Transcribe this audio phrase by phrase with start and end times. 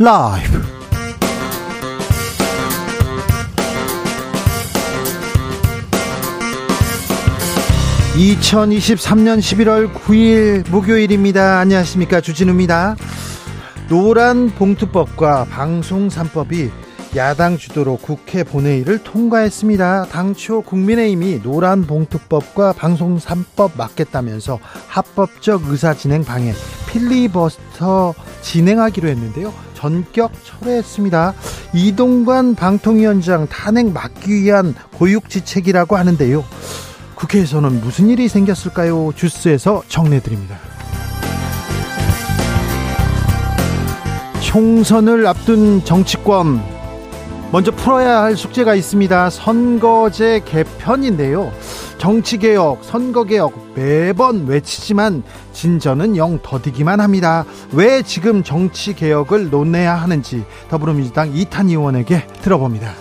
[0.00, 0.62] 라이브.
[8.14, 11.58] 2023년 11월 9일 목요일입니다.
[11.58, 12.20] 안녕하십니까.
[12.20, 12.94] 주진우입니다.
[13.88, 16.70] 노란 봉투법과 방송 3법이
[17.16, 20.06] 야당 주도로 국회 본회의를 통과했습니다.
[20.12, 26.52] 당초 국민의힘이 노란 봉투법과 방송 3법 막겠다면서 합법적 의사진행 방해
[26.88, 29.67] 필리버스터 진행하기로 했는데요.
[29.78, 31.34] 전격 철회했습니다.
[31.72, 36.44] 이동관 방통위원장 탄핵 막기 위한 고육지책이라고 하는데요.
[37.14, 39.12] 국회에서는 무슨 일이 생겼을까요?
[39.14, 40.58] 주스에서 정리해드립니다.
[44.40, 46.60] 총선을 앞둔 정치권
[47.50, 49.30] 먼저 풀어야 할 숙제가 있습니다.
[49.30, 51.50] 선거제 개편인데요.
[51.96, 55.22] 정치개혁, 선거개혁 매번 외치지만
[55.54, 57.46] 진전은 영 더디기만 합니다.
[57.72, 62.92] 왜 지금 정치개혁을 논해야 하는지 더불어민주당 이탄 의원에게 들어봅니다.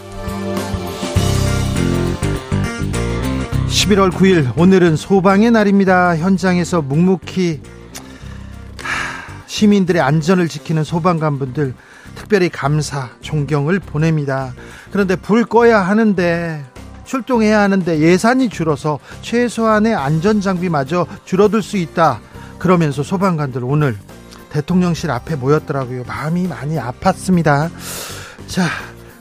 [3.68, 6.18] 11월 9일 오늘은 소방의 날입니다.
[6.18, 7.60] 현장에서 묵묵히
[9.46, 11.74] 시민들의 안전을 지키는 소방관분들
[12.18, 14.54] 특별히 감사, 존경을 보냅니다.
[14.92, 16.66] 그런데 불 꺼야 하는데
[17.06, 22.20] 출동해야 하는데 예산이 줄어서 최소한의 안전 장비마저 줄어들 수 있다.
[22.58, 23.96] 그러면서 소방관들 오늘
[24.50, 26.04] 대통령실 앞에 모였더라고요.
[26.06, 27.70] 마음이 많이 아팠습니다.
[28.48, 28.64] 자,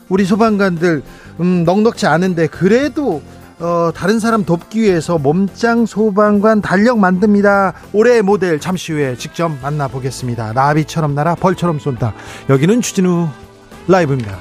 [0.08, 1.03] 우리 소방관들
[1.41, 3.22] 음, 넉넉지 않은데 그래도
[3.59, 7.73] 어, 다른 사람 돕기 위해서 몸짱 소방관 달력 만듭니다.
[7.93, 10.53] 올해의 모델 잠시 후에 직접 만나보겠습니다.
[10.53, 12.12] 나비처럼 날아 벌처럼 쏜다.
[12.51, 13.29] 여기는 주진우
[13.89, 14.39] 라이브입니다.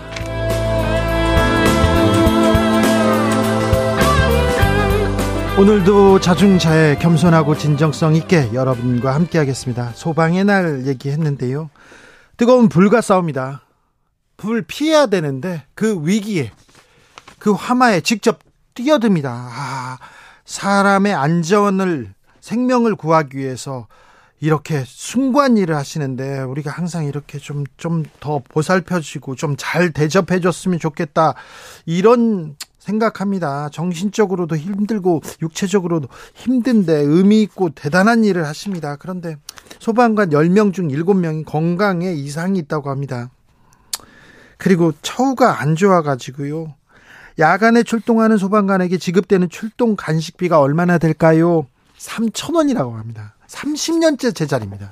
[5.58, 9.92] 오늘도 자중자애 겸손하고 진정성 있게 여러분과 함께 하겠습니다.
[9.94, 11.70] 소방의 날 얘기했는데요.
[12.36, 13.62] 뜨거운 불과 싸웁니다.
[14.36, 16.52] 불 피해야 되는데 그 위기에
[17.40, 18.40] 그 화마에 직접
[18.76, 19.32] 뛰어듭니다.
[19.32, 19.98] 아,
[20.46, 23.88] 사람의 안전을 생명을 구하기 위해서
[24.40, 30.40] 이렇게 숭고한 일을 하시는데 우리가 항상 이렇게 좀 좀 더 보살펴 주고 좀 잘 대접해
[30.40, 31.34] 줬으면 좋겠다.
[31.86, 33.70] 이런 생각합니다.
[33.70, 38.96] 정신적으로도 힘들고 육체적으로도 힘든데 의미 있고 대단한 일을 하십니다.
[38.98, 39.38] 그런데
[39.80, 43.32] 소방관 10명 중 7명이 건강에 이상이 있다고 합니다.
[44.58, 46.76] 그리고 처우가 안 좋아 가지고요.
[47.40, 51.68] 야간에 출동하는 소방관에게 지급되는 출동 간식비가 얼마나 될까요?
[52.00, 53.36] 3천 원이라고 합니다.
[53.48, 54.92] 30년째 제자리입니다.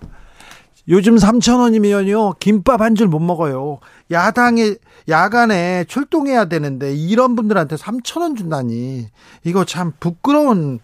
[0.89, 3.79] 요즘 3천 원이면요 김밥 한 줄 못 먹어요.
[4.11, 4.75] 야당에
[5.07, 9.07] 야간에 출동해야 되는데 이런 분들한테 3천 원 준다니
[9.45, 10.79] 이거 참 부끄러운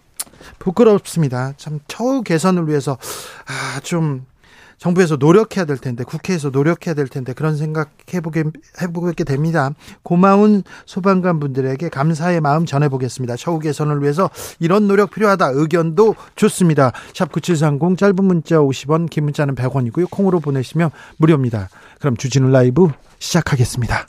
[0.59, 1.52] 부끄럽습니다.
[1.58, 2.98] 참 처우 개선을 위해서
[3.46, 4.25] 아 좀
[4.80, 8.46] 정부에서 노력해야 될 텐데 국회에서 노력해야 될 텐데 그런 생각 해보게
[8.82, 9.72] 해보게 됩니다.
[10.04, 13.36] 고마운 소방관 분들에게 감사의 마음 전해보겠습니다.
[13.36, 14.30] 처우 개선을 위해서
[14.60, 16.94] 이런 노력 필요하다 의견도 좋습니다.
[17.14, 20.10] 샵 9730 짧은 문자 50원 긴 문자는 100원이고요.
[20.10, 21.70] 콩으로 보내시면 무료입니다.
[22.00, 22.88] 그럼 주진우 라이브
[23.20, 24.08] 시작하겠습니다.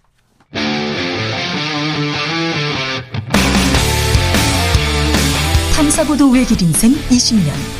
[5.74, 7.79] 탐사보도 외길 인생 20년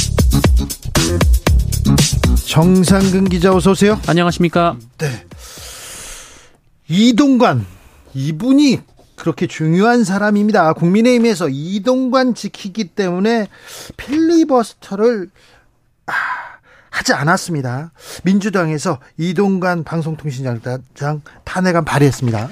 [2.51, 3.97] 정상근 기자 어서 오세요.
[4.07, 4.75] 안녕하십니까?
[4.97, 5.25] 네.
[6.89, 7.65] 이동관
[8.13, 8.81] 이분이
[9.15, 10.73] 그렇게 중요한 사람입니다.
[10.73, 13.47] 국민의힘에서 이동관 지키기 때문에
[13.95, 15.29] 필리버스터를
[16.07, 16.11] 아,
[16.89, 17.93] 하지 않았습니다.
[18.25, 20.59] 민주당에서 이동관 방송통신장
[21.45, 22.49] 탄핵안 발의했습니다.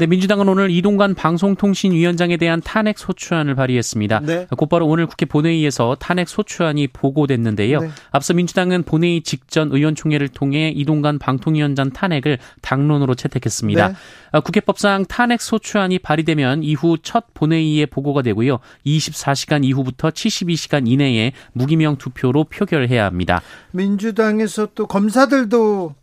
[0.00, 4.20] 네, 민주당은 오늘 이동관 방송통신위원장에 대한 탄핵 소추안을 발의했습니다.
[4.20, 4.46] 네.
[4.56, 7.80] 곧바로 오늘 국회 본회의에서 탄핵 소추안이 보고됐는데요.
[7.80, 7.90] 네.
[8.10, 13.88] 앞서 민주당은 본회의 직전 의원총회를 통해 이동관 방통위원장 탄핵을 당론으로 채택했습니다.
[13.88, 13.94] 네.
[14.32, 18.60] 아, 국회법상 탄핵 소추안이 발의되면 이후 첫 본회의에 보고가 되고요.
[18.86, 23.42] 24시간 이후부터 72시간 이내에 무기명 투표로 표결해야 합니다.
[23.72, 25.94] 민주당에서 또 검사들도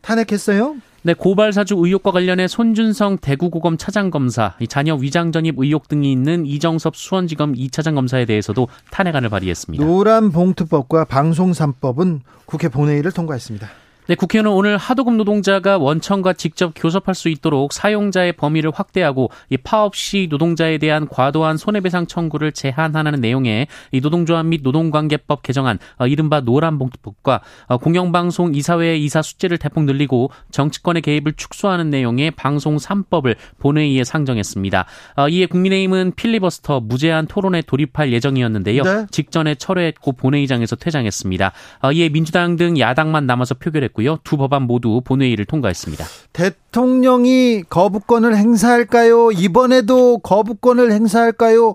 [0.00, 0.78] 탄핵했어요?
[1.02, 6.94] 네, 고발 사주 의혹과 관련해 손준성 대구고검 차장검사, 자녀 위장 전입 의혹 등이 있는 이정섭
[6.94, 9.82] 수원지검 2차장 검사에 대해서도 탄핵안을 발의했습니다.
[9.82, 13.66] 노란 봉투법과 방송 3법은 국회 본회의를 통과했습니다.
[14.10, 19.94] 네, 국회의원은 오늘 하도급 노동자가 원청과 직접 교섭할 수 있도록 사용자의 범위를 확대하고 이 파업
[19.94, 26.40] 시 노동자에 대한 과도한 손해배상 청구를 제한하는 내용의 이 노동조합 및 노동관계법 개정안 어, 이른바
[26.40, 34.02] 노란봉투법과 어, 공영방송 이사회 이사 숫자를 대폭 늘리고 정치권의 개입을 축소하는 내용의 방송 3법을 본회의에
[34.02, 34.86] 상정했습니다.
[35.18, 38.82] 어, 이에 국민의힘은 필리버스터 무제한 토론에 돌입할 예정이었는데요.
[38.82, 39.06] 네.
[39.12, 41.52] 직전에 철회했고 본회의장에서 퇴장했습니다.
[41.82, 44.18] 어, 이에 민주당 등 야당만 남아서 표결했고 요.
[44.24, 46.04] 두 법안 모두 본회의를 통과했습니다.
[46.32, 49.32] 대통령이 거부권을 행사할까요?
[49.32, 51.74] 이번에도 거부권을 행사할까요?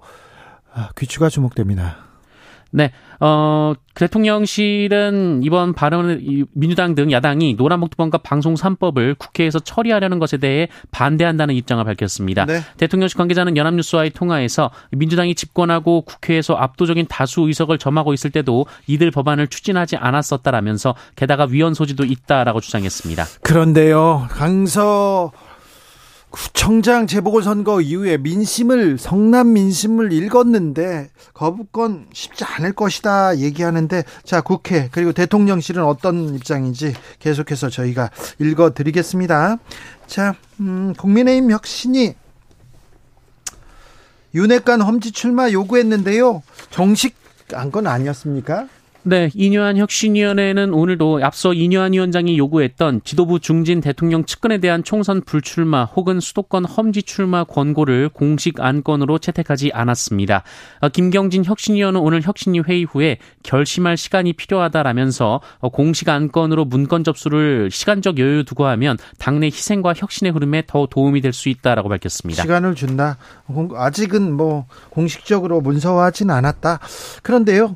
[0.73, 2.04] 아, 귀추가 주목됩니다.
[2.75, 2.91] 네,
[3.21, 11.55] 어, 대통령실은 이번 발언을 민주당 등 야당이 노란봉투법과 방송 3법을 국회에서 처리하려는 것에 대해 반대한다는
[11.55, 12.45] 입장을 밝혔습니다.
[12.45, 12.59] 네.
[12.75, 19.47] 대통령실 관계자는 연합뉴스와의 통화에서 민주당이 집권하고 국회에서 압도적인 다수 의석을 점하고 있을 때도 이들 법안을
[19.47, 23.23] 추진하지 않았었다라면서 게다가 위헌 소지도 있다라고 주장했습니다.
[23.41, 25.31] 그런데요, 강서
[26.35, 35.13] 구청장 재보궐선거 이후에 민심을 성남 민심을 읽었는데 거부권 쉽지 않을 것이다 얘기하는데 자 국회 그리고
[35.13, 39.59] 대통령실은 어떤 입장인지 계속해서 저희가 읽어드리겠습니다.
[40.07, 42.15] 자 음, 국민의힘 혁신이
[44.33, 46.43] 윤핵관 험지 출마 요구했는데요.
[46.69, 47.15] 정식
[47.53, 48.67] 안건 아니었습니까?
[49.07, 55.83] 네, 이뇨한 혁신위원회는 오늘도 앞서 이뇨한 위원장이 요구했던 지도부 중진 대통령 측근에 대한 총선 불출마
[55.83, 60.41] 혹은 수도권 험지 출마 권고를 공식 안건으로 채택하지 않았습니다.
[60.81, 67.69] 어, 김경진 혁신위원은 오늘 혁신위 회의 후에 결심할 시간이 필요하다라면서 어, 공식 안건으로 문건 접수를
[67.69, 72.41] 시간적 여유 두고 하면 당내 희생과 혁신의 흐름에 더 도움이 될 수 있다라고 밝혔습니다.
[72.43, 73.17] 시간을 준다.
[73.75, 76.79] 아직은 뭐 공식적으로 문서화하진 않았다.
[77.21, 77.75] 그런데요.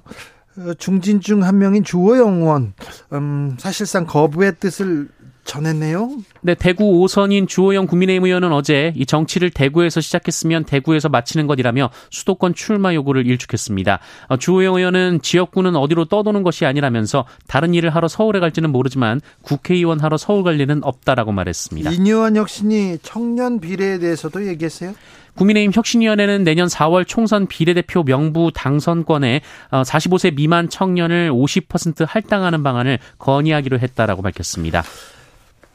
[0.59, 2.73] 어, 중진 중 한 명인 주호영 의원
[3.13, 5.07] 음, 사실상 거부의 뜻을
[5.49, 6.11] 전했네요.
[6.41, 12.53] 네, 대구 5선인 주호영 국민의힘 의원은 어제 이 정치를 대구에서 시작했으면 대구에서 마치는 것이라며 수도권
[12.53, 13.99] 출마 요구를 일축했습니다.
[14.27, 19.99] 어, 주호영 의원은 지역구는 어디로 떠도는 것이 아니라면서 다른 일을 하러 서울에 갈지는 모르지만 국회의원
[19.99, 21.91] 하러 서울 갈 일은 없다라고 말했습니다.
[21.91, 24.93] 이뇨한 혁신이 청년 비례에 대해서도 얘기했어요?
[25.35, 29.41] 국민의힘 혁신위원회는 내년 4월 총선 비례대표 명부 당선권에
[29.71, 34.83] 45세 어, 미만 청년을 50% 할당하는 방안을 건의하기로 했다라고 밝혔습니다.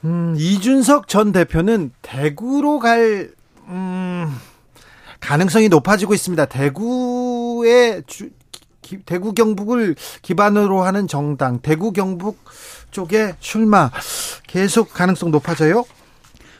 [0.04, 3.32] 음, 이준석 전 대표는 대구로 갈
[3.68, 4.34] 음,
[5.20, 6.44] 가능성이 높아지고 있습니다.
[6.46, 8.28] 대구의 주,
[8.82, 12.38] 기, 대구 경북을 기반으로 하는 정당 대구 경북
[12.90, 13.90] 쪽에 출마
[14.46, 15.84] 계속 가능성 높아져요?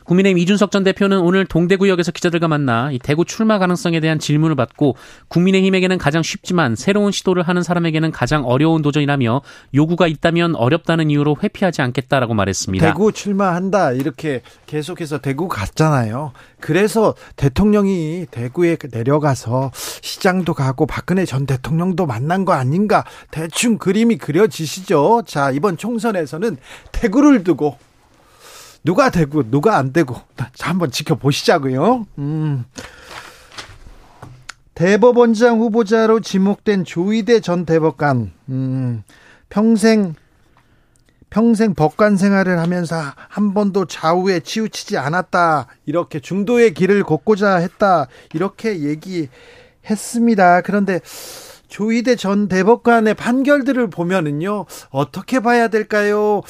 [0.05, 4.95] 국민의힘 이준석 전 대표는 오늘 동대구역에서 기자들과 만나 이 대구 출마 가능성에 대한 질문을 받고
[5.27, 9.41] 국민의힘에게는 가장 쉽지만 새로운 시도를 하는 사람에게는 가장 어려운 도전이라며
[9.73, 12.85] 요구가 있다면 어렵다는 이유로 회피하지 않겠다라고 말했습니다.
[12.85, 16.31] 대구 출마한다 이렇게 계속해서 대구 갔잖아요.
[16.59, 25.23] 그래서 대통령이 대구에 내려가서 시장도 가고 박근혜 전 대통령도 만난 거 아닌가 대충 그림이 그려지시죠.
[25.25, 26.57] 자 이번 총선에서는
[26.91, 27.77] 대구를 두고
[28.85, 30.15] 누가 되고 누가 안 되고
[30.59, 32.05] 한번 지켜보시자고요.
[32.19, 32.65] 음.
[34.75, 39.03] 대법원장 후보자로 지목된 조희대 전 대법관 음,
[39.49, 40.13] 평생
[41.29, 48.81] 평생 법관 생활을 하면서 한 번도 좌우에 치우치지 않았다 이렇게 중도의 길을 걷고자 했다 이렇게
[49.83, 50.61] 얘기했습니다.
[50.61, 50.99] 그런데
[51.69, 56.41] 조희대 전 대법관의 판결들을 보면은요 어떻게 봐야 될까요?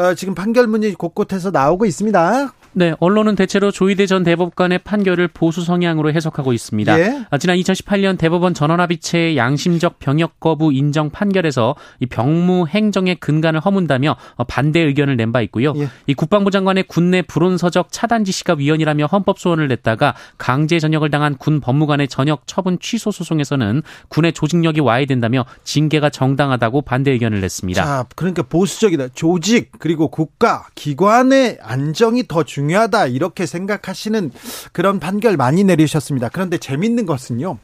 [0.00, 2.54] 어, 지금 판결문이 곳곳에서 나오고 있습니다.
[2.72, 7.00] 네, 언론은 대체로 조희대 전 대법관의 판결을 보수 성향으로 해석하고 있습니다.
[7.00, 7.24] 예?
[7.30, 14.14] 아, 지난 2018년 대법원 전원합의체의 양심적 병역 거부 인정 판결에서 이 병무 행정의 근간을 허문다며
[14.36, 15.72] 어, 반대 의견을 낸 바 있고요.
[15.76, 15.88] 예.
[16.08, 21.60] 이 국방부 장관의 군내 불온서적 차단 지시가 위헌이라며 헌법 소원을 냈다가 강제 전역을 당한 군
[21.60, 27.84] 법무관의 전역 처분 취소 소송에서는 군의 조직력이 와야 된다며 징계가 정당하다고 반대 의견을 냈습니다.
[27.84, 29.08] 자, 그러니까 보수적이다.
[29.14, 32.59] 조직 그리고 국가 기관의 안정이 더 중요.
[32.60, 34.30] 중요하다 이렇게 생각하시는
[34.72, 36.28] 그런 판결 많이 내리셨습니다.
[36.28, 37.58] 그런데 재밌는 것은요.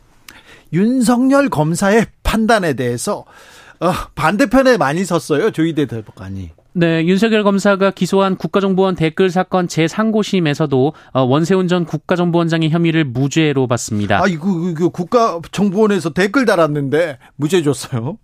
[0.72, 3.24] 윤석열 검사의 판단에 대해서
[3.78, 5.50] 어, 반대편에 많이 섰어요.
[5.50, 6.50] 조희대 대법관이.
[6.72, 14.22] 네, 윤석열 검사가 기소한 국가정보원 댓글 사건 제3고심에서도 어, 원세훈 전 국가정보원장의 혐의를 무죄로 봤습니다.
[14.22, 18.18] 아, 이거, 이거 국가정보원에서 댓글 달았는데 무죄 줬어요.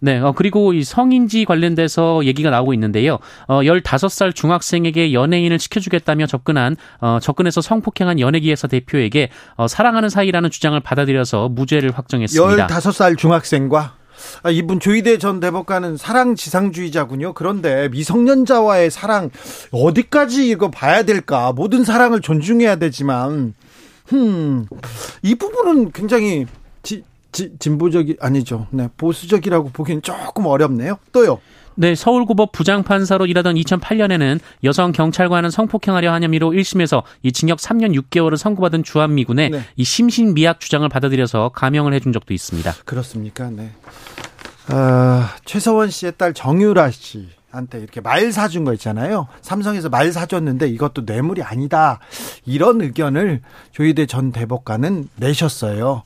[0.00, 3.18] 네, 어, 그리고 이 성인지 관련돼서 얘기가 나오고 있는데요.
[3.46, 10.78] 어, 15살 중학생에게 연예인을 시켜주겠다며 접근한, 어, 접근해서 성폭행한 연예기회사 대표에게 어, 사랑하는 사이라는 주장을
[10.80, 12.66] 받아들여서 무죄를 확정했습니다.
[12.66, 13.94] 15살 중학생과
[14.42, 17.34] 아, 이분 조희대 전 대법관은 사랑 지상주의자군요.
[17.34, 19.30] 그런데 미성년자와의 사랑
[19.70, 21.52] 어디까지 이거 봐야 될까?
[21.52, 23.54] 모든 사랑을 존중해야 되지만,
[24.12, 24.66] 음,
[25.22, 26.46] 이 부분은 굉장히
[27.36, 28.66] 지, 지, 진보적이 아니죠.
[28.70, 30.98] 네, 보수적이라고 보기엔 조금 어렵네요.
[31.12, 31.38] 또요.
[31.74, 38.38] 네, 서울고법 부장판사로 일하던 2008년에는 여성 경찰관은 성폭행하려 한 혐의로 1심에서 이 징역 3년 6개월을
[38.38, 39.60] 선고받은 주한미군의 네.
[39.76, 42.72] 이 심신미약 주장을 받아들여서 감형을 해준 적도 있습니다.
[42.86, 43.50] 그렇습니까?
[43.50, 43.72] 네.
[44.72, 47.28] 어, 최서원 씨의 딸 정유라 씨.
[47.50, 49.28] 한테 이렇게 말 사준 거 있잖아요.
[49.40, 52.00] 삼성에서 말 사줬는데 이것도 뇌물이 아니다.
[52.44, 53.40] 이런 의견을
[53.72, 56.02] 조희대 전 대법관은 내셨어요.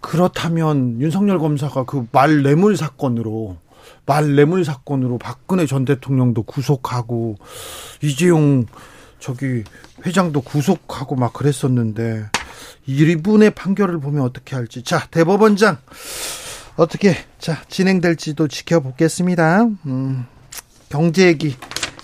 [0.00, 3.58] 그렇다면 윤석열 검사가 그 말 뇌물 사건으로
[4.06, 7.36] 말 뇌물 사건으로 박근혜 전 대통령도 구속하고
[8.02, 8.66] 이재용
[9.18, 9.64] 저기
[10.04, 12.30] 회장도 구속하고 막 그랬었는데
[12.86, 15.78] 이분의 판결을 보면 어떻게 할지 자 대법원장
[16.76, 19.64] 어떻게 자 진행될지도 지켜보겠습니다.
[19.86, 20.26] 음,
[20.88, 21.54] 경제 얘기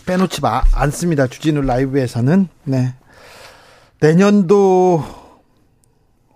[0.04, 1.26] 빼놓지 마, 않습니다.
[1.26, 2.94] 주진우 라이브에서는 네
[4.00, 5.02] 내년도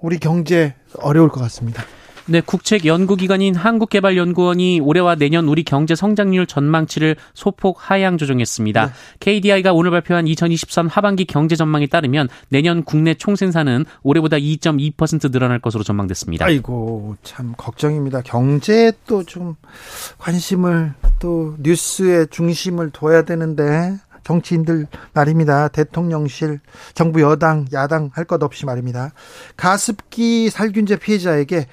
[0.01, 1.85] 우리 경제 어려울 것 같습니다.
[2.27, 8.87] 네, 국책 연구기관인 한국개발연구원이 올해와 내년 우리 경제 성장률 전망치를 소폭 하향 조정했습니다.
[8.87, 8.93] 네.
[9.19, 15.83] KDI가 오늘 발표한 2023 하반기 경제 전망에 따르면 내년 국내 총생산은 올해보다 2.2% 늘어날 것으로
[15.83, 16.45] 전망됐습니다.
[16.47, 18.21] 아이고, 참 걱정입니다.
[18.23, 19.57] 경제에 또 좀
[20.19, 25.69] 관심을 또 뉴스의 중심을 둬야 되는데 정치인들 말입니다.
[25.69, 26.61] 대통령실,
[26.95, 29.13] 정부 여당, 야당 할 것 없이 말입니다.
[29.57, 31.67] 가습기 살균제 피해자에게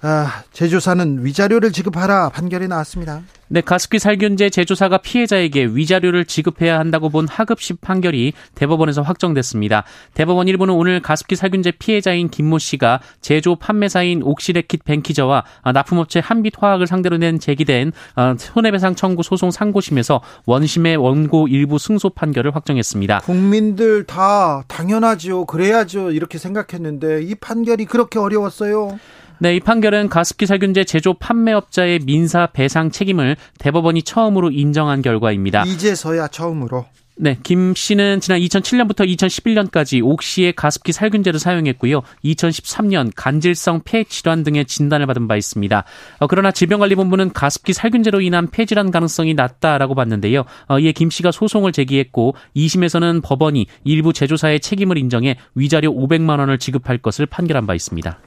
[0.00, 3.22] 아, 제조사는 위자료를 지급하라 판결이 나왔습니다.
[3.48, 9.84] 네, 가습기 살균제 제조사가 피해자에게 위자료를 지급해야 한다고 본 하급식 판결이 대법원에서 확정됐습니다.
[10.14, 17.16] 대법원 일부는 오늘 가습기 살균제 피해자인 김모 씨가 제조 판매사인 옥시레킷 뱅키저와 납품업체 한빛화학을 상대로
[17.16, 23.20] 낸 제기된 어, 손해배상 청구 소송 상고심에서 원심의 원고 일부 승소 판결을 확정했습니다.
[23.20, 25.46] 국민들 다 당연하죠.
[25.46, 26.12] 그래야죠.
[26.12, 28.98] 이렇게 생각했는데 이 판결이 그렇게 어려웠어요.
[29.40, 35.64] 네, 이 판결은 가습기 살균제 제조 판매업자의 민사 배상 책임을 대법원이 처음으로 인정한 결과입니다.
[35.64, 36.86] 이제서야 처음으로.
[37.20, 42.02] 네, 김 씨는 지난 2007년부터 2011년까지 옥시의 가습기 살균제를 사용했고요.
[42.24, 45.84] 2013년 간질성 폐 질환 등의 진단을 받은 바 있습니다.
[46.20, 50.44] 어, 그러나 질병관리본부는 가습기 살균제로 인한 폐 질환 가능성이 낮다라고 봤는데요.
[50.68, 56.58] 어, 이에 김 씨가 소송을 제기했고 2심에서는 법원이 일부 제조사의 책임을 인정해 위자료 500만 원을
[56.58, 58.20] 지급할 것을 판결한 바 있습니다.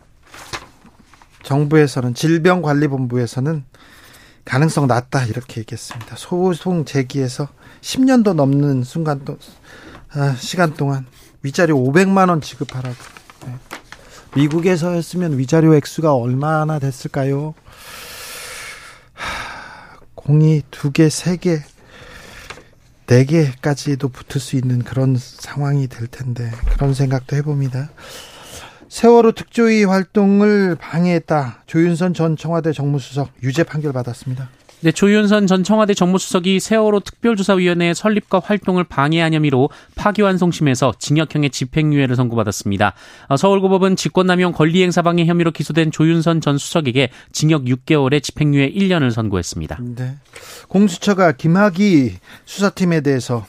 [1.43, 3.63] 정부에서는 질병관리본부에서는
[4.45, 6.15] 가능성 낮다 이렇게 얘기했습니다.
[6.17, 7.47] 소송 제기해서
[7.81, 9.37] 10년도 넘는 순간 또
[10.13, 11.05] 아, 시간 동안
[11.41, 12.95] 위자료 500만 원 지급하라고.
[13.45, 13.55] 네.
[14.35, 17.53] 미국에서였으면 위자료 액수가 얼마나 됐을까요?
[20.15, 21.61] 공이 두 개, 세 개,
[23.07, 27.89] 네 개까지도 붙을 수 있는 그런 상황이 될 텐데 그런 생각도 해봅니다.
[28.91, 31.63] 세월호 특조위 활동을 방해했다.
[31.65, 34.49] 조윤선 전 청와대 정무수석 유죄 판결 받았습니다.
[34.81, 42.93] 네, 조윤선 전 청와대 정무수석이 세월호 특별조사위원회 설립과 활동을 방해한 혐의로 파기환송심에서 징역형의 집행유예를 선고받았습니다.
[43.29, 49.79] 어, 서울고법은 직권남용 권리행사방해 혐의로 기소된 조윤선 전 수석에게 징역 6개월에 집행유예 1년을 선고했습니다.
[49.95, 50.17] 네.
[50.67, 53.45] 공수처가 김학의 수사팀에 대해서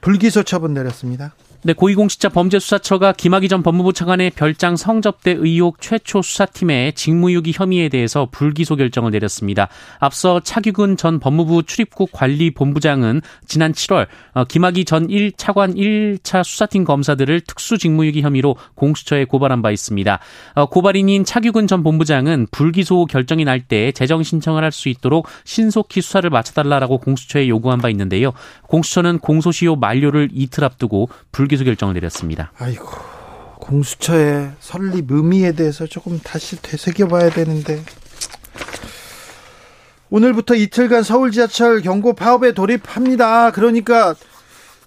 [0.00, 1.34] 불기소 처분 내렸습니다.
[1.64, 8.28] 네, 고위공직자 범죄수사처가 김학의 전 법무부 차관의 별장 성접대 의혹 최초 수사팀의 직무유기 혐의에 대해서
[8.30, 9.66] 불기소 결정을 내렸습니다.
[9.98, 17.40] 앞서 차규근 전 법무부 출입국 관리본부장은 지난 7월 어, 김학의 전 1차관 1차 수사팀 검사들을
[17.40, 20.20] 특수직무유기 혐의로 공수처에 고발한 바 있습니다.
[20.54, 26.02] 어, 고발인인 차규근 전 본부장은 불기소 결정이 날 때 재정 신청을 할 수 있도록 신속히
[26.02, 28.32] 수사를 마쳐달라고 공수처에 요구한 바 있는데요.
[28.68, 32.52] 공수처는 공소시효 만료를 이틀 앞두고 불 불기소 결정을 내렸습니다.
[32.58, 32.86] 아이고
[33.58, 37.82] 공수처의 설립 의미에 대해서 조금 다시 되새겨봐야 되는데
[40.10, 43.50] 오늘부터 이틀간 서울 지하철 경고 파업에 돌입합니다.
[43.52, 44.14] 그러니까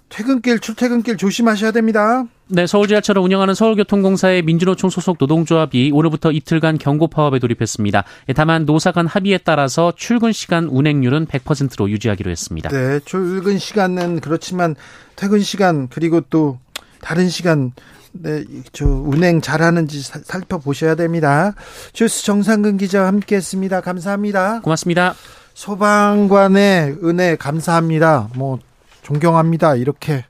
[0.08, 2.24] 퇴근길 출퇴근길 조심하셔야 됩니다.
[2.54, 8.04] 네, 서울 지하철을 운영하는 서울교통공사의 민주노총 소속 노동조합이 오늘부터 이틀간 경고 파업에 돌입했습니다.
[8.28, 12.68] 예, 다만 노사 간 합의에 따라서 출근 시간 운행률은 100%로 유지하기로 했습니다.
[12.68, 14.76] 네, 출근 시간은 그렇지만
[15.16, 16.58] 퇴근 시간 그리고 또
[17.00, 17.72] 다른 시간
[18.12, 18.44] 네,
[18.74, 21.54] 저 운행 잘하는지 살펴보셔야 됩니다.
[21.94, 23.80] 주스 정상근 기자와 함께했습니다.
[23.80, 24.60] 감사합니다.
[24.60, 25.14] 고맙습니다.
[25.54, 28.28] 소방관의 은혜 감사합니다.
[28.36, 28.58] 뭐
[29.00, 29.76] 존경합니다.
[29.76, 30.26] 이렇게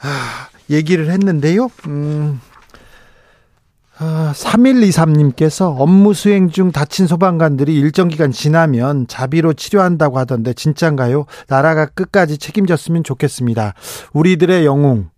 [0.00, 1.68] 아, 얘기를 했는데요.
[1.86, 2.40] 음,
[3.98, 11.24] 아, 3123님께서 업무 수행 중 다친 소방관들이 일정 기간 지나면 자비로 치료한다고 하던데 진짠가요?
[11.48, 13.74] 나라가 끝까지 책임졌으면 좋겠습니다.
[14.12, 15.08] 우리들의 영웅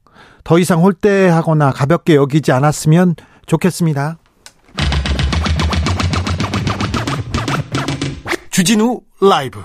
[0.45, 4.19] 더 이상 홀대하거나 가볍게 여기지 않았으면 좋겠습니다.
[8.51, 9.61] 주진우 라이브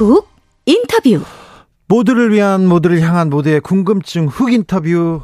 [0.00, 0.26] 훅
[0.64, 1.20] 인터뷰
[1.86, 5.20] 모두를 위한 모두를 향한 모두의 궁금증 훅 인터뷰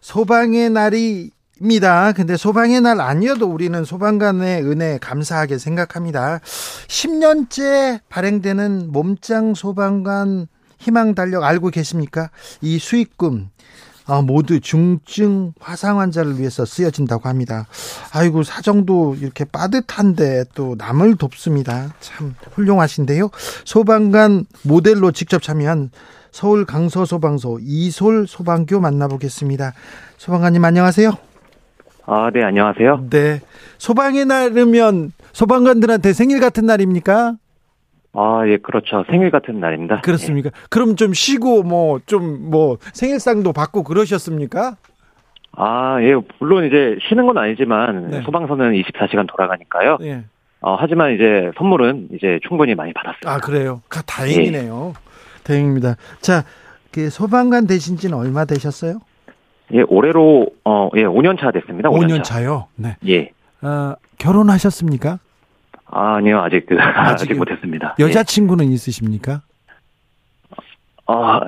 [0.00, 2.12] 소방의 날이입니다.
[2.12, 6.40] 근데 소방의 날 아니어도 우리는 소방관의 은혜 감사하게 생각합니다.
[6.88, 10.46] 10년째 발행되는 몸짱 소방관
[10.78, 12.30] 희망 달력 알고 계십니까?
[12.62, 13.50] 이 수익금 어,
[14.26, 17.66] 모두 중증 화상 환자를 위해서 쓰여진다고 합니다.
[18.12, 21.94] 아이고 사정도 이렇게 빠듯한데 또 남을 돕습니다.
[22.00, 23.30] 참 훌륭하신데요.
[23.64, 25.90] 소방관 모델로 직접 참여한
[26.30, 29.74] 서울 강서 소방서 이솔 소방교 만나보겠습니다.
[30.16, 31.12] 소방관님 안녕하세요.
[32.04, 33.06] 아, 네, 안녕하세요.
[33.10, 33.40] 네.
[33.78, 37.36] 소방의 날이면 소방관들한테 생일 같은 날입니까?
[38.14, 39.04] 아, 예, 그렇죠.
[39.10, 40.02] 생일 같은 날입니다.
[40.02, 40.50] 그렇습니까?
[40.54, 40.66] 예.
[40.68, 44.76] 그럼 좀 쉬고 뭐 좀뭐 뭐 생일상도 받고 그러셨습니까?
[45.52, 48.22] 아, 예, 물론 이제 쉬는 건 아니지만 네.
[48.22, 49.98] 소방서는 24시간 돌아가니까요.
[50.02, 50.24] 예.
[50.60, 53.30] 어, 하지만 이제 선물은 이제 충분히 많이 받았습니다.
[53.30, 53.82] 아, 그래요?
[54.06, 54.94] 다행이네요.
[54.94, 55.42] 예.
[55.42, 55.96] 다행입니다.
[56.20, 56.44] 자,
[56.92, 59.00] 그 소방관 되신 지는 얼마 되셨어요?
[59.72, 61.88] 예, 올해로 어, 예, 5년 차 됐습니다.
[61.88, 62.68] 5년, 5년 차 요?
[62.76, 62.96] 네.
[63.08, 63.30] 예.
[63.66, 65.18] 어, 결혼하셨습니까?
[65.92, 67.94] 아, 아니요, 아직, 그, 아직, 아직 못했습니다.
[67.98, 68.74] 여자친구는 예.
[68.74, 69.42] 있으십니까?
[71.06, 71.40] 아,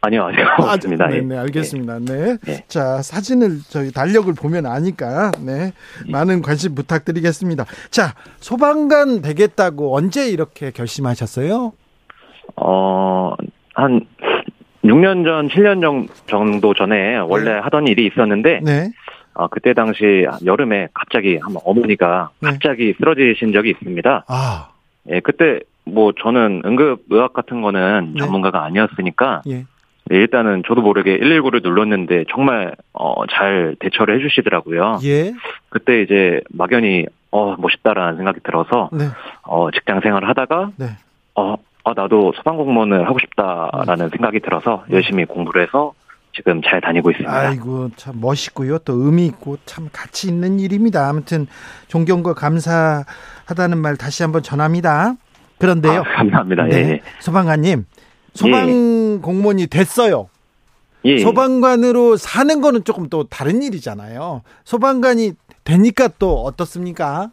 [0.00, 1.08] 아니요, 아직 아, 없습니다.
[1.08, 1.98] 네, 네, 알겠습니다.
[1.98, 2.36] 네.
[2.38, 2.64] 네.
[2.68, 5.72] 자, 사진을 저희 달력을 보면 아니까, 네.
[6.08, 7.64] 많은 관심 부탁드리겠습니다.
[7.90, 11.72] 자, 소방관 되겠다고 언제 이렇게 결심하셨어요?
[12.56, 13.34] 어,
[13.74, 14.06] 한
[14.84, 17.58] 6년 전, 7년 정도 전에 원래 네.
[17.58, 18.90] 하던 일이 있었는데, 네.
[19.34, 22.50] 어, 그때 당시 여름에 갑자기 한 어머니가 네.
[22.50, 24.24] 갑자기 쓰러지신 적이 있습니다.
[24.28, 24.68] 아.
[25.10, 28.18] 예, 그때 뭐 저는 응급 의학 같은 거는 네.
[28.20, 29.64] 전문가가 아니었으니까 예.
[30.06, 34.98] 네, 일단은 저도 모르게 119를 눌렀는데 정말 어, 잘 대처를 해주시더라고요.
[35.04, 35.32] 예.
[35.70, 39.06] 그때 이제 막연히 어 멋있다라는 생각이 들어서 네.
[39.42, 40.86] 어 직장 생활을 하다가 네.
[41.34, 44.08] 어 아, 나도 소방공무원을 하고 싶다라는 네.
[44.10, 45.94] 생각이 들어서 열심히 공부를 해서
[46.34, 47.32] 지금 잘 다니고 있습니다.
[47.32, 48.78] 아이고 참 멋있고요.
[48.78, 51.08] 또 의미 있고 참 가치 있는 일입니다.
[51.08, 51.46] 아무튼
[51.88, 55.14] 존경과 감사하다는 말 다시 한번 전합니다.
[55.58, 56.00] 그런데요.
[56.00, 56.64] 아, 감사합니다.
[56.64, 56.76] 네.
[56.76, 57.00] 예.
[57.20, 57.84] 소방관님
[58.34, 59.18] 소방 예.
[59.20, 60.28] 공무원이 됐어요.
[61.04, 61.18] 예.
[61.18, 64.42] 소방관으로 사는 거는 조금 또 다른 일이잖아요.
[64.64, 65.32] 소방관이
[65.64, 67.30] 되니까 또 어떻습니까?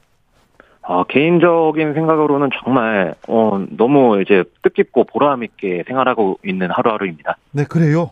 [0.81, 7.37] 아, 개인적인 생각으로는 정말 어, 너무 이제 뜻깊고 보람 있게 생활하고 있는 하루하루입니다.
[7.51, 8.11] 네, 그래요.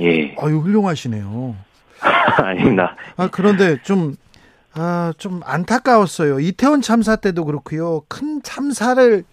[0.00, 0.34] 예.
[0.38, 1.54] 아유, 훌륭하시네요.
[2.42, 2.96] 아닙니다.
[3.16, 4.16] 아, 그런데 좀,
[4.74, 6.40] 아, 좀 안타까웠어요.
[6.40, 8.02] 이태원 참사 때도 그렇고요.
[8.08, 9.24] 큰 참사를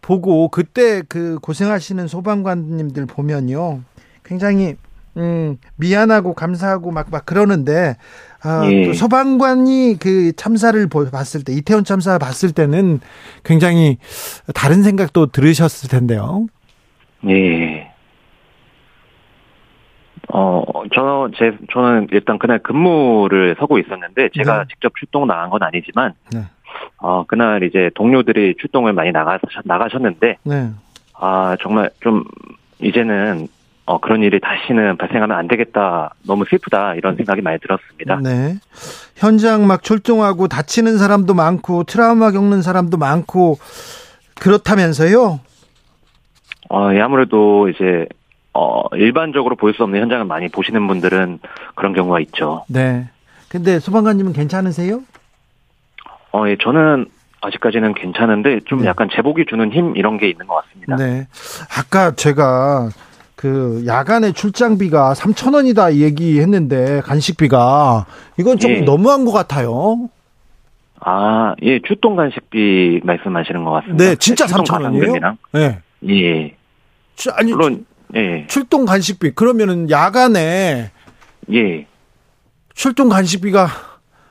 [0.00, 3.82] 보고 그때 그 고생하시는 소방관님들 보면요.
[4.24, 4.76] 굉장히
[5.16, 7.96] 음, 미안하고 감사하고 막, 막 그러는데,
[8.42, 8.92] 아, 예.
[8.94, 13.00] 소방관이 그 참사를 봤을 때, 이태원 참사 봤을 때는
[13.44, 13.98] 굉장히
[14.54, 16.46] 다른 생각도 들으셨을 텐데요.
[17.28, 17.89] 예.
[20.32, 20.62] 어,
[20.94, 24.64] 저, 제, 저는 일단 그날 근무를 서고 있었는데, 제가 네.
[24.68, 26.44] 직접 출동 나간 건 아니지만, 네.
[26.98, 30.70] 어, 그날 이제 동료들이 출동을 많이 나가, 나가셨는데, 네.
[31.14, 32.24] 아, 정말 좀,
[32.80, 33.48] 이제는,
[33.86, 36.14] 어, 그런 일이 다시는 발생하면 안 되겠다.
[36.24, 36.94] 너무 슬프다.
[36.94, 38.20] 이런 생각이 많이 들었습니다.
[38.22, 38.54] 네.
[39.16, 43.58] 현장 막 출동하고 다치는 사람도 많고, 트라우마 겪는 사람도 많고,
[44.40, 45.40] 그렇다면서요?
[46.72, 48.06] 어, 예, 아무래도 이제
[48.62, 51.38] 어, 일반적으로 볼 수 없는 현장을 많이 보시는 분들은
[51.76, 52.64] 그런 경우가 있죠.
[52.68, 53.08] 네.
[53.48, 55.00] 근데 소방관님은 괜찮으세요?
[56.32, 57.06] 어, 예, 저는
[57.40, 58.86] 아직까지는 괜찮은데 좀 네.
[58.86, 60.96] 약간 제복이 주는 힘 이런 게 있는 것 같습니다.
[60.96, 61.26] 네.
[61.78, 62.90] 아까 제가
[63.34, 68.04] 그 야간에 출장비가 3천 원이다 얘기했는데 간식비가
[68.38, 68.80] 이건 좀 예.
[68.82, 70.10] 너무한 것 같아요.
[71.00, 74.04] 아, 예, 출동 간식비 말씀하시는 것 같습니다.
[74.04, 75.36] 네, 진짜 3천 원이에요.
[75.52, 75.78] 네.
[76.10, 76.54] 예.
[77.36, 78.46] 아니, 물론 예.
[78.48, 80.90] 출동 간식비 그러면은 야간에
[81.52, 81.86] 예.
[82.74, 83.68] 출동 간식비가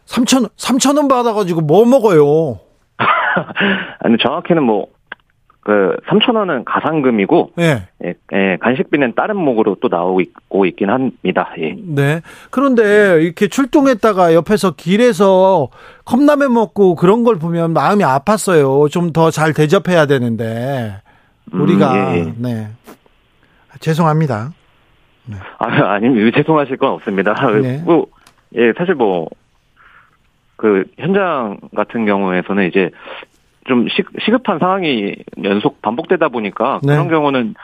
[0.06, 2.60] 3천 3천 원 받아 가지고 뭐 먹어요?
[4.00, 4.88] 아니 정확히는 뭐
[5.62, 7.88] 그 3천 원은 가상금이고 네.
[8.04, 11.52] 예, 예, 간식비는 다른 목으로 또 나오고 있긴 합니다.
[11.60, 11.76] 예.
[11.78, 12.22] 네.
[12.50, 15.68] 그런데 이렇게 출동했다가 옆에서 길에서
[16.06, 18.89] 컵라면 먹고 그런 걸 보면 마음이 아팠어요.
[18.89, 20.96] 좀 더 잘 대접해야 되는데
[21.52, 22.34] 우리가 음, 예, 예.
[22.38, 22.68] 네.
[23.79, 24.51] 죄송합니다.
[25.25, 25.38] 네.
[25.60, 27.34] 아, 아니, 죄송하실 건 없습니다.
[27.62, 27.77] 네.
[27.84, 28.08] 뭐,
[28.55, 29.29] 예, 사실 뭐,
[30.55, 32.89] 그, 현장 같은 경우에서는 이제
[33.67, 36.93] 좀 시, 시급한 상황이 연속 반복되다 보니까 네.
[36.93, 37.55] 그런 경우는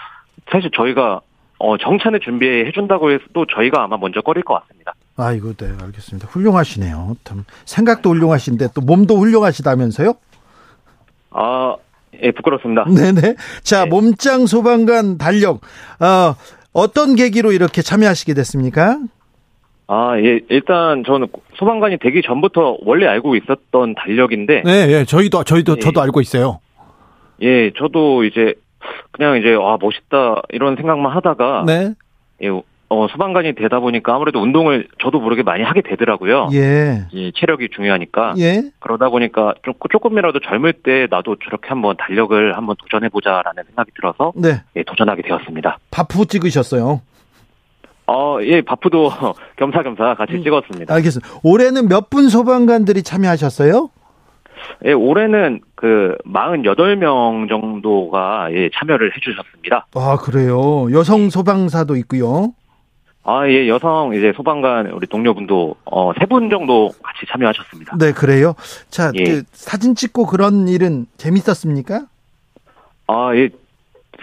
[0.51, 1.21] 사실 저희가
[1.57, 4.93] 어, 정찬을 준비해 준다고 해도 저희가 아마 먼저 꺼릴 것 같습니다.
[5.17, 6.27] 아이고, 네, 알겠습니다.
[6.27, 7.15] 훌륭하시네요.
[7.23, 10.13] 참, 생각도 훌륭하신데 또 몸도 훌륭하시다면서요?
[11.31, 11.75] 아,
[12.21, 12.85] 예, 부끄럽습니다.
[12.93, 13.35] 네네.
[13.63, 13.89] 자, 네.
[13.89, 15.61] 몸짱 소방관 달력.
[15.99, 16.35] 어,
[16.73, 18.99] 어떤 계기로 이렇게 참여하시게 됐습니까?
[19.87, 24.63] 아, 예, 일단 저는 소방관이 되기 전부터 원래 알고 있었던 달력인데.
[24.65, 26.59] 네, 예, 저희도, 저희도, 예, 저도 알고 있어요.
[27.41, 28.55] 예, 저도 이제,
[29.11, 31.65] 그냥 이제, 아, 멋있다, 이런 생각만 하다가.
[31.67, 31.93] 네.
[32.41, 32.49] 예,
[32.95, 36.47] 어, 소방관이 되다 보니까 아무래도 운동을 저도 모르게 많이 하게 되더라고요.
[36.53, 37.07] 예.
[37.13, 38.35] 예 체력이 중요하니까.
[38.37, 38.63] 예.
[38.79, 44.31] 그러다 보니까 좀, 조금이라도 젊을 때 나도 저렇게 한번 달력을 한번 도전해보자라는 생각이 들어서.
[44.35, 44.61] 네.
[44.77, 45.77] 예, 도전하게 되었습니다.
[45.91, 47.01] 바프 찍으셨어요?
[48.07, 49.09] 어, 예, 바프도
[49.57, 50.93] 겸사겸사 같이 음, 찍었습니다.
[50.93, 51.39] 알겠습니다.
[51.43, 53.89] 올해는 몇 분 소방관들이 참여하셨어요?
[54.85, 59.87] 예, 올해는 그 48명 정도가 예, 참여를 해 주셨습니다.
[59.95, 60.87] 아, 그래요.
[60.91, 62.53] 여성 소방사도 있고요.
[63.27, 67.97] 아, 예, 여성 이제 소방관 우리 동료분도 어, 세 분 정도 같이 참여하셨습니다.
[67.97, 68.53] 네, 그래요.
[68.89, 69.23] 자, 예.
[69.23, 72.05] 그 사진 찍고 그런 일은 재밌었습니까?
[73.07, 73.49] 아, 예.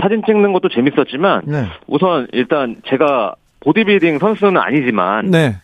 [0.01, 1.67] 사진 찍는 것도 재밌었지만 네.
[1.87, 5.57] 우선 일단 제가 보디빌딩 선수는 아니지만 네.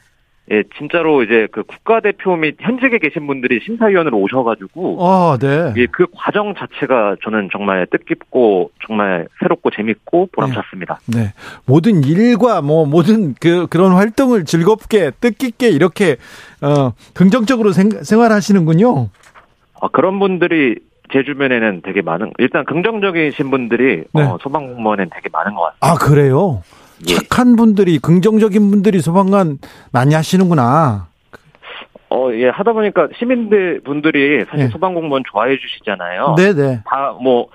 [0.51, 5.75] 예, 진짜로 이제 그 국가대표 및 현직에 계신 분들이 심사위원으로 오셔가지고, 아, 네.
[5.77, 11.01] 예, 그 과정 자체가 저는 정말 뜻깊고, 정말 새롭고 재밌고 보람찼습니다.
[11.07, 11.19] 네.
[11.19, 11.33] 네.
[11.67, 16.17] 모든 일과 뭐, 모든 그, 그런 활동을 즐겁게, 뜻깊게 이렇게,
[16.63, 19.11] 어, 긍정적으로 생, 생활하시는군요.
[19.81, 20.77] 아, 그런 분들이
[21.13, 24.23] 제 주변에는 되게 많은, 일단 긍정적이신 분들이, 네.
[24.23, 25.87] 어, 소방공무원엔 되게 많은 것 같습니다.
[25.87, 26.63] 아, 그래요?
[27.09, 27.15] 예.
[27.15, 29.59] 착한 분들이 긍정적인 분들이 소방관
[29.93, 31.09] 많이 하시는구나.
[32.11, 34.69] 어, 예, 하다 보니까 시민들 분들이 사실 예.
[34.69, 36.35] 소방공무원 좋아해 주시잖아요.
[36.37, 36.83] 네네.
[36.87, 37.49] 다 뭐,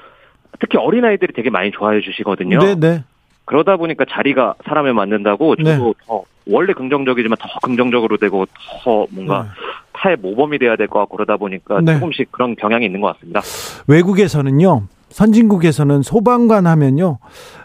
[0.60, 2.60] 특히 어린아이들이 되게 많이 좋아해 주시거든요.
[2.60, 3.04] 네네.
[3.46, 5.94] 그러다 보니까 자리가 사람을 만든다고 저도 네.
[6.06, 8.46] 더 원래 긍정적이지만 더 긍정적으로 되고
[8.84, 9.50] 더 뭔가 네.
[9.94, 11.96] 타의 모범이 돼야 될 것 같고 그러다 보니까 네.
[11.96, 13.42] 조금씩 그런 경향이 있는 것 같습니다.
[13.88, 14.84] 외국에서는요.
[15.13, 17.19] 선진국에서는 소방관 하면요,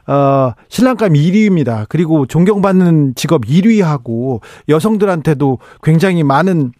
[0.06, 1.86] 어, 신랑감 1위입니다.
[1.88, 6.72] 그리고 존경받는 직업 1위하고 여성들한테도 굉장히 많은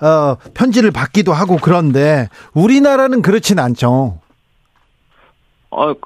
[0.00, 4.18] 어, 편지를 받기도 하고 그런데 우리나라는 그렇진 않죠.
[5.70, 6.00] 어, 그,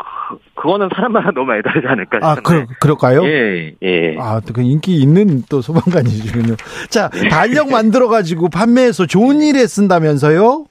[0.54, 3.24] 그거는 사람마다 너무 많이 다르지 않을까 아, 그, 그럴까요?
[3.26, 4.16] 예, 예.
[4.20, 6.54] 아, 그 인기 있는 또 소방관이시군요.
[6.88, 10.66] 자, 달력 만들어가지고 판매해서 좋은 일에 쓴다면서요?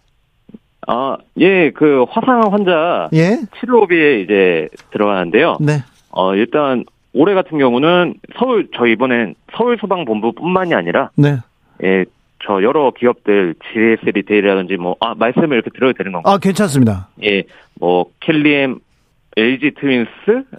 [0.87, 3.39] 아, 예, 그 화상 환자 예?
[3.59, 5.57] 치료비에 이제 들어가는데요.
[5.59, 5.83] 네.
[6.11, 11.37] 어, 일단 올해 같은 경우는 서울 저 이번엔 서울 소방 본부뿐만이 아니라 네.
[11.83, 12.05] 예,
[12.45, 16.33] 저 여러 기업들 GS 리테일이라든지 뭐 아, 말씀을 이렇게 드려도 되는 건가요?
[16.33, 17.09] 아, 괜찮습니다.
[17.23, 17.43] 예.
[17.79, 18.79] 뭐 켈리엠
[19.37, 20.09] LG 트윈스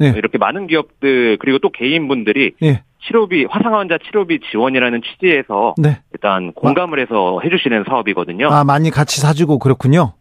[0.03, 0.09] 예.
[0.17, 2.83] 이렇게 많은 기업들 그리고 또 개인분들이 예.
[3.07, 6.01] 치료비 화상 환자 치료비 지원이라는 취지에서 네.
[6.13, 8.49] 일단 공감을 해서 해주시는 사업이거든요.
[8.51, 10.13] 아 많이 같이 사주고 그렇군요.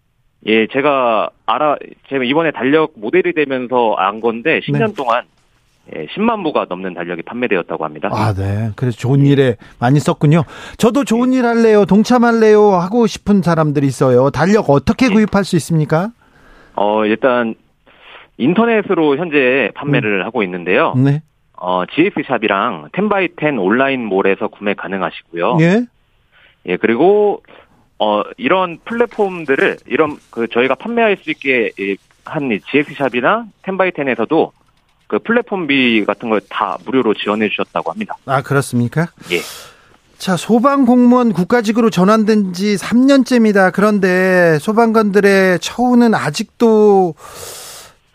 [0.47, 1.77] 예, 제가 알아
[2.09, 4.93] 제가 이번에 달력 모델이 되면서 안 건데 10년 네.
[4.93, 5.23] 동안
[5.95, 8.09] 예, 10만 부가 넘는 달력이 판매되었다고 합니다.
[8.11, 8.71] 아, 네.
[8.75, 10.43] 그래서 좋은 일에 많이 썼군요.
[10.77, 14.31] 저도 좋은 일 할래요, 동참할래요 하고 싶은 사람들이 있어요.
[14.31, 15.09] 달력 어떻게 예.
[15.09, 16.09] 구입할 수 있습니까?
[16.75, 17.55] 어, 일단
[18.37, 20.25] 인터넷으로 현재 판매를 음.
[20.25, 20.93] 하고 있는데요.
[20.95, 21.21] 네.
[21.57, 25.57] 어, GS샵이랑 10바이10 온라인몰에서 구매 가능하시고요.
[25.61, 25.85] 예.
[26.67, 27.43] 예, 그리고
[27.99, 31.71] 어, 이런 플랫폼들을 이런 그 저희가 판매할 수 있게
[32.25, 34.51] 한 GS샵이나 10바이10에서도
[35.07, 38.15] 그 플랫폼비 같은 걸 다 무료로 지원해 주셨다고 합니다.
[38.25, 39.07] 아, 그렇습니까?
[39.31, 39.39] 예.
[40.17, 43.71] 자, 소방 공무원 국가직으로 전환된 지 3년째입니다.
[43.73, 47.13] 그런데 소방관들의 처우는 아직도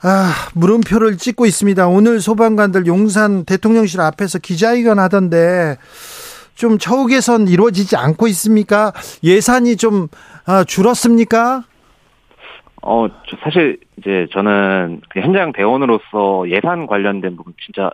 [0.02, 1.86] 아, 물음표를 찍고 있습니다.
[1.88, 5.76] 오늘 소방관들 용산 대통령실 앞에서 기자회견 하던데
[6.54, 8.92] 좀 처우 개선 이루어지지 않고 있습니까?
[9.22, 10.08] 예산이 좀
[10.46, 11.64] 아, 줄었습니까?
[12.82, 13.08] 어,
[13.44, 17.90] 사실 이제 저는 그 현장 대원으로서 예산 관련된 부분 진짜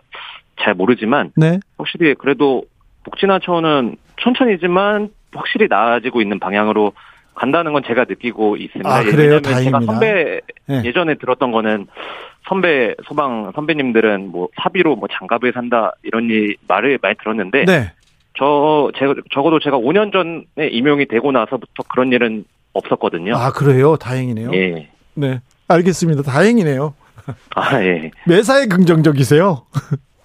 [0.61, 1.59] 잘 모르지만 네.
[1.77, 2.63] 확실히 그래도
[3.03, 6.93] 복지나 처우는 천천히지만 확실히 나아지고 있는 방향으로
[7.37, 8.89] 간다는 건 제가 느끼고 있습니다.
[8.89, 9.39] 아, 그래요?
[9.39, 9.79] 다행입니다.
[9.79, 10.81] 제가 선배 네.
[10.83, 11.87] 예전에 들었던 거는
[12.47, 16.27] 선배 소방 선배님들은 뭐 사비로 뭐 장갑을 산다 이런
[16.67, 17.91] 말을 많이 들었는데 네.
[18.37, 23.35] 저 제가 적어도 제가 5년 전에 임용이 되고 나서부터 그런 일은 없었거든요.
[23.35, 23.97] 아 그래요?
[23.97, 24.51] 다행이네요.
[24.53, 24.89] 예.
[25.13, 26.23] 네, 알겠습니다.
[26.23, 26.93] 다행이네요.
[27.55, 28.11] 아 예.
[28.25, 29.63] 매사에 긍정적이세요.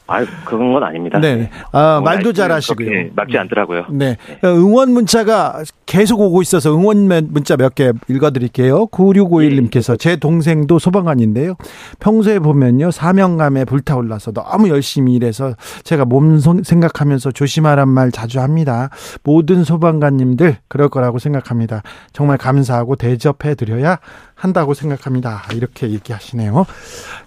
[0.06, 1.18] 아, 그런 건 아닙니다.
[1.20, 1.36] 네.
[1.36, 1.50] 네.
[1.72, 3.10] 아, 뭐 말도 잘 하시고요.
[3.14, 3.86] 맞지 않더라고요.
[3.90, 4.16] 네.
[4.26, 4.38] 네.
[4.48, 8.88] 응원 문자가 계속 오고 있어서 응원 문자 몇 개 읽어드릴게요.
[8.88, 11.54] 9651님께서 제 동생도 소방관인데요.
[12.00, 12.90] 평소에 보면요.
[12.90, 18.90] 사명감에 불타올라서 너무 열심히 일해서 제가 몸 생각하면서 조심하란 말 자주 합니다.
[19.22, 21.82] 모든 소방관님들 그럴 거라고 생각합니다.
[22.12, 23.98] 정말 감사하고 대접해 드려야
[24.42, 25.44] 한다고 생각합니다.
[25.54, 26.66] 이렇게 얘기하시네요.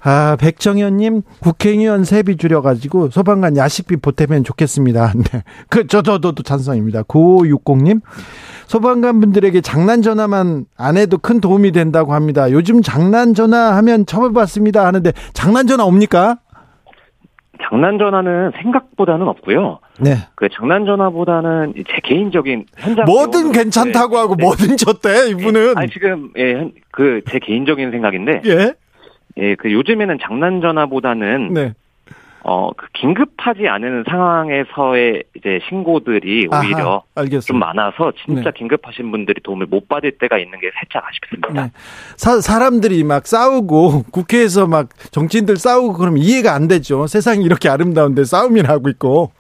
[0.01, 5.13] 아, 백정현님, 국회의원 세비 줄여가지고 소방관 야식비 보태면 좋겠습니다.
[5.32, 5.43] 네.
[5.69, 7.04] 그, 저, 저, 도 찬성입니다.
[7.04, 8.01] 9560님,
[8.67, 12.51] 소방관 분들에게 장난 전화만 안 해도 큰 도움이 된다고 합니다.
[12.51, 16.39] 요즘 장난 전화 하면 처벌받습니다 하는데 장난 전화 옵니까?
[17.63, 19.79] 장난 전화는 생각보다는 없고요.
[19.99, 20.15] 네.
[20.35, 24.43] 그 장난 전화보다는 제 개인적인 현장 뭐든 괜찮다고 하고 네.
[24.43, 25.67] 뭐든 줬대 이분은.
[25.67, 25.73] 네.
[25.75, 28.41] 아니 지금 예, 그 제 개인적인 생각인데.
[28.45, 28.73] 예.
[29.37, 31.73] 예, 그 요즘에는 장난 전화보다는 네.
[32.47, 38.51] 어, 그 긴급하지 않은 상황에서의 이제 신고들이 오히려 아하, 좀 많아서 진짜 네.
[38.55, 41.63] 긴급하신 분들이 도움을 못 받을 때가 있는 게 살짝 아쉽습니다.
[41.63, 41.71] 네.
[42.17, 47.08] 사, 사람들이 막 싸우고 국회에서 막 정치인들 싸우고 그러면 이해가 안 되죠.
[47.08, 49.31] 세상이 이렇게 아름다운데 싸움이나 하고 있고.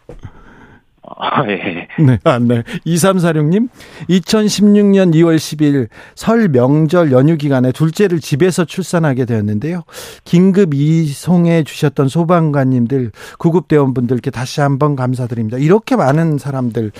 [1.17, 1.87] 아, 예.
[1.99, 2.63] 네, 아, 네.
[2.85, 3.69] 2346님,
[4.09, 9.83] 2016년 2월 10일 설 명절 연휴 기간에 둘째를 집에서 출산하게 되었는데요.
[10.23, 15.57] 긴급 이송해 주셨던 소방관님들, 구급대원분들께 다시 한번 감사드립니다.
[15.57, 16.91] 이렇게 많은 사람들,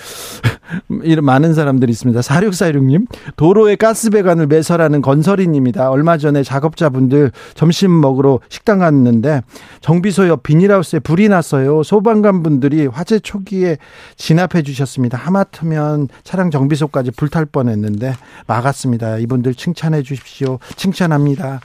[1.04, 2.20] 이런 많은 사람들이 있습니다.
[2.20, 5.90] 4646님, 도로에 가스배관을 매설하는 건설인입니다.
[5.90, 9.42] 얼마 전에 작업자분들 점심 먹으러 식당 갔는데
[9.82, 11.84] 정비소 옆 비닐하우스에 불이 났어요.
[11.84, 13.78] 소방관 분들이 화재 초기에
[14.18, 15.18] 진압해 주셨습니다.
[15.18, 18.14] 하마터면 차량 정비소까지 불탈 뻔했는데
[18.48, 19.18] 막았습니다.
[19.18, 20.60] 이분들 칭찬해 주십시오.
[20.76, 21.62] 칭찬합니다.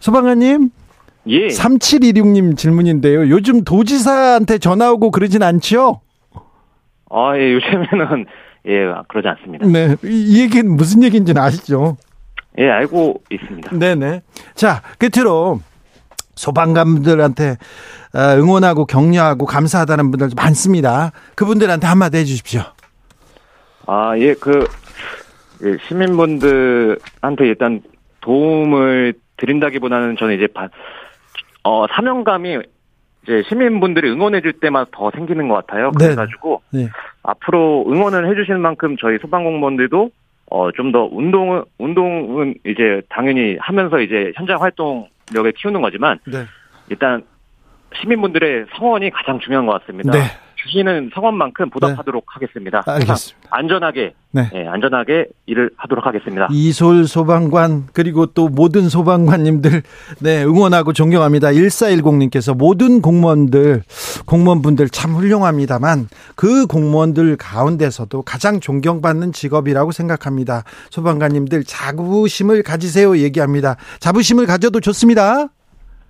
[0.00, 0.70] 소방관님.
[1.28, 1.48] 예.
[1.48, 3.28] 3726님 질문인데요.
[3.28, 6.00] 요즘 도지사한테 전화 오고 그러진 않죠?
[7.10, 8.26] 아, 예, 요즘에는
[8.66, 9.66] 예, 그러지 않습니다.
[9.66, 9.96] 네.
[10.04, 11.96] 이 얘기는 무슨 얘기인지는 아시죠?
[12.58, 13.78] 예, 알고 있습니다.
[13.78, 14.22] 네네.
[14.54, 15.60] 자, 끝으로
[16.34, 17.56] 소방관들한테
[18.14, 21.12] 어, 응원하고 격려하고 감사하다는 분들 많습니다.
[21.34, 22.62] 그분들한테 한마디 해주십시오.
[23.86, 24.66] 아, 예, 그,
[25.64, 27.82] 예, 시민분들한테 일단
[28.20, 30.68] 도움을 드린다기보다는 저는 이제, 바,
[31.64, 32.58] 어, 사명감이
[33.28, 35.90] 이제 시민분들이 응원해줄 때만 더 생기는 것 같아요.
[35.98, 36.06] 네.
[36.06, 36.88] 그래가지고, 네.
[37.22, 40.10] 앞으로 응원을 해주시는 만큼 저희 소방공무원들도
[40.50, 46.44] 어, 좀 더 운동은, 운동은 이제 당연히 하면서 이제 현장 활동력을 키우는 거지만, 네.
[46.88, 47.22] 일단
[48.00, 50.12] 시민분들의 성원이 가장 중요한 것 같습니다.
[50.12, 50.20] 네.
[50.64, 52.26] 주시는 성원만큼 보답하도록 네.
[52.26, 52.82] 하겠습니다.
[52.86, 53.48] 알겠습니다.
[53.50, 54.50] 안전하게, 네.
[54.52, 54.66] 네.
[54.66, 56.48] 안전하게 일을 하도록 하겠습니다.
[56.50, 59.82] 이솔 소방관 그리고 또 모든 소방관님들
[60.20, 61.48] 네 응원하고 존경합니다.
[61.48, 63.82] 1410님께서 모든 공무원들
[64.26, 70.64] 공무원분들 참 훌륭합니다만 그 공무원들 가운데서도 가장 존경받는 직업이라고 생각합니다.
[70.90, 73.76] 소방관님들 자부심을 가지세요 얘기합니다.
[74.00, 75.48] 자부심을 가져도 좋습니다.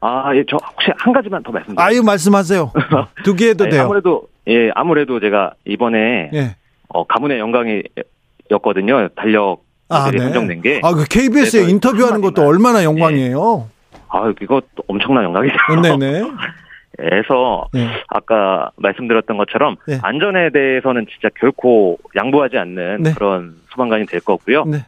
[0.00, 1.84] 아, 예, 저 혹시 한 가지만 더 말씀드릴게요.
[1.84, 2.72] 아유, 말씀하세요.
[3.24, 3.82] 두개 해도 돼요.
[3.82, 6.56] 아무래도, 예, 아무래도 제가 이번에, 예.
[6.88, 9.08] 어, 가문의 영광이었거든요.
[9.14, 9.62] 달력.
[9.90, 10.18] 아, 네.
[10.18, 10.80] 선정된 게.
[10.82, 13.68] 아, 그 KBS에 인터뷰하는 것도 얼마나 영광이에요.
[13.68, 13.98] 예.
[14.08, 15.56] 아, 이거 엄청난 영광이죠.
[15.82, 16.22] 네네.
[16.98, 17.86] 그래서 네.
[18.08, 20.00] 아까 말씀드렸던 것처럼 네.
[20.02, 23.12] 안전에 대해서는 진짜 결코 양보하지 않는 네.
[23.14, 24.64] 그런 소방관이 될 거고요.
[24.64, 24.84] 네.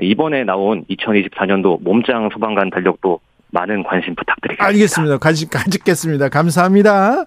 [0.00, 3.20] 이번에 나온 2024년도 몸짱 소방관 달력도
[3.50, 4.64] 많은 관심 부탁드리겠습니다.
[4.64, 5.18] 알겠습니다.
[5.18, 6.28] 관심 가지겠습니다.
[6.30, 7.26] 감사합니다.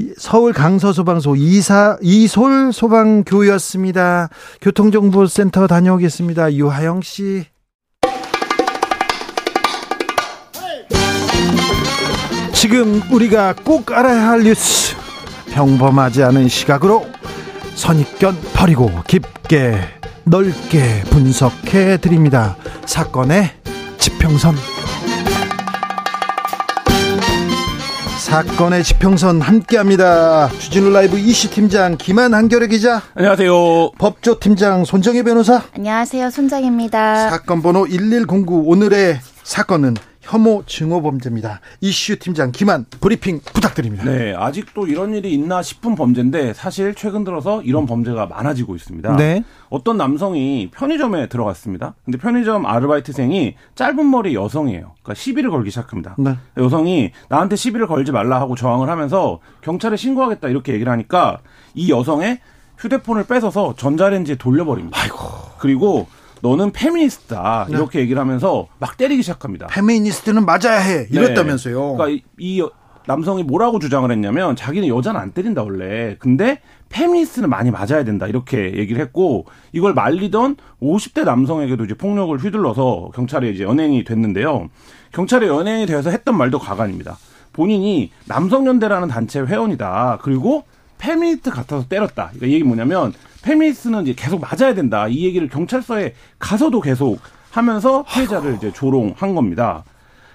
[0.00, 0.06] 예.
[0.18, 4.28] 서울 강서소방서 이사 이솔 소방교였습니다.
[4.60, 6.54] 교통정보센터 다녀오겠습니다.
[6.54, 7.46] 유하영 씨.
[12.52, 14.96] 지금 우리가 꼭 알아야 할 뉴스
[15.52, 17.06] 평범하지 않은 시각으로
[17.74, 19.78] 선입견 버리고 깊게
[20.24, 22.56] 넓게 분석해 드립니다.
[22.86, 23.50] 사건의
[23.98, 24.73] 지평선.
[28.34, 30.48] 사건의 지평선 함께합니다.
[30.48, 33.00] 주진우 라이브 이시 팀장 김한 한결의 기자.
[33.14, 33.92] 안녕하세요.
[33.92, 35.62] 법조 팀장 손정혜 변호사.
[35.76, 36.30] 안녕하세요.
[36.30, 37.30] 손정입니다.
[37.30, 39.94] 사건 번호 1109 오늘의 사건은
[40.24, 41.60] 혐오 증오 범죄입니다.
[41.80, 44.04] 이슈 팀장 김한 브리핑 부탁드립니다.
[44.04, 49.16] 네, 아직도 이런 일이 있나 싶은 범죄인데 사실 최근 들어서 이런 범죄가 많아지고 있습니다.
[49.16, 49.44] 네.
[49.68, 51.94] 어떤 남성이 편의점에 들어갔습니다.
[52.04, 54.94] 근데 편의점 아르바이트생이 짧은 머리 여성이에요.
[55.02, 56.16] 그러니까 시비를 걸기 시작합니다.
[56.18, 56.36] 네.
[56.56, 61.40] 여성이 나한테 시비를 걸지 말라 하고 저항을 하면서 경찰에 신고하겠다 이렇게 얘기를 하니까
[61.74, 62.40] 이 여성의
[62.78, 64.98] 휴대폰을 뺏어서 전자레인지에 돌려버립니다.
[65.00, 65.18] 아이고.
[65.58, 66.06] 그리고
[66.44, 67.74] 너는 페미니스트다 네.
[67.74, 69.66] 이렇게 얘기를 하면서 막 때리기 시작합니다.
[69.68, 71.80] 페미니스트는 맞아야 해 이랬다면서요.
[71.80, 71.96] 네.
[71.96, 72.68] 그러니까 이, 이
[73.06, 76.16] 남성이 뭐라고 주장을 했냐면 자기는 여자는 안 때린다 원래.
[76.18, 83.12] 근데 페미니스트는 많이 맞아야 된다 이렇게 얘기를 했고 이걸 말리던 50대 남성에게도 이제 폭력을 휘둘러서
[83.14, 84.68] 경찰에 이제 연행이 됐는데요.
[85.12, 87.16] 경찰에 연행이 되어서 했던 말도 가관입니다.
[87.54, 90.18] 본인이 남성연대라는 단체 회원이다.
[90.20, 90.64] 그리고
[91.04, 92.30] 페미니스트 같아서 때렸다.
[92.32, 93.12] 그러니까 얘기 뭐냐면
[93.42, 95.06] 페미니스트는 이제 계속 맞아야 된다.
[95.06, 97.18] 이 얘기를 경찰서에 가서도 계속
[97.50, 99.84] 하면서 피해자를 이제 조롱한 겁니다.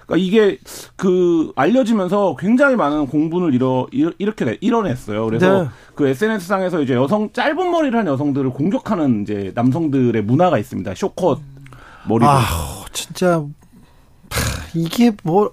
[0.05, 0.59] 그러니까 이게
[0.95, 5.25] 그 알려지면서 굉장히 많은 공분을 이뤄 이렇게 이뤄냈어요.
[5.25, 5.69] 그래서 네.
[5.95, 10.93] 그 SNS 상에서 이제 여성 짧은 머리를 한 여성들을 공격하는 이제 남성들의 문화가 있습니다.
[10.95, 11.39] 숏컷
[12.07, 12.25] 머리.
[12.25, 12.45] 아,
[12.93, 13.43] 진짜
[14.75, 15.51] 이게 뭐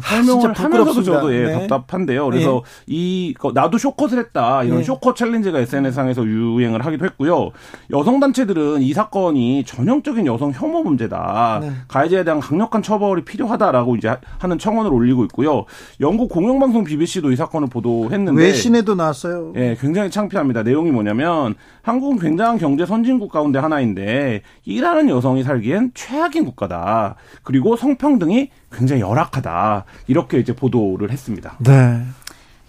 [0.00, 1.66] 설명을 하면서도 저도 예, 네.
[1.66, 2.26] 답답한데요.
[2.26, 2.84] 그래서 네.
[2.86, 4.84] 이 나도 쇼컷을 했다 이런 네.
[4.84, 7.50] 쇼컷 챌린지가 SNS상에서 유행을 하기도 했고요.
[7.90, 11.58] 여성 단체들은 이 사건이 전형적인 여성 혐오 문제다.
[11.62, 11.72] 네.
[11.88, 15.64] 가해자에 대한 강력한 처벌이 필요하다라고 이제 하는 청원을 올리고 있고요.
[16.00, 19.52] 영국 공영방송 BBC도 이 사건을 보도했는데 외신에도 나왔어요.
[19.56, 20.62] 예, 굉장히 창피합니다.
[20.62, 27.16] 내용이 뭐냐면 한국은 굉장한 경제 선진국 가운데 하나인데 일하는 여성이 살기엔 최악인 국가다.
[27.42, 29.84] 그리고 성평등이 굉장히 열악하다.
[30.06, 31.56] 이렇게 이제 보도를 했습니다.
[31.58, 32.02] 네.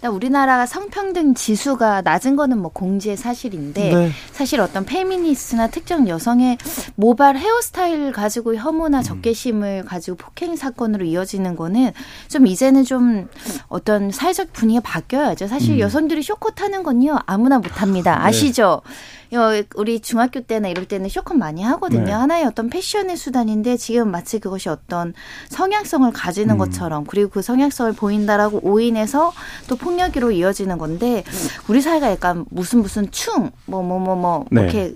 [0.07, 4.11] 우리나라가 성평등 지수가 낮은 거는 뭐 공지의 사실인데 네.
[4.31, 6.57] 사실 어떤 페미니스트나 특정 여성의
[6.95, 9.03] 모발 헤어스타일 가지고 혐오나 음.
[9.03, 11.91] 적개심을 가지고 폭행 사건으로 이어지는 거는
[12.29, 13.27] 좀 이제는 좀
[13.67, 15.47] 어떤 사회적 분위기가 바뀌어야죠.
[15.47, 15.79] 사실 음.
[15.79, 18.15] 여성들이 쇼컷 하는 건요 아무나 못합니다.
[18.19, 18.21] 네.
[18.25, 18.81] 아시죠?
[18.85, 19.18] 네.
[19.75, 22.05] 우리 중학교 때나 이럴 때는 쇼컷 많이 하거든요.
[22.05, 22.11] 네.
[22.11, 25.13] 하나의 어떤 패션의 수단인데 지금 마치 그것이 어떤
[25.49, 26.57] 성향성을 가지는 음.
[26.57, 29.31] 것처럼 그리고 그 성향성을 보인다라고 오인해서
[29.67, 31.23] 또 폭력으로 이어지는 건데
[31.67, 34.61] 우리 사회가 약간 무슨 무슨 충 뭐 뭐 뭐뭐 뭐, 뭐, 뭐, 네.
[34.63, 34.95] 이렇게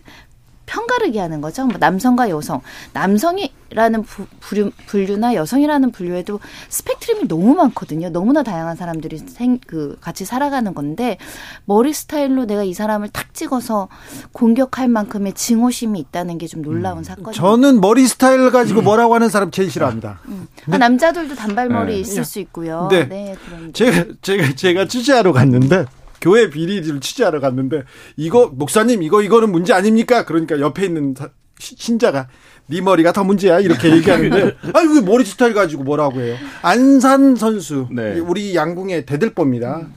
[0.73, 1.65] 편가르기 하는 거죠.
[1.65, 2.62] 뭐 남성과 여성,
[2.93, 8.09] 남성이라는 부, 분류, 분류나 여성이라는 분류에도 스펙트럼이 너무 많거든요.
[8.09, 11.17] 너무나 다양한 사람들이 생, 그 같이 살아가는 건데
[11.65, 13.89] 머리 스타일로 내가 이 사람을 탁 찍어서
[14.31, 17.03] 공격할 만큼의 증오심이 있다는 게 좀 놀라운 음.
[17.03, 17.33] 사건이에요.
[17.33, 18.83] 저는 머리 스타일 가지고 음.
[18.83, 20.19] 뭐라고 하는 사람 제일 싫어합니다.
[20.27, 20.47] 음.
[20.69, 21.99] 아, 남자들도 단발머리 네.
[21.99, 22.88] 있을 수 있고요.
[22.91, 23.36] 네, 네
[23.73, 25.86] 제가 제가 제가 취재하러 갔는데.
[26.23, 27.83] 교회 비리를 취재하러 갔는데
[28.15, 30.23] 이거 목사님 이거 이거는 문제 아닙니까?
[30.23, 31.13] 그러니까 옆에 있는
[31.59, 32.29] 신자가
[32.67, 36.38] 네 머리가 더 문제야 이렇게 얘기하는데 아니 왜 머리 스타일 가지고 뭐라고 해요?
[36.62, 38.19] 안산 선수 네.
[38.19, 39.88] 우리 양궁의 대들보입니다.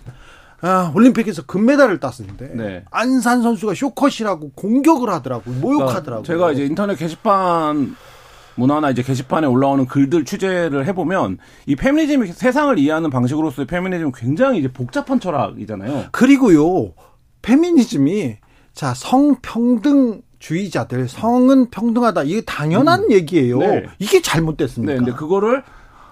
[0.62, 2.84] 아, 올림픽에서 금메달을 땄었는데 네.
[2.90, 6.24] 안산 선수가 쇼컷이라고 공격을 하더라고 모욕하더라고.
[6.24, 7.94] 제가 이제 인터넷 게시판
[8.56, 14.72] 문화나 이제 게시판에 올라오는 글들 취재를 해보면 이 페미니즘이 세상을 이해하는 방식으로서의 페미니즘은 굉장히 이제
[14.72, 16.06] 복잡한 철학이잖아요.
[16.10, 16.92] 그리고요,
[17.42, 18.36] 페미니즘이
[18.74, 23.12] 자, 성평등 주의자들 성은 평등하다 이게 당연한 음.
[23.12, 23.58] 얘기예요.
[23.58, 23.86] 네.
[23.98, 24.92] 이게 잘못됐습니다.
[24.92, 25.62] 네, 근데 그거를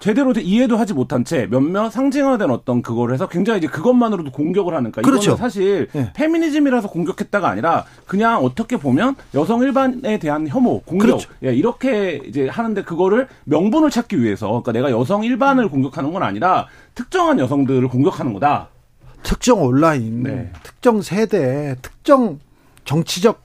[0.05, 4.93] 제대로 이해도 하지 못한 채 몇몇 상징화된 어떤 그거를 해서 굉장히 이제 그것만으로도 공격을 하는
[4.93, 5.31] 거니까 그렇죠.
[5.31, 6.13] 이거는 사실 네.
[6.13, 11.31] 페미니즘이라서 공격했다가 아니라 그냥 어떻게 보면 여성 일반에 대한 혐오, 공격 그렇죠.
[11.43, 16.67] 예, 이렇게 이제 하는데 그거를 명분을 찾기 위해서 그러니까 내가 여성 일반을 공격하는 건 아니라
[16.95, 18.69] 특정한 여성들을 공격하는 거다.
[19.23, 20.53] 특정 온라인, 네.
[20.63, 22.41] 특정 세대, 특정
[22.85, 23.41] 정치적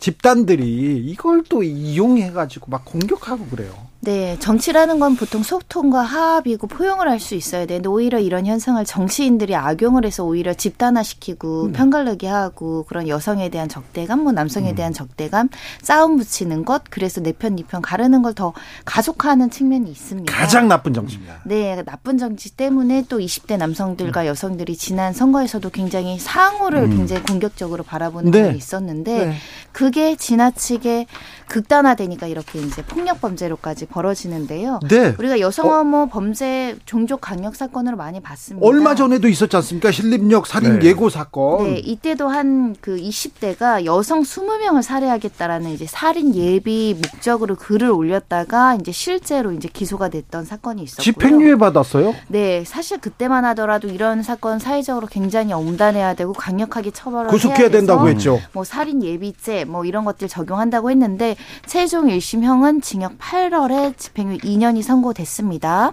[0.00, 3.85] 집단들이 이걸 또 이용해가지고 막 공격하고 그래요.
[4.06, 9.56] 네, 정치라는 건 보통 소통과 화합이고 포용을 할 수 있어야 되는데 오히려 이런 현상을 정치인들이
[9.56, 11.72] 악용을 해서 오히려 집단화시키고 음.
[11.72, 14.74] 편갈르게 하고 그런 여성에 대한 적대감, 뭐 남성에 음.
[14.76, 15.48] 대한 적대감,
[15.82, 18.52] 싸움 붙이는 것, 그래서 내 편, 니편 네 가르는 걸 더
[18.84, 20.32] 가속화하는 측면이 있습니다.
[20.32, 21.40] 가장 나쁜 정치입니다.
[21.46, 24.26] 네, 나쁜 정치 때문에 또 20대 남성들과 음.
[24.26, 26.96] 여성들이 지난 선거에서도 굉장히 상호를 음.
[26.98, 28.50] 굉장히 공격적으로 바라보는 네.
[28.52, 29.36] 게 있었는데 네.
[29.72, 31.06] 그게 지나치게
[31.48, 34.80] 극단화되니까 이렇게 이제 폭력 범죄로까지 벌어지는데요.
[34.88, 35.14] 네.
[35.18, 36.06] 우리가 여성 혐오 어.
[36.06, 38.66] 범죄 종족 강력 사건으로 많이 봤습니다.
[38.66, 39.90] 얼마 전에도 있었지 않습니까?
[39.90, 40.86] 신림역 살인 네.
[40.88, 41.64] 예고 사건.
[41.64, 48.92] 네, 이때도 한 그 20대가 여성 20명을 살해하겠다라는 이제 살인 예비 목적으로 글을 올렸다가 이제
[48.92, 51.02] 실제로 이제 기소가 됐던 사건이 있었고요.
[51.02, 52.14] 집행유예 받았어요?
[52.28, 58.40] 네, 사실 그때만 하더라도 이런 사건 사회적으로 굉장히 엄단해야 되고 강력하게 처벌을 구속해야 된다고 했죠.
[58.52, 61.36] 뭐 살인 예비죄 뭐 이런 것들 적용한다고 했는데
[61.66, 65.92] 최종 1심형은 징역 8월에 때 집행유예 2년이 선고됐습니다.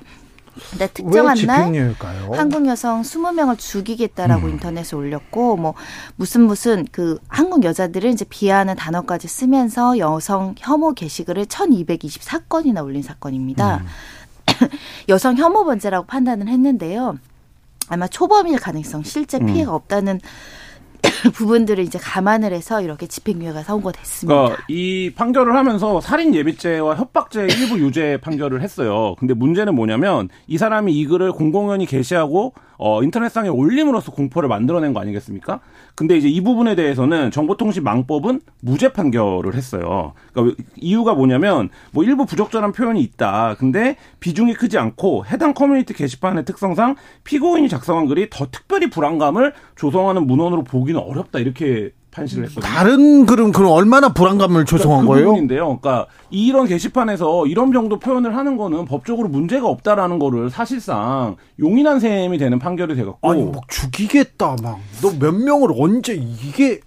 [0.70, 1.96] 근데 특정한 날
[2.32, 4.52] 한국 여성 20명을 죽이겠다라고 음.
[4.52, 5.74] 인터넷에 올렸고 뭐
[6.16, 13.78] 무슨 무슨 그 한국 여자들을 이제 비하하는 단어까지 쓰면서 여성 혐오 게시글을 1224건이나 올린 사건입니다.
[13.78, 14.70] 음.
[15.10, 17.18] 여성 혐오 범죄라고 판단을 했는데요.
[17.90, 19.48] 아마 초범일 가능성, 실제 음.
[19.48, 19.76] 피해가 음.
[19.76, 20.22] 없다는
[21.34, 24.36] 부분들을 이제 감안을 해서 이렇게 집행유예가 선고됐습니다.
[24.36, 29.16] 그러니까 이 판결을 하면서 살인 예비죄와 협박죄 일부 유죄 판결을 했어요.
[29.20, 35.00] 근데 문제는 뭐냐면 이 사람이 이 글을 공공연히 게시하고 어, 인터넷상에 올림으로써 공포를 만들어낸 거
[35.00, 35.60] 아니겠습니까?
[35.96, 40.14] 근데 이제 이 부분에 대해서는 정보통신망법은 무죄 판결을 했어요.
[40.34, 43.56] 그러니까 이유가 뭐냐면 뭐 일부 부적절한 표현이 있다.
[43.60, 50.26] 근데 비중이 크지 않고 해당 커뮤니티 게시판의 특성상 피고인이 작성한 글이 더 특별히 불안감을 조성하는
[50.26, 51.40] 문헌으로 보기는 어렵다.
[51.40, 52.62] 이렇게 판시를 했거든요.
[52.72, 55.38] 다른 글은 그럼 얼마나 불안감을 조성한 그러니까 그 거예요?
[55.42, 62.00] 인데요 그러니까 이런 게시판에서 이런 정도 표현을 하는 거는 법적으로 문제가 없다라는 거를 사실상 용인한
[62.00, 66.80] 셈이 되는 판결이 돼갖고 아니 막 죽이겠다 막 너 몇 명을 언제 이게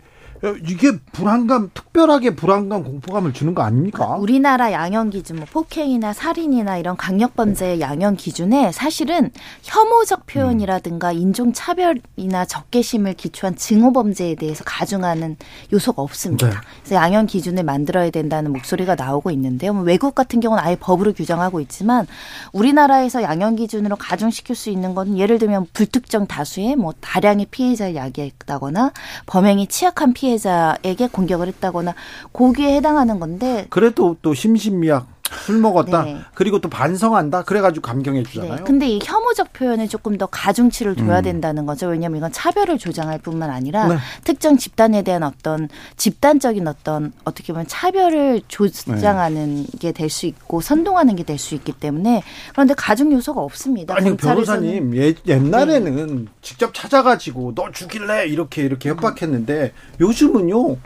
[0.68, 4.16] 이게 불안감 특별하게 불안감 공포감을 주는 거 아닙니까?
[4.16, 9.30] 우리나라 양형 기준 뭐 폭행이나 살인이나 이런 강력 범죄의 양형 기준에 사실은
[9.62, 15.37] 혐오적 표현이라든가 인종 차별이나 적개심을 기초한 증오 범죄에 대해서 가중하는
[15.72, 16.49] 요소가 없습니다.
[16.49, 16.57] 네.
[16.82, 19.72] 그래서 양형 기준을 만들어야 된다는 목소리가 나오고 있는데요.
[19.72, 22.07] 뭐 외국 같은 경우는 아예 법으로 규정하고 있지만
[22.53, 28.93] 우리나라에서 양형 기준으로 가중시킬 수 있는 건 예를 들면 불특정 다수의 뭐 다량의 피해자를 야기했다거나
[29.26, 31.94] 범행이 취약한 피해 피해자에게 공격을 했다거나
[32.32, 36.02] 고기에 해당하는 건데 그래도 또 심신미약 술 먹었다.
[36.04, 36.18] 네.
[36.34, 37.42] 그리고 또 반성한다.
[37.44, 38.56] 그래가지고 감경해 주잖아요.
[38.56, 38.62] 네.
[38.64, 41.22] 근데 이 혐오적 표현에 조금 더 가중치를 둬야 음.
[41.22, 41.88] 된다는 거죠.
[41.88, 43.96] 왜냐하면 이건 차별을 조장할 뿐만 아니라 네.
[44.24, 49.78] 특정 집단에 대한 어떤 집단적인 어떤 어떻게 보면 차별을 조장하는 네.
[49.78, 52.22] 게될 수 있고 선동하는 게 될 수 있기 때문에
[52.52, 53.94] 그런데 가중 요소가 없습니다.
[53.94, 56.30] 아니 변호사님 예, 옛날에는 네.
[56.40, 60.76] 직접 찾아가지고 너 죽일래 이렇게 이렇게 협박했는데 요즘은요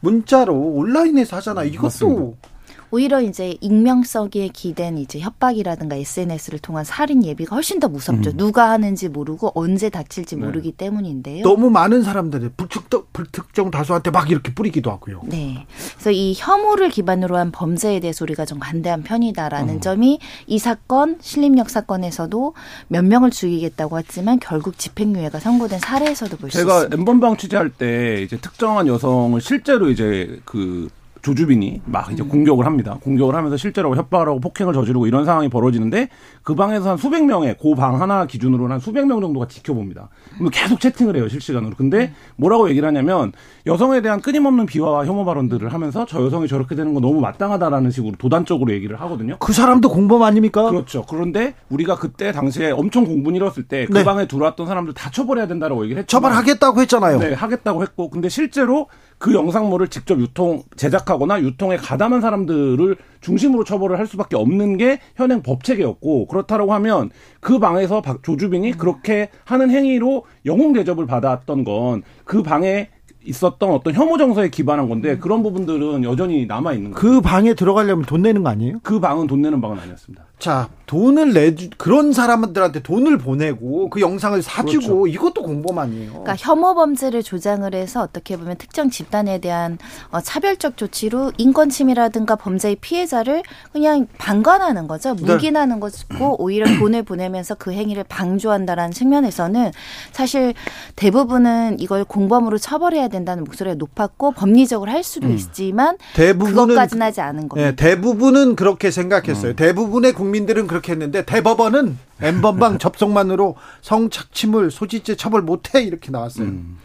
[0.00, 1.64] 문자로 온라인에서 하잖아.
[1.64, 2.48] 이것도 맞습니다.
[2.96, 8.30] 오히려 이제 익명성에 기댄 이제 협박이라든가 SNS를 통한 살인 예비가 훨씬 더 무섭죠.
[8.30, 8.36] 음.
[8.38, 10.46] 누가 하는지 모르고 언제 닥칠지 네.
[10.46, 11.42] 모르기 때문인데요.
[11.42, 15.20] 너무 많은 사람들이 불특정, 불특정 다수한테 막 이렇게 뿌리기도 하고요.
[15.24, 15.66] 네.
[15.92, 19.80] 그래서 이 혐오를 기반으로 한 범죄에 대해서 우리가 좀 관대한 편이다라는 어.
[19.80, 22.54] 점이 이 사건 신림역 사건에서도
[22.88, 26.80] 몇 명을 죽이겠다고 했지만 결국 집행유예가 선고된 사례에서도 볼 수 있습니다.
[26.84, 30.88] 제가 엠번방 취재할 때 이제 특정한 여성을 실제로 이제 그
[31.26, 32.28] 조주빈이 막 이제 음.
[32.28, 32.98] 공격을 합니다.
[33.02, 36.08] 공격을 하면서 실제로 협박을 하고 폭행을 저지르고 이런 상황이 벌어지는데
[36.44, 40.08] 그 방에서 한 수백 명의 그 방 하나 기준으로 한 수백 명 정도가 지켜봅니다.
[40.38, 41.74] 그럼 계속 채팅을 해요 실시간으로.
[41.76, 43.32] 근데 뭐라고 얘기를 하냐면
[43.66, 48.14] 여성에 대한 끊임없는 비화와 혐오 발언들을 하면서 저 여성이 저렇게 되는 건 너무 마땅하다라는 식으로
[48.18, 49.36] 도단적으로 얘기를 하거든요.
[49.40, 50.70] 그 사람도 공범 아닙니까?
[50.70, 51.04] 그렇죠.
[51.08, 54.04] 그런데 우리가 그때 당시에 엄청 공분 일었을 때그 네.
[54.04, 56.16] 방에 들어왔던 사람들 다 처벌해야 된다라고 얘기를 했죠.
[56.16, 57.18] 처벌하겠다고 했잖아요.
[57.18, 58.88] 네, 하겠다고 했고 근데 실제로
[59.18, 65.42] 그 영상물을 직접 유통 제작하거나 유통에 가담한 사람들을 중심으로 처벌을 할 수밖에 없는 게 현행
[65.42, 67.10] 법 체계였고 그렇다라고 하면
[67.40, 72.90] 그 방에서 조주빈이 그렇게 하는 행위로 영웅 대접을 받았던 건 그 방에
[73.24, 75.20] 있었던 어떤 혐오 정서에 기반한 건데 음.
[75.20, 77.00] 그런 부분들은 여전히 남아 있는 거예요.
[77.00, 78.78] 그 방에 들어가려면 돈 내는 거 아니에요?
[78.84, 80.24] 그 방은 돈 내는 방은 아니었습니다.
[80.38, 85.06] 자, 돈을 내주 그런 사람들한테 돈을 보내고 그 영상을 사주고 그렇죠.
[85.06, 86.10] 이것도 공범 아니에요.
[86.10, 89.78] 그러니까 혐오 범죄를 조장을 해서 어떻게 보면 특정 집단에 대한
[90.10, 95.14] 어, 차별적 조치로 인권 침해라든가 범죄의 피해자를 그냥 방관하는 거죠.
[95.14, 95.80] 묵인하는 네.
[95.80, 99.72] 것이고 오히려 돈을 보내면서 그 행위를 방조한다라는 측면에서는
[100.12, 100.54] 사실
[100.94, 105.32] 대부분은 이걸 공범으로 처벌해야 된다는 목소리가 높았고 법리적으로 할 수도 음.
[105.32, 107.70] 있지만 대부분은 그것까지는 하지 않은 겁니다.
[107.70, 109.52] 네, 대부분은 그렇게 생각했어요.
[109.52, 109.56] 음.
[109.56, 116.48] 대부분의 국민들은 그렇게 했는데 대법원은 엠번방 접속만으로 성착취물 소지죄 처벌 못해 이렇게 나왔어요.
[116.48, 116.78] 음.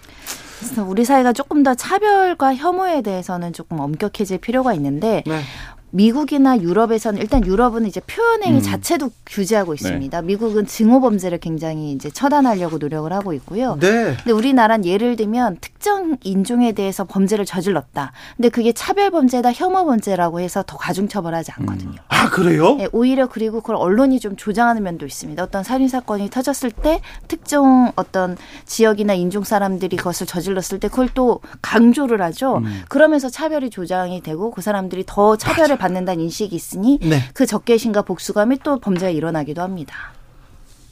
[0.59, 5.41] 그래서 우리 사회가 조금 더 차별과 혐오에 대해서는 조금 엄격해질 필요가 있는데 네.
[5.89, 8.61] 미국이나 유럽에서는 일단 유럽은 이제 표현행위 음.
[8.61, 9.81] 자체도 규제하고 네.
[9.81, 10.21] 있습니다.
[10.21, 10.27] 네.
[10.27, 13.77] 미국은 증오 범죄를 굉장히 이제 처단하려고 노력을 하고 있고요.
[13.79, 14.15] 네.
[14.15, 18.11] 근데 우리나라는 예를 들면 특정 인종에 대해서 범죄를 저질렀다.
[18.37, 21.93] 근데 그게 차별 범죄다 혐오 범죄라고 해서 더 가중 처벌하지 않거든요.
[21.93, 22.05] 음.
[22.07, 22.75] 아 그래요?
[22.75, 25.41] 네, 오히려 그리고 그걸 언론이 좀 조장하는 면도 있습니다.
[25.41, 31.41] 어떤 살인 사건이 터졌을 때 특정 어떤 지역이나 인종 사람들이 그것을 저질렀을 때 그걸 또
[31.63, 32.57] 강조를 하죠.
[32.57, 32.83] 음.
[32.87, 37.23] 그러면서 차별이 조장이 되고 그 사람들이 더 차별을 받는다는 인식이 있으니 네.
[37.33, 39.95] 그 적개심과 복수감이 또 범죄가 일어나기도 합니다.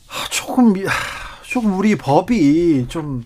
[0.07, 0.73] 아, 조금
[1.43, 3.23] 조금 우리 법이 좀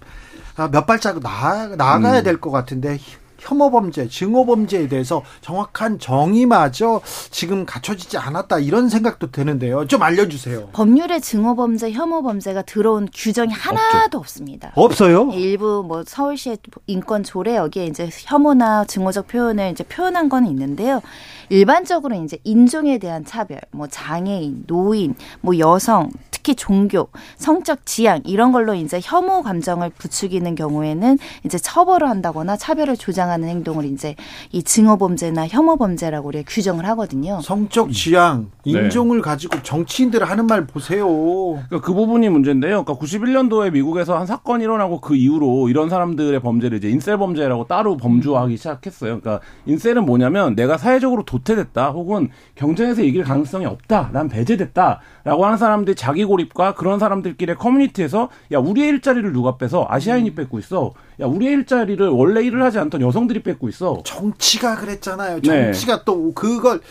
[0.56, 2.24] 몇 아, 발자국 나 나가야 음.
[2.24, 3.00] 될것 같은데
[3.44, 9.86] 혐오 범죄, 증오 범죄에 대해서 정확한 정의마저 지금 갖춰지지 않았다 이런 생각도 드는데요.
[9.86, 10.70] 좀 알려주세요.
[10.72, 14.18] 법률에 증오 범죄, 혐오 범죄가 들어온 규정이 하나도 없죠.
[14.20, 14.72] 없습니다.
[14.76, 15.30] 없어요?
[15.34, 21.02] 일부 뭐 서울시의 인권 조례 여기에 이제 혐오나 증오적 표현을 이제 표현한 건 있는데요.
[21.50, 26.10] 일반적으로 이제 인종에 대한 차별, 뭐 장애인, 노인, 뭐 여성,
[26.44, 32.98] 특히 종교, 성적 지향 이런 걸로 이제 혐오 감정을 부추기는 경우에는 이제 처벌을 한다거나 차별을
[32.98, 34.16] 조장하는 행동을 이제
[34.52, 37.40] 이 증오 범죄나 혐오 범죄라고 우리가 규정을 하거든요.
[37.42, 38.72] 성적 지향, 네.
[38.72, 39.24] 인종을 네.
[39.24, 41.08] 가지고 정치인들 하는 말 보세요.
[41.08, 42.84] 그러니까 그 부분이 문제인데요.
[42.84, 47.96] 그러니까 91년도에 미국에서 한 사건이 일어나고 그 이후로 이런 사람들의 범죄를 이제 인셀 범죄라고 따로
[47.96, 49.22] 범주화하기 시작했어요.
[49.22, 54.10] 그러니까 인셀은 뭐냐면 내가 사회적으로 도태됐다 혹은 경쟁에서 이길 가능성이 없다.
[54.14, 60.30] 난 배제됐다라고 하는 사람들이 자기 고립과 그런 사람들끼리 커뮤니티에서 야 우리의 일자리를 누가 빼서 아시아인이
[60.30, 60.36] 음.
[60.36, 60.94] 뺏고 있어.
[61.20, 64.02] 야 우리의 일자리를 원래 일을 하지 않던 여성들이 뺏고 있어.
[64.04, 65.42] 정치가 그랬잖아요.
[65.42, 66.02] 정치가 네.
[66.06, 66.82] 또 그걸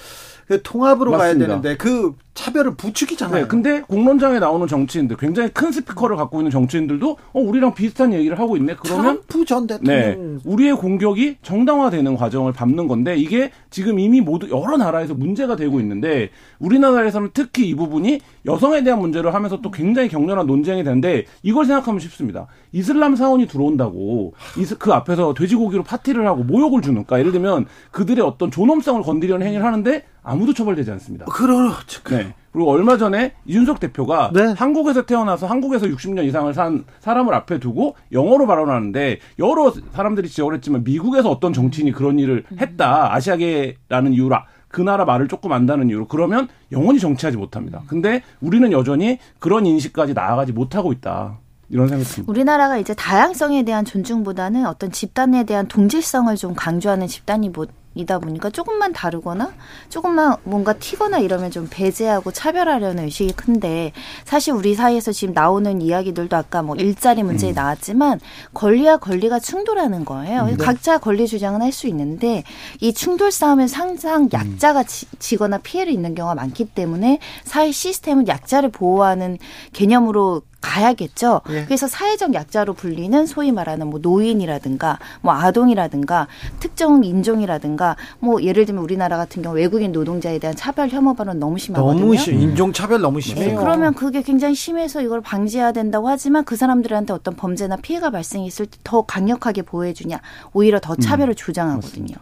[0.49, 1.47] 그 통합으로 맞습니다.
[1.47, 3.43] 가야 되는데 그 차별을 부추기잖아요.
[3.43, 8.39] 네, 근데 공론장에 나오는 정치인들 굉장히 큰 스피커를 갖고 있는 정치인들도 어 우리랑 비슷한 얘기를
[8.39, 8.76] 하고 있네.
[8.80, 14.49] 그러면 트럼프 전 대통령 네, 우리의 공격이 정당화되는 과정을 밟는 건데 이게 지금 이미 모두
[14.51, 20.09] 여러 나라에서 문제가 되고 있는데 우리나라에서는 특히 이 부분이 여성에 대한 문제를 하면서 또 굉장히
[20.09, 22.47] 격렬한 논쟁이 되는데 이걸 생각하면 쉽습니다.
[22.72, 24.35] 이슬람 사원이 들어온다고
[24.78, 30.05] 그 앞에서 돼지고기로 파티를 하고 모욕을 주는까 예를 들면 그들의 어떤 존엄성을 건드리는 행위를 하는데
[30.22, 31.26] 아무도 처벌되지 않습니다.
[31.26, 32.03] 그렇죠.
[32.05, 32.22] 네.
[32.53, 34.53] 그리고 얼마 전에 이준석 대표가 네.
[34.57, 40.84] 한국에서 태어나서 한국에서 60년 이상을 산 사람을 앞에 두고 영어로 발언하는데 여러 사람들이 지적을 했지만
[40.84, 44.36] 미국에서 어떤 정치인이 그런 일을 했다 아시아계라는 이유로
[44.68, 47.82] 그 나라 말을 조금 안다는 이유로 그러면 영원히 정치하지 못합니다.
[47.86, 51.38] 근데 우리는 여전히 그런 인식까지 나아가지 못하고 있다.
[51.68, 52.30] 이런 생각이 듭니다.
[52.30, 58.51] 우리나라가 이제 다양성에 대한 존중보다는 어떤 집단에 대한 동질성을 좀 강조하는 집단이 뭐 이다 보니까
[58.51, 59.53] 조금만 다르거나
[59.88, 63.93] 조금만 뭔가 튀거나 이러면 좀 배제하고 차별하려는 의식이 큰데
[64.24, 67.55] 사실 우리 사이에서 지금 나오는 이야기들도 아까 뭐 일자리 문제 음.
[67.55, 68.20] 나왔지만
[68.55, 70.47] 권리와 권리가 충돌하는 거예요.
[70.47, 70.57] 네.
[70.57, 72.45] 각자 권리 주장은 할 수 있는데
[72.80, 74.28] 이 충돌 싸움에 항상 음.
[74.32, 79.38] 약자가 지, 거나 피해를 입는 경우가 많기 때문에 사회 시스템은 약자를 보호하는
[79.72, 81.42] 개념으로 가야겠죠.
[81.50, 81.64] 예.
[81.64, 86.28] 그래서 사회적 약자로 불리는 소위 말하는 뭐 노인이라든가 뭐 아동이라든가
[86.60, 91.58] 특정 인종이라든가 뭐 예를 들면 우리나라 같은 경우 외국인 노동자에 대한 차별 혐오 발언 너무
[91.58, 92.00] 심하거든요.
[92.00, 93.48] 너무 심 인종 차별 너무 네, 심해요.
[93.50, 98.66] 네, 그러면 그게 굉장히 심해서 이걸 방지해야 된다고 하지만 그 사람들한테 어떤 범죄나 피해가 발생했을
[98.66, 100.20] 때 더 강력하게 보호해 주냐
[100.52, 102.14] 오히려 더 차별을 음, 주장하거든요.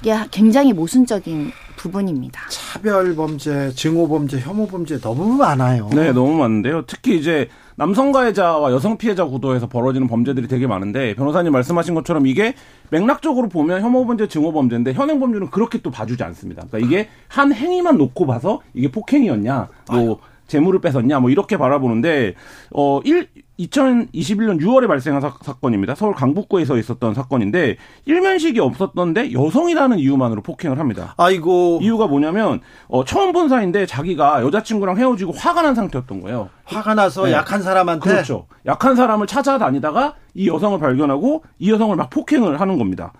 [0.00, 1.52] 이게 굉장히 모순적인
[1.86, 2.40] 부분입니다.
[2.50, 5.88] 차별 범죄, 증오 범죄, 혐오 범죄 너무 많아요.
[5.92, 6.82] 네, 너무 많은데요.
[6.86, 12.54] 특히 이제 남성 가해자와 여성 피해자 구도에서 벌어지는 범죄들이 되게 많은데 변호사님 말씀하신 것처럼 이게
[12.90, 16.64] 맥락적으로 보면 혐오 범죄, 증오 범죄인데 현행 범죄는 그렇게 또 봐주지 않습니다.
[16.68, 20.16] 그러니까 이게 한 행위만 놓고 봐서 이게 폭행이었냐, 뭐 아유.
[20.46, 22.34] 재물을 뺏었냐, 뭐 이렇게 바라보는데
[22.72, 23.28] 어 1,
[23.58, 31.14] 2021년 6월에 발생한 사, 건입니다 서울 강북구에서 있었던 사건인데 일면식이 없었던데 여성이라는 이유만으로 폭행을 합니다.
[31.16, 31.78] 아이고.
[31.82, 36.50] 이유가 뭐냐면 어, 처음 본 사이인데 자기가 여자친구랑 헤어지고 화가 난 상태였던 거예요.
[36.64, 37.32] 화가 나서 네.
[37.32, 38.46] 약한 사람한테 그렇죠.
[38.66, 43.12] 약한 사람을 찾아다니다가 이 여성을 발견하고 이 여성을 막 폭행을 하는 겁니다.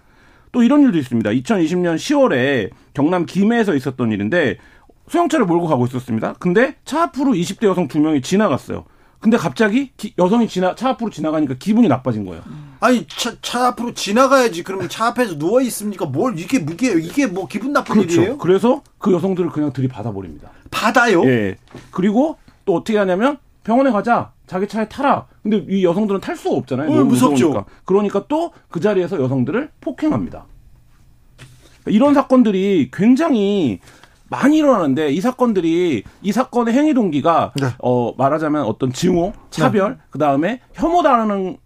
[0.53, 1.31] 또 이런 일도 있습니다.
[1.31, 4.59] 2020년 10월에 경남 김해에서 있었던 일인데
[5.09, 6.35] 소형차를 몰고 가고 있었습니다.
[6.39, 8.85] 근데 차 앞으로 20대 여성 두 명이 지나갔어요.
[9.21, 12.43] 근데 갑자기 기, 여성이 지나 차 앞으로 지나가니까 기분이 나빠진 거예요.
[12.81, 14.63] 아니 차, 차 앞으로 지나가야지.
[14.63, 16.07] 그러면 차 앞에서 누워 있습니까?
[16.07, 18.15] 뭘 이게 이게 이게 뭐 기분 나쁜 그렇죠.
[18.21, 18.39] 일이에요?
[18.39, 20.51] 그래서 그 여성들을 그냥 들이받아 버립니다.
[20.71, 21.25] 받아요?
[21.25, 21.57] 예.
[21.91, 24.33] 그리고 또 어떻게 하냐면 병원에 가자.
[24.47, 25.27] 자기 차에 타라.
[25.43, 26.89] 근데 이 여성들은 탈 수가 없잖아요.
[26.89, 27.31] 어, 무섭죠.
[27.49, 27.65] 무서우니까.
[27.85, 30.45] 그러니까 또 그 자리에서 여성들을 폭행합니다.
[31.87, 33.81] 이런 사건들이 굉장히
[34.29, 37.69] 많이 일어나는데 이 사건들이 이 사건의 행위 동기가 네.
[37.79, 39.99] 어 말하자면 어떤 증오, 차별, 네.
[40.11, 41.59] 그 다음에 혐오다라는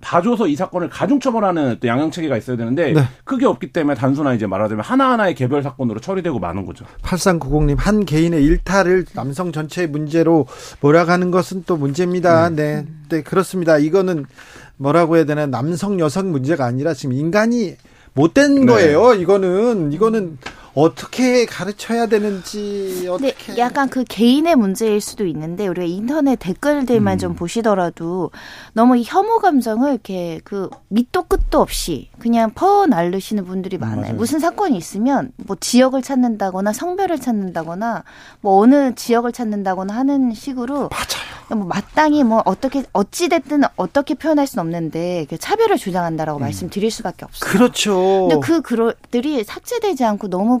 [0.00, 3.00] 봐줘서 이 사건을 가중 처벌하는 어떤 양형 체계가 있어야 되는데 네.
[3.24, 6.84] 그게 없기 때문에 단순한 이제 말하자면 하나 하나의 개별 사건으로 처리되고 마는 거죠.
[7.02, 10.46] 8390님 한 개인의 일탈을 남성 전체의 문제로
[10.80, 12.50] 몰아가는 것은 또 문제입니다.
[12.50, 13.78] 네, 네, 네 그렇습니다.
[13.78, 14.26] 이거는
[14.76, 17.76] 뭐라고 해야 되나 남성 여성 문제가 아니라 지금 인간이
[18.14, 18.66] 못된 네.
[18.66, 19.14] 거예요.
[19.14, 20.38] 이거는 이거는
[20.74, 27.18] 어떻게 가르쳐야 되는지 어떻게 약간 그 개인의 문제일 수도 있는데 우리가 인터넷 댓글들만 음.
[27.18, 28.30] 좀 보시더라도
[28.72, 34.00] 너무 이 혐오 감정을 이렇게 그 밑도 끝도 없이 그냥 퍼 날르시는 분들이 많아요.
[34.00, 34.14] 맞아요.
[34.14, 38.04] 무슨 사건이 있으면 뭐 지역을 찾는다거나 성별을 찾는다거나
[38.40, 41.24] 뭐 어느 지역을 찾는다거나 하는 식으로 맞아요.
[41.50, 46.40] 뭐 마땅히 뭐 어떻게 어찌 됐든 어떻게 표현할 수는 없는데 그 차별을 주장한다라고 음.
[46.40, 47.50] 말씀드릴 수밖에 없어요.
[47.50, 48.28] 그렇죠.
[48.28, 50.60] 근데 그 글들이 삭제되지 않고 너무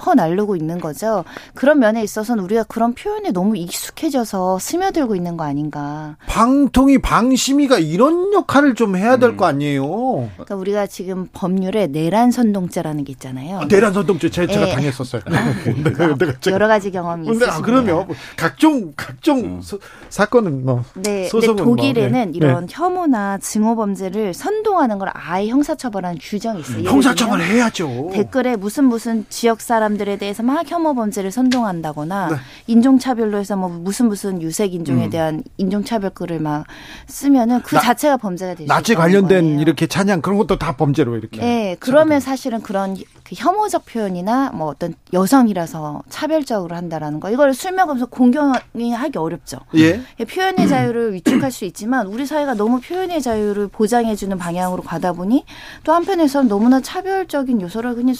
[0.00, 1.24] 퍼날르고 있는 거죠.
[1.54, 6.16] 그런 면에 있어서는 우리가 그런 표현에 너무 익숙해져서 스며들고 있는 거 아닌가.
[6.26, 9.48] 방통위 방심위가 이런 역할을 좀 해야 될거 음.
[9.48, 9.84] 아니에요.
[10.32, 13.60] 그러니까 우리가 지금 법률에 내란 선동죄라는 게 있잖아요.
[13.60, 14.72] 아, 내란 선동죄 제, 가 예.
[14.72, 15.22] 당했었어요.
[15.30, 17.54] 아, 여러 가지 경험이 있습니다.
[17.54, 19.60] 아, 그러면 각종 각종 음.
[19.62, 19.78] 소,
[20.08, 22.32] 사건은 뭐 네, 근데 뭐, 독일에는 뭐, 네.
[22.34, 22.74] 이런 네.
[22.74, 26.88] 혐오나 증오 범죄를 선동하는 걸 아예 형사처벌하는 규정이 있어요.
[26.88, 28.10] 형사처벌 해야죠.
[28.12, 32.36] 댓글에 무슨 무슨 지역 사람 사람들에 대해서 막 혐오 범죄를 선동한다거나 네.
[32.66, 35.10] 인종차별로 해서 뭐 무슨 무슨 유색 인종에 음.
[35.10, 36.64] 대한 인종차별 글을 막
[37.06, 39.60] 쓰면은 그 나, 자체가 범죄가 될수 나치 관련된 거예요.
[39.60, 41.40] 이렇게 찬양 그런 것도 다 범죄로 이렇게.
[41.40, 42.96] 네, 그러면 사실은 그런
[43.30, 49.58] 그 혐오적 표현이나 뭐 어떤 여성이라서 차별적으로 한다라는 거 이걸 술며금서 공경이 하기 어렵죠.
[49.76, 50.00] 예.
[50.18, 55.44] 예 표현의 자유를 위축할 수 있지만 우리 사회가 너무 표현의 자유를 보장해주는 방향으로 가다 보니
[55.84, 58.14] 또 한편에서는 너무나 차별적인 요소를 그냥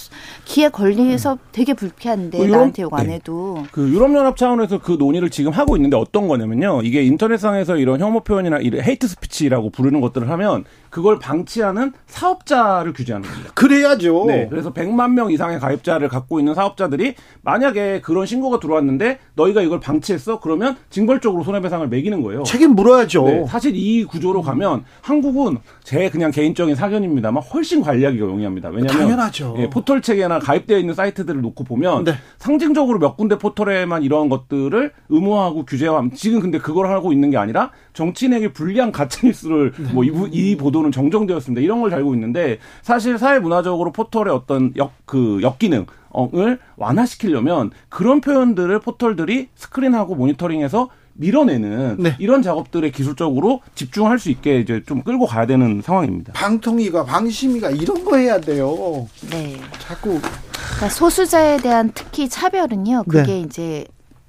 [0.45, 3.15] 귀에 걸리해서 되게 불쾌한데 그 유럽, 나한테 욕안 네.
[3.15, 3.65] 해도.
[3.71, 6.81] 그 유럽연합 차원에서 그 논의를 지금 하고 있는데 어떤 거냐면요.
[6.85, 13.29] 이게 인터넷상에서 이런 혐오 표현이나 이런 헤이트 스피치라고 부르는 것들을 하면 그걸 방치하는 사업자를 규제하는
[13.29, 13.53] 겁니다.
[13.55, 14.25] 그래야죠.
[14.27, 14.47] 네.
[14.49, 20.41] 그래서 100만 명 이상의 가입자를 갖고 있는 사업자들이 만약에 그런 신고가 들어왔는데 너희가 이걸 방치했어?
[20.41, 22.43] 그러면 징벌적으로 손해배상을 매기는 거예요.
[22.45, 23.25] 책임 물어야죠.
[23.25, 23.47] 네.
[23.47, 28.71] 사실 이 구조로 가면 한국은 제 그냥 개인적인 사견입니다만 훨씬 관리하기가 용이합니다.
[28.71, 29.57] 왜냐하면 당연하죠.
[29.59, 32.15] 예, 포털 체계나 가입되어 있는 사이트들을 놓고 보면 네.
[32.39, 37.71] 상징적으로 몇 군데 포털에만 이런 것들을 의무화하고 규제하면 지금 근데 그걸 하고 있는 게 아니라
[37.93, 39.93] 정치인에게 불리한 가짜뉴스를 네.
[39.93, 41.61] 뭐이 이 보도는 정정되었습니다.
[41.61, 45.87] 이런 걸 달고 있는데 사실 사회 문화적으로 포털의 어떤 역 그 역기능
[46.35, 50.89] 을 완화시키려면 그런 표현들을 포털들이 스크린하고 모니터링해서
[51.21, 52.17] 밀어내는 네.
[52.19, 56.33] 이런 작업들에 기술적으로 집중할 수 있게 이제 좀 끌고 가야 되는 상황입니다.
[56.33, 59.07] 방통위가 방심위가 이런 거 해야 돼요.
[59.31, 59.61] 네.
[59.79, 63.05] 자꾸 그러니까 소수자에 대한 특히 차별은요.
[63.07, 63.41] 그게 네.
[63.41, 63.85] 이제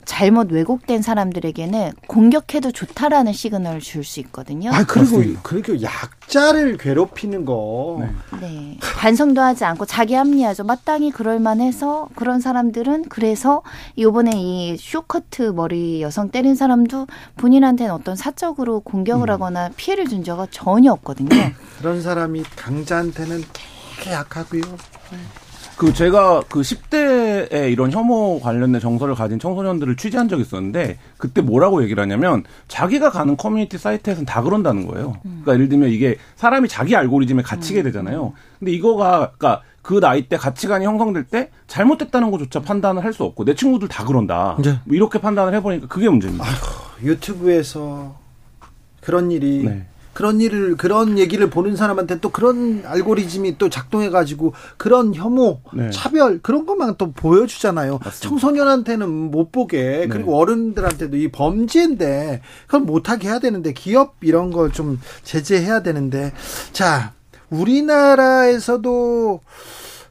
[0.05, 4.71] 잘못 왜곡된 사람들에게는 공격해도 좋다라는 시그널을 줄 수 있거든요.
[4.73, 7.99] 아 그리고 그리고 약자를 괴롭히는 거.
[8.01, 8.39] 네.
[8.41, 8.77] 네.
[8.81, 10.63] 반성도 하지 않고 자기 합리화죠.
[10.63, 13.61] 마땅히 그럴 만해서 그런 사람들은 그래서
[13.99, 19.33] 요번에 이 쇼트커트 머리 여성 때린 사람도 본인한테는 어떤 사적으로 공격을 음.
[19.33, 21.29] 하거나 피해를 준 적은 전혀 없거든요.
[21.77, 23.43] 그런 사람이 강자한테는
[23.97, 24.61] 되게 약하고요.
[24.61, 25.17] 네.
[25.81, 31.81] 그 제가 그 10대에 이런 혐오 관련된 정서를 가진 청소년들을 취재한 적이 있었는데 그때 뭐라고
[31.81, 35.15] 얘기를 하냐면 자기가 가는 커뮤니티 사이트에서는 다 그런다는 거예요.
[35.23, 37.83] 그러니까 예를 들면 이게 사람이 자기 알고리즘에 갇히게 음.
[37.85, 38.33] 되잖아요.
[38.59, 43.43] 근데 이거가 그러니까 그 나이 때 가치관이 형성될 때 잘못됐다는 것조차 판단을 할 수 없고
[43.45, 44.57] 내 친구들 다 그런다.
[44.63, 44.79] 네.
[44.85, 46.45] 뭐 이렇게 판단을 해보니까 그게 문제입니다.
[46.45, 48.19] 아휴, 유튜브에서
[49.01, 49.87] 그런 일이 네.
[50.13, 55.89] 그런 일을 그런 얘기를 보는 사람한테 또 그런 알고리즘이 또 작동해 가지고 그런 혐오, 네.
[55.91, 57.99] 차별 그런 것만 또 보여주잖아요.
[58.03, 58.29] 맞습니다.
[58.29, 60.07] 청소년한테는 못 보게 네.
[60.07, 66.33] 그리고 어른들한테도 이 범죄인데 그걸 못하게 해야 되는데 기업 이런 걸 좀 제재해야 되는데
[66.71, 67.13] 자
[67.49, 69.41] 우리나라에서도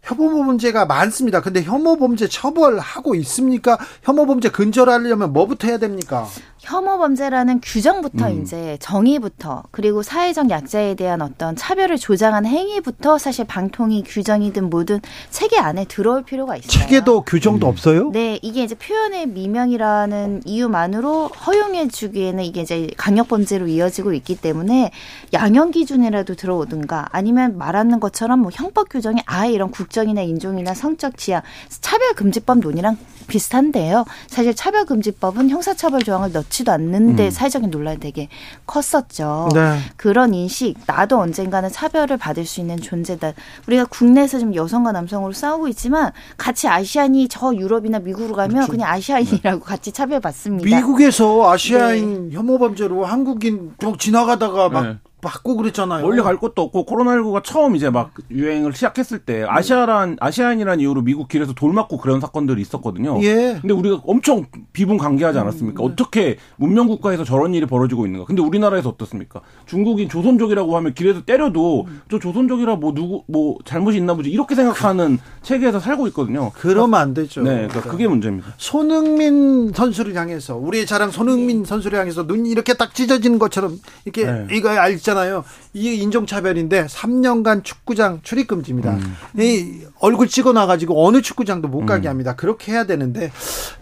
[0.03, 1.41] 혐오 범죄가 많습니다.
[1.41, 3.79] 근데 혐오 범죄 처벌하고 있습니까?
[4.03, 6.27] 혐오 범죄 근절하려면 뭐부터 해야 됩니까?
[6.63, 8.43] 혐오 범죄라는 규정부터 음.
[8.43, 15.01] 이제 정의부터 그리고 사회적 약자에 대한 어떤 차별을 조장한 행위부터 사실 방통위 규정이든 뭐든
[15.31, 16.69] 체계 안에 들어올 필요가 있어요.
[16.69, 17.71] 체계도 규정도 음.
[17.71, 18.11] 없어요?
[18.11, 24.91] 네, 이게 이제 표현의 미명이라는 이유만으로 허용해 주기에는 이게 이제 강력 범죄로 이어지고 있기 때문에
[25.33, 31.41] 양형 기준이라도 들어오든가 아니면 말하는 것처럼 뭐 형법 규정이 아예 이런 국정이나 인종이나 성적 지향
[31.69, 32.99] 차별 금지법 논의랑
[33.29, 34.05] 비슷한데요.
[34.27, 37.31] 사실 차별 금지법은 형사처벌 조항을 넣 지도 않는데 음.
[37.31, 38.29] 사회적인 논란이 되게
[38.67, 39.49] 컸었죠.
[39.55, 39.79] 네.
[39.97, 43.33] 그런 인식, 나도 언젠가는 차별을 받을 수 있는 존재다.
[43.67, 48.73] 우리가 국내에서 지금 여성과 남성으로 싸우고 있지만 같이 아시안이 저 유럽이나 미국으로 가면 그렇죠.
[48.73, 49.65] 그냥 아시아인이라고 네.
[49.65, 50.77] 같이 차별받습니다.
[50.77, 52.37] 미국에서 아시아인 네.
[52.37, 54.99] 혐오 범죄로 한국인 좀 지나가다가 막 네.
[55.21, 56.05] 받고 그랬잖아요.
[56.05, 61.29] 원래 갈 것도 없고 코로나19가 처음 이제 막 유행을 시작했을 때 아시아란 아시아인이란 이유로 미국
[61.29, 63.23] 길에서 돌 맞고 그런 사건들이 있었거든요.
[63.23, 63.59] 예.
[63.61, 65.83] 근데 우리가 엄청 비분 관계하지 않았습니까?
[65.83, 65.91] 음.
[65.91, 68.27] 어떻게 문명 국가에서 저런 일이 벌어지고 있는가?
[68.27, 69.41] 근데 우리나라에서 어떻습니까?
[69.67, 72.03] 중국인 조선족이라고 하면 길에서 때려도 음.
[72.11, 76.51] 저 조선족이라 뭐 누구 뭐 잘못이 있나 보지 이렇게 생각하는 체계에서 살고 있거든요.
[76.55, 77.43] 그러면 안 되죠.
[77.43, 78.55] 네, 그러니까 그게 문제입니다.
[78.57, 84.47] 손흥민 선수를 향해서 우리의 자랑 손흥민 선수를 향해서 눈이 이렇게 딱 찢어지는 것처럼 이렇게 네.
[84.53, 85.45] 이거 알지 있잖아요.
[85.73, 88.93] 이게 인종차별인데 3년간 축구장 출입금지입니다.
[88.93, 89.17] 음.
[89.39, 92.11] 이 얼굴 찍어 놔가지고 어느 축구장도 못 가게 음.
[92.11, 92.35] 합니다.
[92.37, 93.31] 그렇게 해야 되는데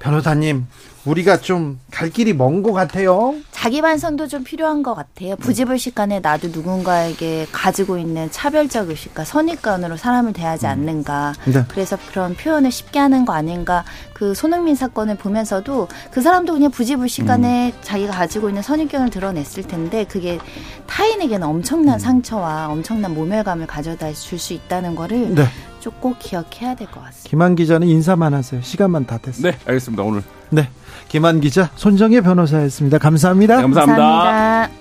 [0.01, 0.67] 변호사님
[1.05, 3.35] 우리가 좀 갈 길이 먼 것 같아요.
[3.51, 5.35] 자기 반성도 좀 필요한 것 같아요.
[5.37, 10.71] 부지불식간에 나도 누군가에게 가지고 있는 차별적 의식과 선입관으로 사람을 대하지 음.
[10.71, 11.33] 않는가.
[11.47, 11.65] 네.
[11.69, 13.85] 그래서 그런 표현을 쉽게 하는 거 아닌가.
[14.13, 17.79] 그 손흥민 사건을 보면서도 그 사람도 그냥 부지불식간에 음.
[17.83, 20.39] 자기가 가지고 있는 선입견을 드러냈을 텐데 그게
[20.87, 21.99] 타인에게는 엄청난 음.
[21.99, 25.47] 상처와 엄청난 모멸감을 가져다 줄 수 있다는 거를 네.
[26.01, 27.31] 꼭 기억해야 될 것 같습니다.
[27.31, 28.61] 김한 기자는 인사만 하세요.
[28.63, 29.51] 시간만 다 됐어요.
[29.51, 30.03] 네, 알겠습니다.
[30.03, 30.69] 오늘 네.
[31.09, 32.99] 김한 기자, 손정혜 변호사였습니다.
[32.99, 33.57] 감사합니다.
[33.57, 34.03] 네, 감사합니다.
[34.03, 34.79] 감사합니다.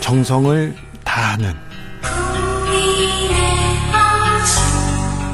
[0.00, 1.52] 정성을 다하는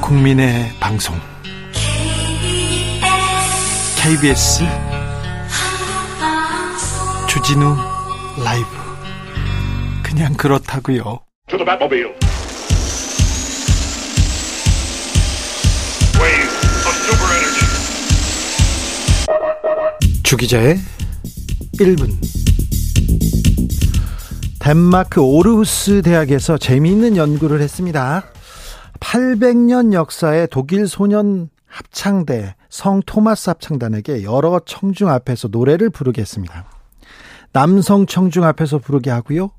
[0.01, 1.15] 국민의 방송
[4.01, 4.65] KBS
[7.29, 7.77] 주진우
[8.43, 8.67] 라이브
[10.03, 11.21] 그냥 그렇다고요.
[20.23, 20.79] 주기자의
[21.79, 22.11] 1분
[24.59, 28.25] 덴마크 오르후스 대학에서 재미있는 연구를 했습니다.
[29.01, 36.65] 800년 역사의 독일 소년 합창대 성 토마스 합창단에게 여러 청중 앞에서 노래를 부르게 했습니다.
[37.53, 39.51] 남성 청중 앞에서 부르게 하고요.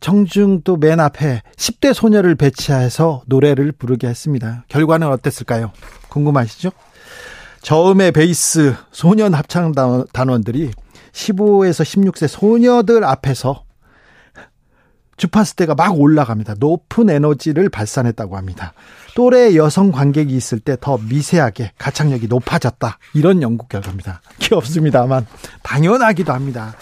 [0.00, 4.64] 청중 또 맨 앞에 10대 소녀를 배치해서 노래를 부르게 했습니다.
[4.68, 5.70] 결과는 어땠을까요?
[6.08, 6.70] 궁금하시죠?
[7.62, 9.72] 저음의 베이스 소년 합창
[10.12, 10.70] 단원들이
[11.12, 13.64] 15에서 16세 소녀들 앞에서
[15.16, 16.54] 주파수 대가 막 올라갑니다.
[16.58, 18.72] 높은 에너지를 발산했다고 합니다.
[19.16, 22.98] 또래 여성 관객이 있을 때 더 미세하게 가창력이 높아졌다.
[23.14, 24.22] 이런 연구 결과입니다.
[24.38, 25.26] 귀엽습니다만
[25.64, 26.74] 당연하기도 합니다.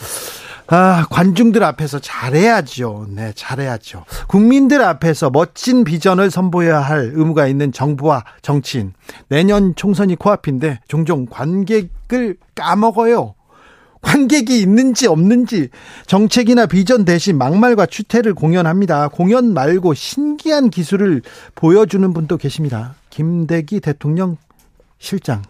[0.69, 3.07] 아, 관중들 앞에서 잘해야죠.
[3.11, 4.05] 네, 잘해야죠.
[4.27, 8.93] 국민들 앞에서 멋진 비전을 선보여야 할 의무가 있는 정부와 정치인.
[9.29, 13.35] 내년 총선이 코앞인데 종종 관객을 까먹어요.
[14.03, 15.69] 관객이 있는지 없는지
[16.07, 19.09] 정책이나 비전 대신 막말과 추태를 공연합니다.
[19.09, 21.23] 공연 말고 신기한 기술을
[21.55, 22.95] 보여주는 분도 계십니다.
[23.11, 24.37] 김대기 대통령
[24.99, 25.43] 실장.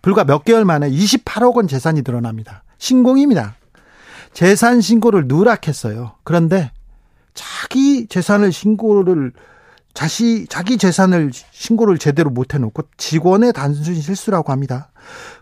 [0.00, 2.64] 불과 몇 개월 만에 28억 원 재산이 드러납니다.
[2.78, 3.54] 신공입니다.
[4.32, 6.12] 재산 신고를 누락했어요.
[6.24, 6.70] 그런데
[7.34, 9.32] 자기 재산을 신고를
[9.94, 14.90] 자시 자기 재산을 신고를 제대로 못 해놓고 직원의 단순 실수라고 합니다.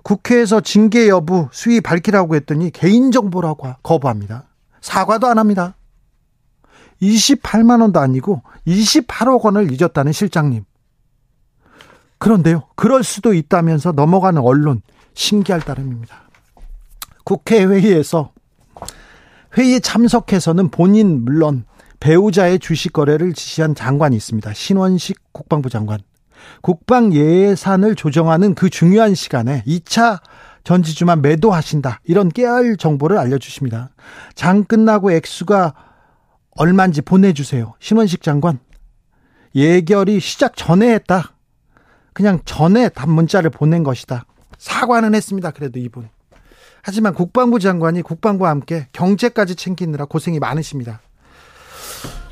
[0.02, 4.44] 국회에서 징계 여부 수위 밝히라고 했더니 개인정보라고 거부합니다.
[4.80, 5.74] 사과도 안 합니다.
[7.00, 10.64] 28만 원도 아니고 28억 원을 잊었다는 실장님.
[12.18, 14.82] 그런데요, 그럴 수도 있다면서 넘어가는 언론
[15.14, 16.22] 신기할 따름입니다.
[17.24, 18.32] 국회 회의에서
[19.56, 21.64] 회의에 참석해서는 본인 물론
[21.98, 24.52] 배우자의 주식 거래를 지시한 장관이 있습니다.
[24.52, 26.00] 신원식 국방부 장관.
[26.62, 30.20] 국방 예산을 조정하는 그 중요한 시간에 2차
[30.64, 32.00] 전지주만 매도하신다.
[32.04, 33.90] 이런 깨알 정보를 알려주십니다.
[34.34, 35.74] 장 끝나고 액수가
[36.56, 37.74] 얼마인지 보내주세요.
[37.80, 38.58] 신원식 장관.
[39.54, 41.32] 예결이 시작 전에 했다.
[42.12, 44.24] 그냥 전에 답 문자를 보낸 것이다.
[44.58, 45.50] 사과는 했습니다.
[45.50, 46.08] 그래도 이분.
[46.82, 51.00] 하지만 국방부 장관이 국방부와 함께 경제까지 챙기느라 고생이 많으십니다.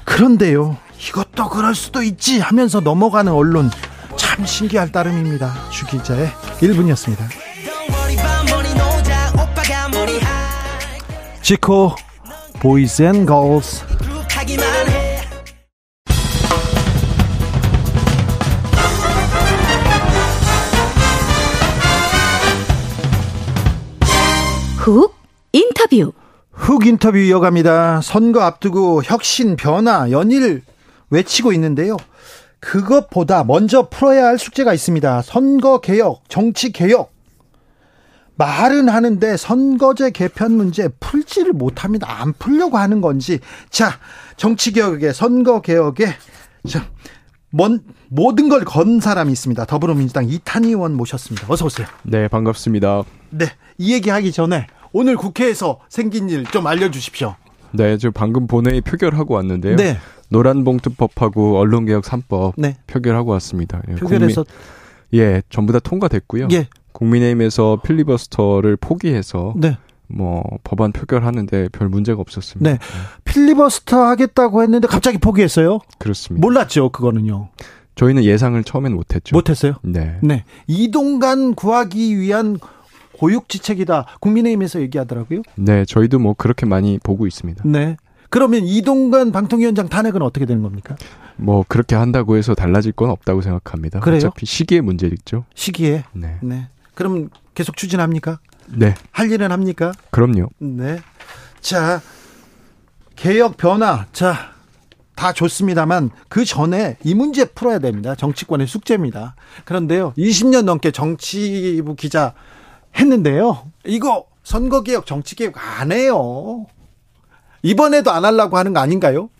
[0.05, 0.77] 그런데요,
[1.09, 3.71] 이것도 그럴 수도 있지 하면서 넘어가는 언론
[4.17, 5.53] 참 신기할 따름입니다.
[5.71, 6.29] 주 기자의
[6.61, 7.19] 1분이었습니다.
[11.43, 11.95] 지코
[12.61, 13.85] Boys and Girls
[24.89, 25.15] 훅
[25.53, 26.13] 인터뷰.
[26.53, 28.01] 훅 인터뷰 이어갑니다.
[28.01, 30.63] 선거 앞두고 혁신, 변화, 연일
[31.11, 31.97] 외치고 있는데요.
[32.61, 35.23] 그것보다 먼저 풀어야 할 숙제가 있습니다.
[35.23, 37.13] 선거 개혁, 정치 개혁.
[38.37, 42.23] 말은 하는데 선거제 개편 문제 풀지를 못합니다.
[42.23, 43.41] 안 풀려고 하는 건지.
[43.69, 43.91] 자,
[44.39, 46.07] 정치 개혁에 선거 개혁에
[46.67, 46.87] 자,
[47.51, 49.67] 먼, 모든 걸 건 사람이 있습니다.
[49.67, 51.47] 더불어민주당 이탄 의원 모셨습니다.
[51.51, 51.87] 어서 오세요.
[52.05, 53.03] 네, 반갑습니다.
[53.31, 57.35] 네, 이 얘기 하기 전에 오늘 국회에서 생긴 일 좀 알려주십시오.
[57.73, 59.77] 네, 저 방금 본회의 표결하고 왔는데요.
[59.77, 59.99] 네.
[60.31, 62.77] 노란봉투법하고 언론개혁 3법 네.
[62.87, 63.83] 표결하고 왔습니다.
[63.89, 66.49] 예, 표결에서 국민, 예, 전부 다 통과됐고요.
[66.53, 66.69] 예.
[66.93, 69.77] 국민의힘에서 필리버스터를 포기해서 네.
[70.07, 72.71] 뭐 법안 표결하는데 별 문제가 없었습니다.
[72.71, 72.79] 네.
[73.25, 75.81] 필리버스터 하겠다고 했는데 갑자기 포기했어요?
[75.99, 76.47] 그렇습니다.
[76.47, 77.49] 몰랐죠, 그거는요.
[77.95, 79.37] 저희는 예상을 처음엔 못했죠.
[79.37, 79.75] 못했어요?
[79.83, 80.19] 네.
[80.23, 80.45] 네.
[80.67, 82.59] 이동간 구하기 위한
[83.19, 84.07] 고육지책이다.
[84.21, 85.43] 국민의힘에서 얘기하더라고요.
[85.57, 87.65] 네, 저희도 뭐 그렇게 많이 보고 있습니다.
[87.67, 87.97] 네.
[88.31, 90.97] 그러면 이동관 방통위원장 탄핵은 어떻게 되는 겁니까?
[91.37, 94.01] 뭐 그렇게 한다고 해서 달라질 건 없다고 생각합니다.
[94.01, 94.19] 그래요?
[94.19, 95.45] 어차피 시기의 문제겠죠.
[95.55, 96.05] 시기에.
[96.13, 96.39] 네.
[96.43, 96.69] 네.
[96.95, 98.39] 그럼 계속 추진합니까?
[98.69, 98.95] 네.
[99.13, 99.93] 할 일은 합니까?
[100.11, 100.51] 그럼요.
[100.59, 100.99] 네.
[101.61, 102.03] 자,
[103.17, 104.07] 개혁 변화.
[104.13, 104.53] 자,
[105.15, 108.15] 다 좋습니다만 그 전에 이 문제 풀어야 됩니다.
[108.15, 109.35] 정치권의 숙제입니다.
[109.65, 110.13] 그런데요.
[110.19, 112.35] 20년 넘게 정치부 기자
[112.97, 113.71] 했는데요.
[113.85, 116.67] 이거 선거개혁, 정치개혁 안 해요.
[117.63, 119.31] 이번에도 안 하려고 하는 거 아닌가요?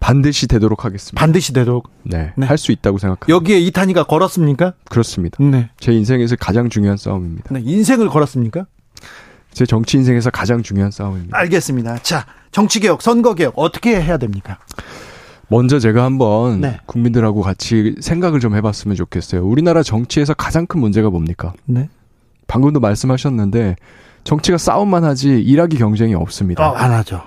[0.00, 1.18] 반드시 되도록 하겠습니다.
[1.20, 1.88] 반드시 되도록.
[2.02, 2.32] 네.
[2.36, 2.46] 네.
[2.46, 3.28] 할 수 있다고 생각합니다.
[3.32, 4.72] 여기에 이탄이가 걸었습니까?
[4.90, 5.36] 그렇습니다.
[5.44, 5.70] 네.
[5.78, 7.54] 제 인생에서 가장 중요한 싸움입니다.
[7.54, 7.60] 네.
[7.64, 8.66] 인생을 걸었습니까?
[9.52, 11.36] 제 정치 인생에서 가장 중요한 싸움입니다.
[11.38, 11.98] 알겠습니다.
[11.98, 14.58] 자, 정치개혁, 선거개혁 어떻게 해야 됩니까?
[15.52, 16.78] 먼저 제가 한번 네.
[16.86, 19.44] 국민들하고 같이 생각을 좀 해봤으면 좋겠어요.
[19.46, 21.52] 우리나라 정치에서 가장 큰 문제가 뭡니까?
[21.66, 21.90] 네.
[22.48, 23.76] 방금도 말씀하셨는데
[24.24, 26.70] 정치가 싸움만 하지 일하기 경쟁이 없습니다.
[26.70, 27.20] 어, 안 하죠.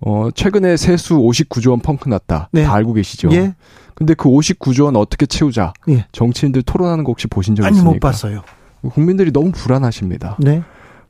[0.00, 2.48] 어, 최근에 세수 59조 원 펑크 났다.
[2.50, 2.64] 네.
[2.64, 3.28] 다 알고 계시죠?
[3.30, 3.54] 예.
[3.94, 5.72] 근데 그 59조 원 어떻게 채우자?
[5.88, 6.06] 예.
[6.10, 7.80] 정치인들 토론하는 거 혹시 보신 적 있습니까?
[7.80, 8.42] 아니, 못 봤어요.
[8.90, 10.36] 국민들이 너무 불안하십니다.
[10.40, 10.64] 네.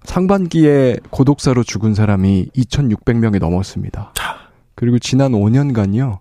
[0.05, 4.13] 상반기에 고독사로 죽은 사람이 2,600명이 넘었습니다.
[4.15, 4.37] 자.
[4.75, 6.19] 그리고 지난 5년간요.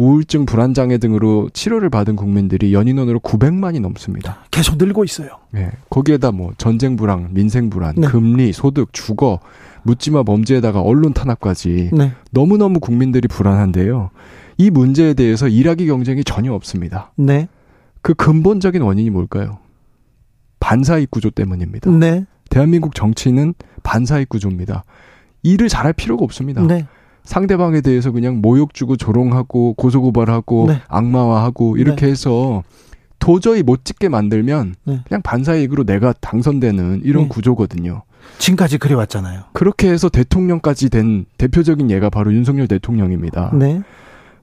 [0.00, 4.38] 우울증 불안 장애 등으로 치료를 받은 국민들이 연인원으로 900만이 넘습니다.
[4.50, 5.28] 계속 늘고 있어요.
[5.50, 5.70] 네.
[5.90, 8.06] 거기에다 뭐 전쟁 불안, 민생 불안, 네.
[8.06, 9.40] 금리, 소득, 주거,
[9.82, 12.12] 묻지마 범죄에다가 언론 탄압까지 네.
[12.30, 14.08] 너무너무 국민들이 불안한데요.
[14.56, 17.12] 이 문제에 대해서 일하기 경쟁이 전혀 없습니다.
[17.16, 17.48] 네.
[18.00, 19.58] 그 근본적인 원인이 뭘까요?
[20.60, 21.90] 반사익 구조 때문입니다.
[21.90, 22.24] 네.
[22.48, 24.84] 대한민국 정치는 반사익 구조입니다.
[25.42, 26.62] 일을 잘할 필요가 없습니다.
[26.62, 26.86] 네.
[27.24, 30.80] 상대방에 대해서 그냥 모욕 주고 조롱하고 고소고발하고 네.
[30.88, 32.12] 악마화하고 이렇게 네.
[32.12, 32.62] 해서
[33.18, 35.00] 도저히 못 찍게 만들면 네.
[35.06, 37.28] 그냥 반사이익으로 내가 당선되는 이런 네.
[37.28, 38.02] 구조거든요.
[38.38, 39.42] 지금까지 그래왔잖아요.
[39.52, 43.50] 그렇게 해서 대통령까지 된 대표적인 예가 바로 윤석열 대통령입니다.
[43.54, 43.82] 네.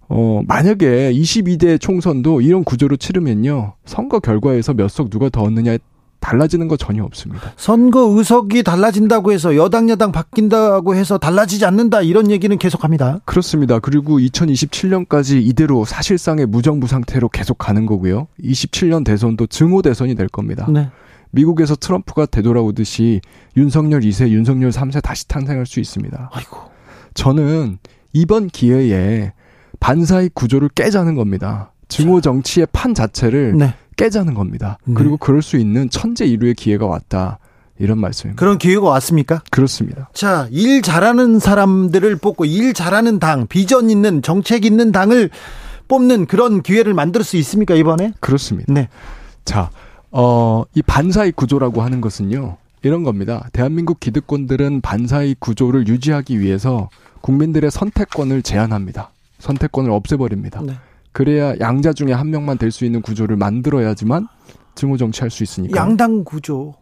[0.10, 3.74] 어, 만약에 22대 총선도 이런 구조로 치르면요.
[3.86, 5.80] 선거 결과에서 몇 석 누가 더 얻느냐에
[6.20, 7.54] 달라지는 거 전혀 없습니다.
[7.58, 13.22] 선거 의석이 달라진다고 해서 여당 여당 바뀐다고 해서 달라지지 않는다 이런 얘기는 계속합니다.
[13.26, 13.80] 그렇습니다.
[13.80, 18.28] 그리고 2027년까지 이대로 사실상의 무정부 상태로 계속 가는 거고요.
[18.44, 20.68] 27년 대선도 증오 대선이 될 겁니다.
[20.70, 20.90] 네.
[21.32, 23.22] 미국에서 트럼프가 되돌아오듯이
[23.56, 26.30] 윤석열 2세, 윤석열 3세 다시 탄생할 수 있습니다.
[26.34, 26.58] 아이고.
[27.14, 27.78] 저는
[28.14, 29.34] 이번 기회에
[29.80, 31.72] 반사익 구조를 깨자는 겁니다.
[31.88, 33.74] 증오 정치의 판 자체를 네.
[33.98, 34.78] 깨자는 겁니다.
[34.86, 34.94] 네.
[34.96, 37.40] 그리고 그럴 수 있는 천재 이루의 기회가 왔다.
[37.80, 38.40] 이런 말씀입니다.
[38.40, 39.42] 그런 기회가 왔습니까?
[39.52, 40.10] 그렇습니다.
[40.14, 45.30] 자, 일 잘하는 사람들을 뽑고 일 잘하는 당, 비전 있는 정책 있는 당을
[45.88, 48.14] 뽑는 그런 기회를 만들 수 있습니까, 이번에?
[48.20, 48.74] 그렇습니다.
[48.74, 48.90] 네.
[49.46, 49.70] 자,
[50.12, 52.58] 어, 이 반사익 구조라고 하는 것은요.
[52.82, 53.48] 이런 겁니다.
[53.54, 56.90] 대한민국 기득권들은 반사익 구조를 유지하기 위해서
[57.22, 59.12] 국민들의 선택권을 제한합니다.
[59.40, 60.62] 선택권을 없애버립니다.
[60.62, 60.74] 네.
[61.18, 64.28] 그래야 양자 중에 한 명만 될 수 있는 구조를 만들어야지만
[64.76, 65.76] 증오 정치할 수 있으니까.
[65.76, 66.76] 양당 구조.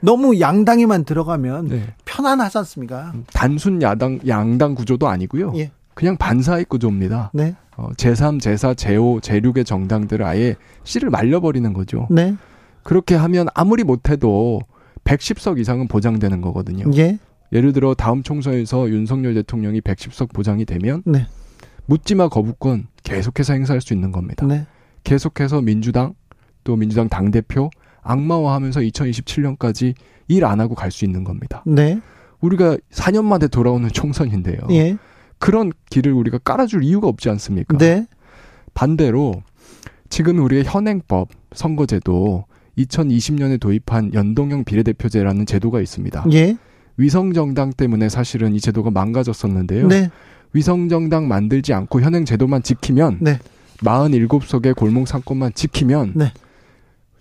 [0.00, 1.82] 너무 양당에만 들어가면 네.
[2.06, 3.12] 편안하지 않습니까?
[3.34, 5.52] 단순 야당 양당 구조도 아니고요.
[5.56, 5.72] 예.
[5.92, 7.30] 그냥 반사익 구조입니다.
[7.34, 7.54] 네.
[7.76, 10.54] 어, 제3, 제4, 제5, 제6의 정당들을 아예
[10.84, 12.06] 씨를 말려버리는 거죠.
[12.10, 12.34] 네.
[12.82, 14.60] 그렇게 하면 아무리 못해도
[15.04, 16.90] 110석 이상은 보장되는 거거든요.
[16.96, 17.18] 예.
[17.52, 21.26] 예를 들어 다음 총선에서 윤석열 대통령이 110석 보장이 되면 네.
[21.86, 24.46] 묻지마 거부권 계속해서 행사할 수 있는 겁니다.
[24.46, 24.66] 네.
[25.04, 26.14] 계속해서 민주당
[26.64, 27.70] 또 민주당 당 대표
[28.02, 29.94] 악마화하면서 2027년까지
[30.28, 31.62] 일 안 하고 갈 수 있는 겁니다.
[31.66, 32.00] 네.
[32.40, 34.58] 우리가 4년 만에 돌아오는 총선인데요.
[34.70, 34.96] 예.
[35.38, 37.76] 그런 길을 우리가 깔아줄 이유가 없지 않습니까?
[37.78, 38.06] 네.
[38.74, 39.42] 반대로
[40.08, 42.44] 지금 우리의 현행법 선거제도
[42.78, 46.26] 2020년에 도입한 연동형 비례대표제라는 제도가 있습니다.
[46.32, 46.56] 예.
[46.98, 49.86] 위성정당 때문에 사실은 이 제도가 망가졌었는데요.
[49.88, 50.10] 네.
[50.52, 53.38] 위성정당 만들지 않고 현행 제도만 지키면 네.
[53.78, 56.32] 47석의 골목 상권만 지키면 네.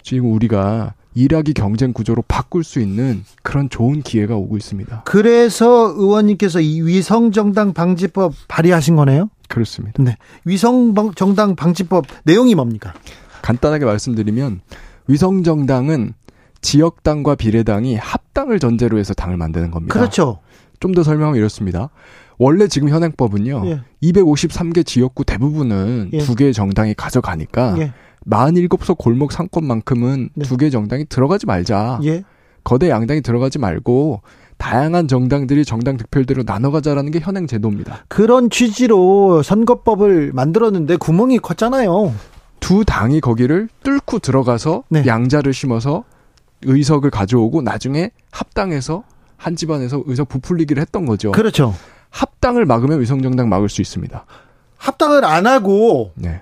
[0.02, 5.04] 지금 우리가 일하기 경쟁 구조로 바꿀 수 있는 그런 좋은 기회가 오고 있습니다.
[5.06, 9.30] 그래서 의원님께서 이 위성정당 방지법 발의하신 거네요?
[9.48, 10.04] 그렇습니다.
[10.04, 10.18] 네.
[10.44, 12.94] 위성정당 방지법 내용이 뭡니까?
[13.42, 14.60] 간단하게 말씀드리면
[15.08, 16.14] 위성정당은
[16.62, 19.94] 지역당과 비례당이 합당을 전제로 해서 당을 만드는 겁니다.
[19.94, 20.40] 그렇죠.
[20.80, 21.90] 좀 더 설명하면 이렇습니다.
[22.38, 23.64] 원래 지금 현행법은요.
[23.66, 23.82] 예.
[24.04, 26.18] 253개 지역구 대부분은 예.
[26.20, 27.94] 두 개의 정당이 가져가니까 예.
[28.30, 30.46] 47석 골목 상권만큼은 네.
[30.46, 32.00] 두 개의 정당이 들어가지 말자.
[32.04, 32.24] 예.
[32.64, 34.22] 거대 양당이 들어가지 말고
[34.58, 38.06] 다양한 정당들이 정당 득표율대로 나눠가자라는 게 현행 제도입니다.
[38.08, 42.14] 그런 취지로 선거법을 만들었는데 구멍이 컸잖아요.
[42.60, 45.04] 두 당이 거기를 뚫고 들어가서 네.
[45.06, 46.04] 양자를 심어서
[46.64, 49.04] 의석을 가져오고 나중에 합당해서
[49.38, 51.32] 한 집안에서 의석 부풀리기를 했던 거죠.
[51.32, 51.74] 그렇죠.
[52.10, 54.26] 합당을 막으면 위성정당 막을 수 있습니다.
[54.78, 56.42] 합당을 안 하고 네.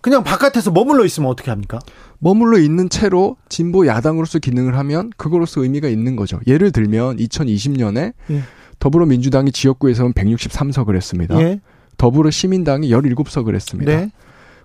[0.00, 1.78] 그냥 바깥에서 머물러 있으면 어떻게 합니까?
[2.18, 6.40] 머물러 있는 채로 진보 야당으로서 기능을 하면 그거로서 의미가 있는 거죠.
[6.46, 8.42] 예를 들면 2020년에 예.
[8.78, 11.40] 더불어민주당이 지역구에서는 163석을 했습니다.
[11.40, 11.60] 예.
[11.96, 13.96] 더불어 시민당이 17석을 했습니다.
[13.96, 14.10] 네.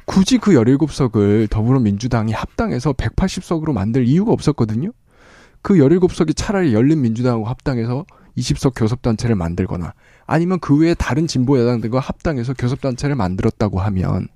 [0.05, 4.91] 굳이 그 17석을 더불어민주당이 합당해서 180석으로 만들 이유가 없었거든요.
[5.61, 8.05] 그 17석이 차라리 열린민주당하고 합당해서
[8.37, 9.93] 20석 교섭단체를 만들거나
[10.25, 14.27] 아니면 그 외에 다른 진보야당들과 합당해서 교섭단체를 만들었다고 하면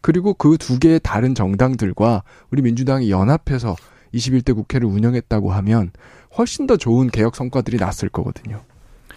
[0.00, 3.76] 그리고 그 두 개의 다른 정당들과 우리 민주당이 연합해서
[4.14, 5.90] 21대 국회를 운영했다고 하면
[6.36, 8.62] 훨씬 더 좋은 개혁 성과들이 났을 거거든요.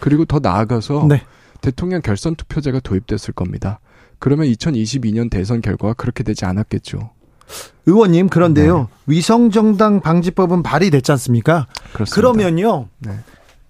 [0.00, 1.22] 그리고 더 나아가서 네.
[1.60, 3.80] 대통령 결선 투표제가 도입됐을 겁니다.
[4.18, 7.10] 그러면 2022년 대선 결과가 그렇게 되지 않았겠죠.
[7.86, 8.86] 의원님 그런데요 네.
[9.06, 11.66] 위성정당 방지법은 발의됐지 않습니까?
[11.92, 12.14] 그렇습니다.
[12.14, 12.88] 그러면요.
[13.00, 13.12] 네.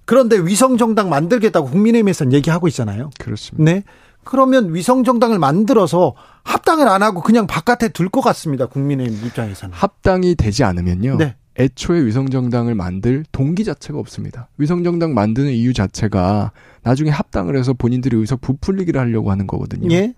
[0.05, 3.11] 그런데 위성정당 만들겠다고 국민의힘에서는 얘기하고 있잖아요.
[3.19, 3.71] 그렇습니다.
[3.71, 3.83] 네.
[4.23, 6.15] 그러면 위성정당을 만들어서
[6.45, 8.67] 합당을 안 하고 그냥 바깥에 둘 것 같습니다.
[8.67, 9.75] 국민의힘 입장에서는.
[9.75, 11.17] 합당이 되지 않으면요.
[11.19, 11.37] 네.
[11.59, 14.49] 애초에 위성정당을 만들 동기 자체가 없습니다.
[14.59, 16.53] 위성정당 만드는 이유 자체가
[16.83, 19.89] 나중에 합당을 해서 본인들이 의석 부풀리기를 하려고 하는 거거든요.
[19.95, 20.15] 예?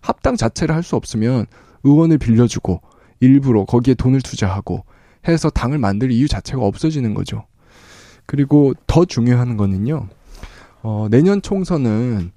[0.00, 1.46] 합당 자체를 할 수 없으면
[1.84, 2.80] 의원을 빌려주고
[3.20, 4.84] 일부러 거기에 돈을 투자하고
[5.28, 7.44] 해서 당을 만들 이유 자체가 없어지는 거죠.
[8.26, 10.08] 그리고 더 중요한 거는요.
[10.82, 12.32] 어, 내년 총선은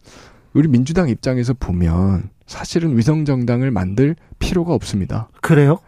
[0.53, 5.29] 우리 민주당 입장에서 보면 사실은 위성정당을 만들 필요가 없습니다.
[5.41, 5.79] 그래요?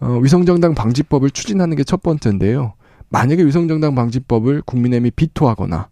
[0.00, 2.74] 어, 위성정당 방지법을 추진하는 게 첫 번째인데요.
[3.10, 5.88] 만약에 위성정당 방지법을 국민의힘이 비토하거나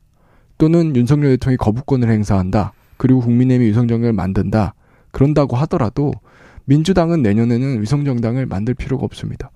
[0.56, 2.72] 또는 윤석열 대통령이 거부권을 행사한다.
[2.96, 4.74] 그리고 국민의힘이 위성정당을 만든다.
[5.12, 6.12] 그런다고 하더라도
[6.68, 9.50] 민주당은 내년에는 위성정당을 만들 필요가 없습니다.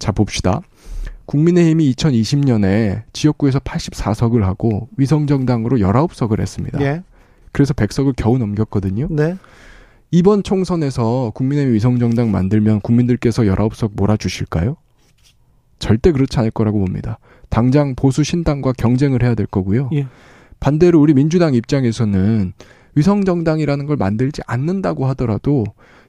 [0.00, 0.60] 자, 봅시다.
[1.26, 6.80] 국민의힘이 2020년에 지역구에서 84석을 하고 위성정당으로 19석을 했습니다.
[6.80, 7.02] 예.
[7.52, 9.06] 그래서 100석을 겨우 넘겼거든요.
[9.10, 9.36] 네.
[10.10, 14.76] 이번 총선에서 국민의힘 위성정당 만들면 국민들께서 19석 몰아주실까요?
[15.78, 17.18] 절대 그렇지 않을 거라고 봅니다.
[17.48, 19.90] 당장 보수 신당과 경쟁을 해야 될 거고요.
[19.94, 20.06] 예.
[20.58, 22.52] 반대로 우리 민주당 입장에서는
[22.96, 25.64] 위성정당이라는 걸 만들지 않는다고 하더라도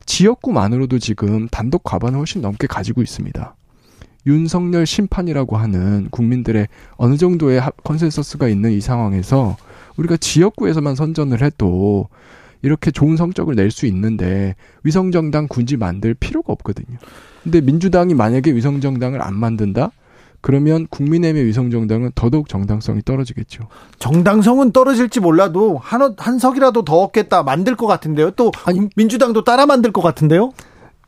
[0.08, 3.56] 지역구만으로도 지금 단독 과반을 훨씬 넘게 가지고 있습니다.
[4.26, 9.56] 윤석열 심판이라고 하는 국민들의 어느 정도의 consensus가 있는 이 상황에서
[9.98, 12.08] 우리가 지역구에서만 선전을 해도
[12.62, 16.98] 이렇게 좋은 성적을 낼 수 있는데 위성정당 군지 만들 필요가 없거든요.
[17.44, 19.92] 근데 민주당이 만약에 위성정당을 안 만든다?
[20.42, 23.68] 그러면 국민의힘의 위성정당은 더더욱 정당성이 떨어지겠죠.
[24.00, 28.32] 정당성은 떨어질지 몰라도 한, 한 석이라도 더 얻겠다 만들 것 같은데요.
[28.32, 30.52] 또 아니, 민주당도 따라 만들 것 같은데요.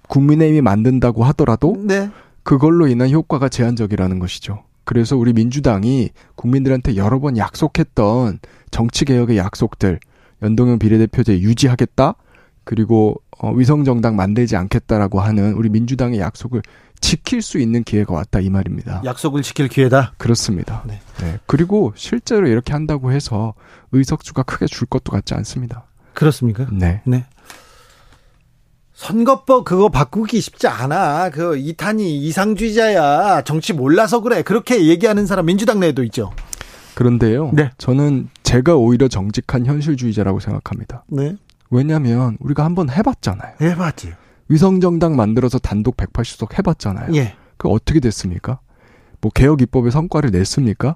[0.07, 2.09] 국민의힘이 만든다고 하더라도 네.
[2.43, 4.63] 그걸로 인한 효과가 제한적이라는 것이죠.
[4.83, 8.39] 그래서 우리 민주당이 국민들한테 여러 번 약속했던
[8.71, 9.99] 정치 개혁의 약속들,
[10.41, 12.15] 연동형 비례대표제 유지하겠다,
[12.63, 16.61] 그리고 어, 위성 정당 만들지 않겠다라고 하는 우리 민주당의 약속을
[16.99, 19.01] 지킬 수 있는 기회가 왔다 이 말입니다.
[19.05, 20.13] 약속을 지킬 기회다.
[20.17, 20.83] 그렇습니다.
[20.85, 20.99] 네.
[21.21, 21.39] 네.
[21.45, 23.53] 그리고 실제로 이렇게 한다고 해서
[23.93, 25.85] 의석수가 크게 줄 것도 같지 않습니다.
[26.13, 26.67] 그렇습니까?
[26.71, 27.01] 네.
[27.05, 27.25] 네.
[28.93, 31.29] 선거법 그거 바꾸기 쉽지 않아.
[31.29, 33.43] 그 이탄이 이상주의자야.
[33.43, 34.41] 정치 몰라서 그래.
[34.41, 36.33] 그렇게 얘기하는 사람 민주당 내에도 있죠.
[36.95, 37.51] 그런데요.
[37.53, 37.71] 네.
[37.77, 41.05] 저는 제가 오히려 정직한 현실주의자라고 생각합니다.
[41.07, 41.37] 네.
[41.69, 43.55] 왜냐하면 우리가 한번 해봤잖아요.
[43.61, 44.13] 해봤지.
[44.47, 47.13] 위성정당 만들어서 단독 180석 해봤잖아요.
[47.15, 47.35] 예.
[47.57, 48.59] 그 어떻게 됐습니까?
[49.21, 50.95] 뭐 개혁 입법의 성과를 냈습니까?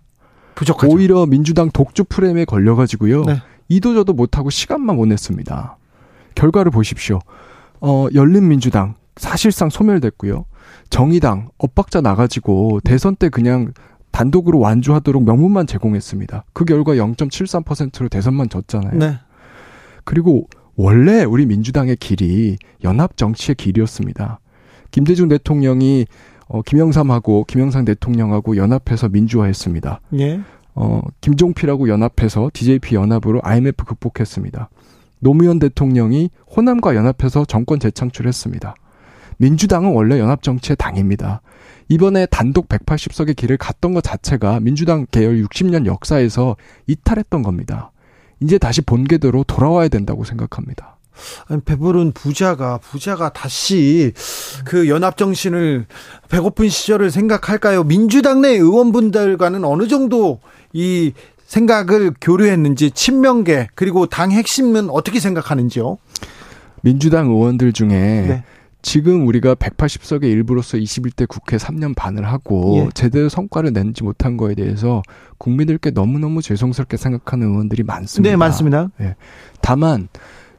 [0.55, 0.91] 부족하죠.
[0.91, 3.23] 오히려 민주당 독주 프레임에 걸려가지고요.
[3.25, 3.41] 네.
[3.69, 5.77] 이도저도 못하고 시간만 보냈습니다.
[6.35, 7.19] 결과를 보십시오.
[7.79, 10.45] 어, 열린민주당 사실상 소멸됐고요.
[10.89, 13.73] 정의당 엇박자 나가지고 대선 때 그냥
[14.11, 16.45] 단독으로 완주하도록 명분만 제공했습니다.
[16.53, 18.97] 그 결과 0.73%로 대선만 졌잖아요.
[18.97, 19.19] 네.
[20.03, 24.39] 그리고 원래 우리 민주당의 길이 연합 정치의 길이었습니다.
[24.91, 26.05] 김대중 대통령이
[26.47, 30.01] 어, 김영삼하고 김영삼 대통령하고 연합해서 민주화했습니다.
[30.19, 30.41] 예.
[30.75, 34.69] 어, 김종필하고 연합해서 DJP 연합으로 IMF 극복했습니다.
[35.19, 38.75] 노무현 대통령이 호남과 연합해서 정권 재창출했습니다.
[39.37, 41.41] 민주당은 원래 연합정치의 당입니다.
[41.89, 46.55] 이번에 단독 180석의 길을 갔던 것 자체가 민주당 계열 60년 역사에서
[46.87, 47.91] 이탈했던 겁니다.
[48.43, 50.97] 이제 다시 본계대로 돌아와야 된다고 생각합니다.
[51.47, 54.13] 아니, 배부른 부자가 부자가 다시
[54.65, 55.85] 그 연합 정신을
[56.29, 57.83] 배고픈 시절을 생각할까요?
[57.83, 60.39] 민주당 내 의원분들과는 어느 정도
[60.73, 61.13] 이
[61.45, 65.97] 생각을 교류했는지 친명계 그리고 당 핵심은 어떻게 생각하는지요?
[66.81, 68.43] 민주당 의원들 중에 네.
[68.83, 72.89] 지금 우리가 180석의 일부로서 21대 국회 3년 반을 하고 예.
[72.93, 75.01] 제대로 성과를 내지 못한 거에 대해서
[75.37, 78.29] 국민들께 너무너무 죄송스럽게 생각하는 의원들이 많습니다.
[78.29, 78.91] 네, 많습니다.
[78.99, 79.15] 예.
[79.61, 80.09] 다만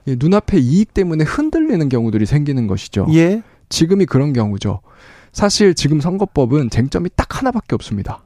[0.07, 3.07] 예, 눈앞의 이익 때문에 흔들리는 경우들이 생기는 것이죠.
[3.13, 3.43] 예.
[3.69, 4.81] 지금이 그런 경우죠.
[5.33, 8.25] 사실 지금 선거법은 쟁점이 딱 하나밖에 없습니다.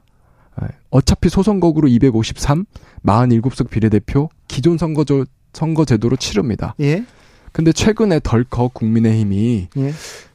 [0.63, 2.65] 예, 어차피 소선거구로 253,
[3.05, 6.73] 47석 비례대표 기존 선거조, 선거제도로 치릅니다.
[6.79, 7.03] 예.
[7.51, 9.93] 근데 최근에 덜컥 국민의힘이 예.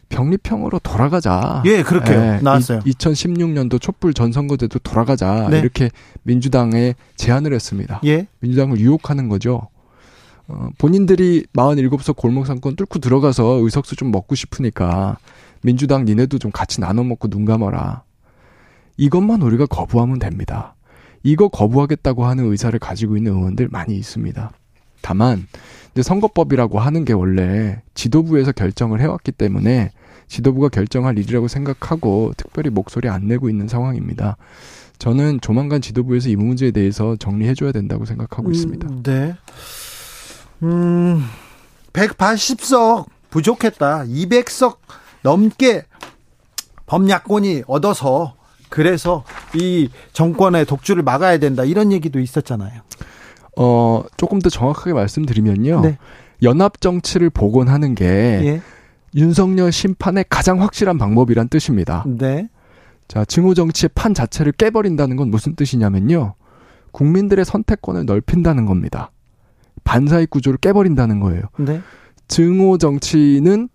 [0.08, 1.62] 병립형으로 돌아가자.
[1.66, 2.80] 예, 그렇게 예, 나왔어요.
[2.84, 5.48] 이, 2016년도 촛불 전선거제도 돌아가자.
[5.50, 5.58] 네.
[5.58, 5.90] 이렇게
[6.22, 8.00] 민주당에 제안을 했습니다.
[8.04, 8.26] 예.
[8.40, 9.68] 민주당을 유혹하는 거죠.
[10.46, 15.16] 어, 본인들이 47석 골목 상권 뚫고 들어가서 의석수 좀 먹고 싶으니까
[15.62, 18.02] 민주당 니네도 좀 같이 나눠 먹고 눈 감아라.
[18.96, 20.74] 이것만 우리가 거부하면 됩니다.
[21.22, 24.52] 이거 거부하겠다고 하는 의사를 가지고 있는 의원들 많이 있습니다.
[25.05, 25.46] 다만
[25.92, 29.90] 이제 선거법이라고 하는 게 원래 지도부에서 결정을 해왔기 때문에
[30.28, 34.38] 지도부가 결정할 일이라고 생각하고 특별히 목소리 안 내고 있는 상황입니다.
[34.98, 38.88] 저는 조만간 지도부에서 이 문제에 대해서 정리해줘야 된다고 생각하고 음, 있습니다.
[39.02, 39.36] 네.
[40.62, 41.22] 음,
[41.92, 44.05] 180석 부족했다.
[44.05, 44.78] 200석
[45.22, 45.84] 넘게
[46.86, 48.36] 범야권이 얻어서
[48.70, 49.24] 그래서
[49.55, 51.64] 이 정권의 독주를 막아야 된다.
[51.64, 52.80] 이런 얘기도 있었잖아요.
[53.57, 55.80] 어, 조금 더 정확하게 말씀드리면요.
[55.80, 55.98] 네.
[56.42, 58.62] 연합 정치를 복원하는 게 예.
[59.14, 62.05] 윤석열 심판의 가장 확실한 방법이란 뜻입니다.
[62.07, 62.48] 네.
[63.07, 66.34] 자, 증오 정치의 판 자체를 깨버린다는 건 무슨 뜻이냐면요.
[66.90, 69.11] 국민들의 선택권을 넓힌다는 겁니다.
[69.84, 71.42] 반사익 구조를 깨버린다는 거예요.
[71.59, 71.80] 네.
[72.28, 73.68] 증오 정치는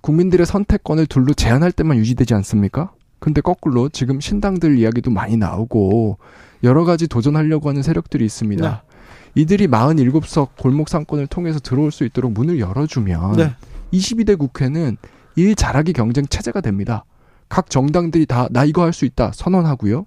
[0.00, 2.92] 국민들의 선택권을 둘로 제한할 때만 유지되지 않습니까?
[3.20, 6.18] 근데 거꾸로 지금 신당들 이야기도 많이 나오고
[6.64, 8.68] 여러 가지 도전하려고 하는 세력들이 있습니다.
[8.68, 8.91] 네.
[9.34, 13.54] 이들이 47석 골목 상권을 통해서 들어올 수 있도록 문을 열어주면 네.
[13.92, 14.96] 22대 국회는
[15.36, 17.04] 일 잘하기 경쟁 체제가 됩니다.
[17.48, 20.06] 각 정당들이 다 나 이거 할 수 있다 선언하고요.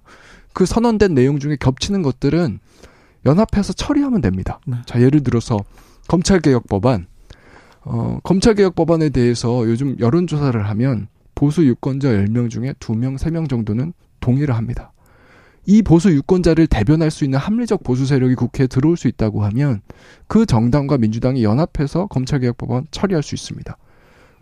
[0.52, 2.60] 그 선언된 내용 중에 겹치는 것들은
[3.26, 4.60] 연합해서 처리하면 됩니다.
[4.66, 4.76] 네.
[4.86, 5.58] 자, 예를 들어서
[6.08, 7.06] 검찰개혁 법안.
[7.82, 14.54] 어, 검찰개혁 법안에 대해서 요즘 여론조사를 하면 보수 유권자 10명 중에 2명, 3명 정도는 동의를
[14.56, 14.92] 합니다.
[15.66, 19.82] 이 보수 유권자를 대변할 수 있는 합리적 보수 세력이 국회에 들어올 수 있다고 하면
[20.28, 23.76] 그 정당과 민주당이 연합해서 검찰개혁법안 처리할 수 있습니다.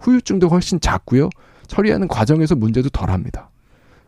[0.00, 1.30] 후유증도 훨씬 작고요.
[1.66, 3.50] 처리하는 과정에서 문제도 덜합니다.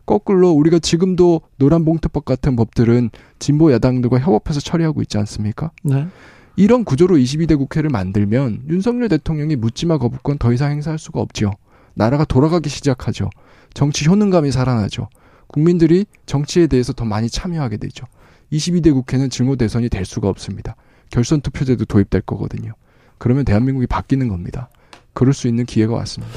[0.05, 3.09] 거꾸로 우리가 지금도 노란봉투법 같은 법들은
[3.39, 5.71] 진보 야당들과 협업해서 처리하고 있지 않습니까?
[5.83, 6.07] 네.
[6.55, 11.51] 이런 구조로 22대 국회를 만들면 윤석열 대통령이 묻지마 거부권 더 이상 행사할 수가 없지요.
[11.93, 13.29] 나라가 돌아가기 시작하죠.
[13.73, 15.09] 정치 효능감이 살아나죠.
[15.47, 18.05] 국민들이 정치에 대해서 더 많이 참여하게 되죠.
[18.51, 20.75] 22대 국회는 증오 대선이 될 수가 없습니다.
[21.09, 22.73] 결선 투표제도 도입될 거거든요.
[23.17, 24.69] 그러면 대한민국이 바뀌는 겁니다.
[25.13, 26.33] 그럴 수 있는 기회가 왔습니다.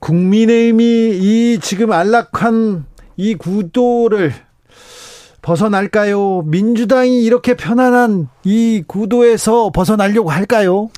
[0.00, 2.86] 국민의힘이 이 지금 안락한
[3.16, 4.32] 이 구도를
[5.42, 6.42] 벗어날까요?
[6.42, 10.88] 민주당이 이렇게 편안한 이 구도에서 벗어나려고 할까요?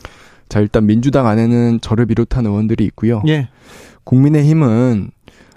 [0.48, 3.22] 자, 일단 민주당 안에는 저를 비롯한 의원들이 있고요.
[3.26, 3.48] 예.
[4.04, 5.10] 국민의힘은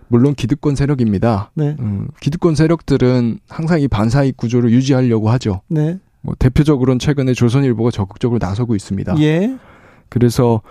[0.08, 1.52] 물론 기득권 세력입니다.
[1.56, 1.76] 네.
[1.80, 5.62] 음, 기득권 세력들은 항상 이 반사익 구조를 유지하려고 하죠.
[5.68, 6.00] 네.
[6.22, 9.20] 뭐 대표적으로는 최근에 조선일보가 적극적으로 나서고 있습니다.
[9.20, 9.58] 예.
[10.10, 10.62] 그래서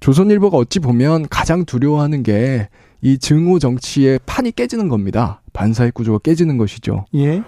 [0.00, 2.68] 조선일보가 어찌 보면 가장 두려워하는 게
[3.04, 5.42] 이 증오 정치의 판이 깨지는 겁니다.
[5.52, 7.04] 반사익 구조가 깨지는 것이죠.
[7.14, 7.42] 예.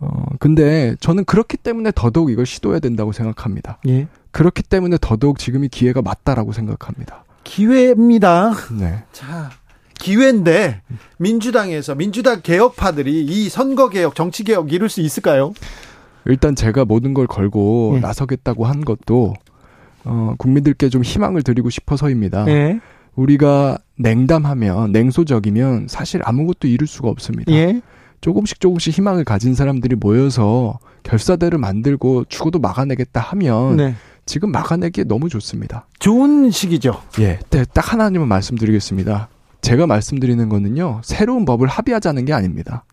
[0.00, 3.78] 어, 근데 저는 그렇기 때문에 더더욱 이걸 시도해야 된다고 생각합니다.
[3.88, 4.08] 예.
[4.30, 7.24] 그렇기 때문에 더더욱 지금이 기회가 맞다라고 생각합니다.
[7.44, 8.54] 기회입니다.
[8.80, 9.04] 네.
[9.12, 9.50] 자,
[10.02, 10.82] 기회인데
[11.18, 15.54] 민주당에서 민주당 개혁파들이 이 선거 개혁, 정치 개혁 이룰 수 있을까요?
[16.24, 18.00] 일단 제가 모든 걸 걸고 네.
[18.00, 19.34] 나서겠다고 한 것도
[20.04, 22.44] 어, 국민들께 좀 희망을 드리고 싶어서입니다.
[22.44, 22.80] 네.
[23.14, 27.52] 우리가 냉담하면 냉소적이면 사실 아무것도 이룰 수가 없습니다.
[27.52, 27.80] 예.
[28.20, 33.94] 조금씩 조금씩 희망을 가진 사람들이 모여서 결사대를 만들고 죽어도 막아내겠다 하면 네.
[34.26, 35.86] 지금 막아내기에 너무 좋습니다.
[35.98, 37.02] 좋은 시기죠.
[37.18, 39.28] 예, 네, 딱 하나님은 말씀드리겠습니다.
[39.62, 42.84] 제가 말씀드리는 거는요, 새로운 법을 합의하자는 게 아닙니다.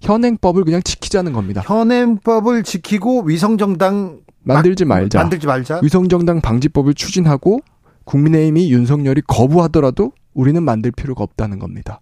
[0.00, 1.62] 현행법을 그냥 지키자는 겁니다.
[1.64, 5.18] 현행법을 지키고 위성정당 만들지 말자.
[5.18, 5.80] 만들지 말자.
[5.82, 7.60] 위성정당 방지법을 추진하고
[8.04, 12.00] 국민의힘이 윤석열이 거부하더라도 우리는 만들 필요가 없다는 겁니다.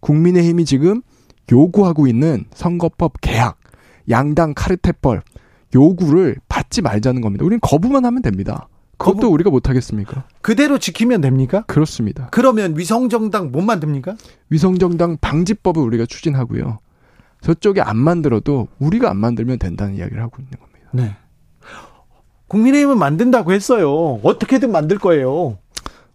[0.00, 1.02] 국민의힘이 지금
[1.50, 3.58] 요구하고 있는 선거법 개혁,
[4.10, 5.22] 양당 카르텔법
[5.74, 7.44] 요구를 받지 말자는 겁니다.
[7.44, 8.68] 우리는 거부만 하면 됩니다.
[8.98, 9.30] 그것도.
[9.32, 10.24] 우리가 못하겠습니까?
[10.42, 11.64] 그대로 지키면 됩니까?
[11.66, 12.28] 그렇습니다.
[12.30, 14.16] 그러면 위성정당 못 만듭니까?
[14.50, 16.78] 위성정당 방지법을 우리가 추진하고요.
[17.40, 20.88] 저쪽이 안 만들어도 우리가 안 만들면 된다는 이야기를 하고 있는 겁니다.
[20.92, 21.16] 네.
[22.48, 24.20] 국민의힘은 만든다고 했어요.
[24.22, 25.58] 어떻게든 만들 거예요.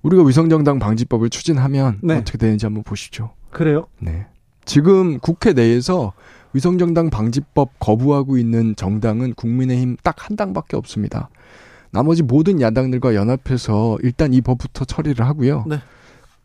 [0.01, 2.17] 우리가 위성정당 방지법을 추진하면 네.
[2.17, 3.31] 어떻게 되는지 한번 보시죠.
[3.51, 3.87] 그래요?
[3.99, 4.25] 네.
[4.65, 6.13] 지금 국회 내에서
[6.53, 11.29] 위성정당 방지법 거부하고 있는 정당은 국민의힘 딱 한 당밖에 없습니다.
[11.93, 15.63] 나머지 모든 야당들과 연합해서 일단 이 법부터 처리를 하고요.
[15.67, 15.77] 네.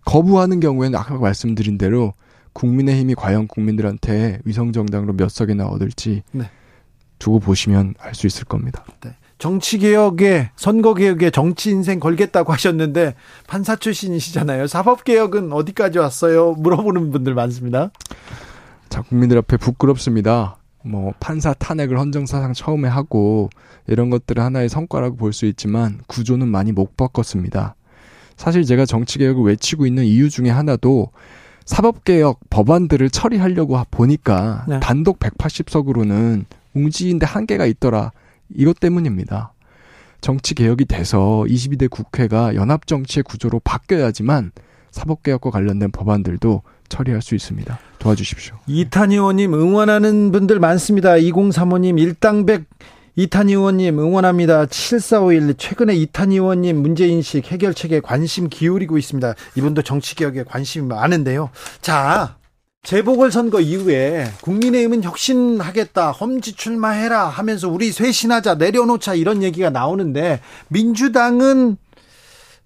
[0.05, 2.12] 거부하는 경우에는 아까 말씀드린 대로
[2.53, 6.51] 국민의힘이 과연 국민들한테 위성정당으로 몇 석이나 얻을지 네.
[7.19, 8.85] 두고 보시면 알 수 있을 겁니다.
[9.03, 9.15] 네.
[9.39, 13.15] 정치개혁에 선거개혁에 정치 인생 걸겠다고 하셨는데
[13.47, 14.66] 판사 출신이시잖아요.
[14.66, 16.53] 사법개혁은 어디까지 왔어요?
[16.55, 17.91] 물어보는 분들 많습니다.
[18.91, 20.57] 자, 국민들 앞에 부끄럽습니다.
[20.85, 23.51] 뭐 판사 탄핵을 헌정사상 처음에 하고
[23.87, 27.75] 이런 것들을 하나의 성과라고 볼 수 있지만 구조는 많이 못 바꿨습니다.
[28.37, 31.11] 사실 제가 정치개혁을 외치고 있는 이유 중에 하나도
[31.65, 34.81] 사법개혁 법안들을 처리하려고 보니까 네.
[34.81, 36.45] 단독 180석으로는
[36.75, 38.13] 웅지인데 한계가 있더라.
[38.55, 39.53] 이것 때문입니다.
[40.21, 44.53] 정치 개혁이 돼서 22대 국회가 연합 정치의 구조로 바뀌어야지만
[44.91, 47.78] 사법개혁과 관련된 법안들도 처리할 수 있습니다.
[47.98, 48.56] 도와주십시오.
[48.66, 51.15] 이탄 의원님 응원하는 분들 많습니다.
[51.15, 52.65] 2035님 일당백
[53.16, 54.66] 이탄 의원님 응원합니다.
[54.66, 59.35] 7451 최근에 이탄 의원님 문제 인식 해결책에 관심 기울이고 있습니다.
[59.56, 61.51] 이분도 정치 개혁에 관심이 많은데요.
[61.81, 62.36] 자,
[62.85, 71.77] 재보궐 선거 이후에 국민의힘은 혁신하겠다, 험지 출마해라 하면서 우리 쇄신하자, 내려놓자 이런 얘기가 나오는데 민주당은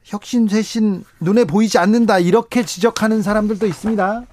[0.05, 4.25] 혁신, 쇄신 눈에 보이지 않는다 이렇게 지적하는 사람들도 있습니다.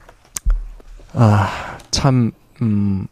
[1.13, 2.31] 아, 참,
[2.61, 3.07] 음,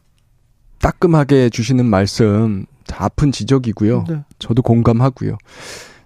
[0.80, 2.66] 따끔하게 주시는 말씀
[2.96, 4.06] 아픈 지적이고요.
[4.08, 4.24] 네.
[4.40, 5.38] 저도 공감하고요.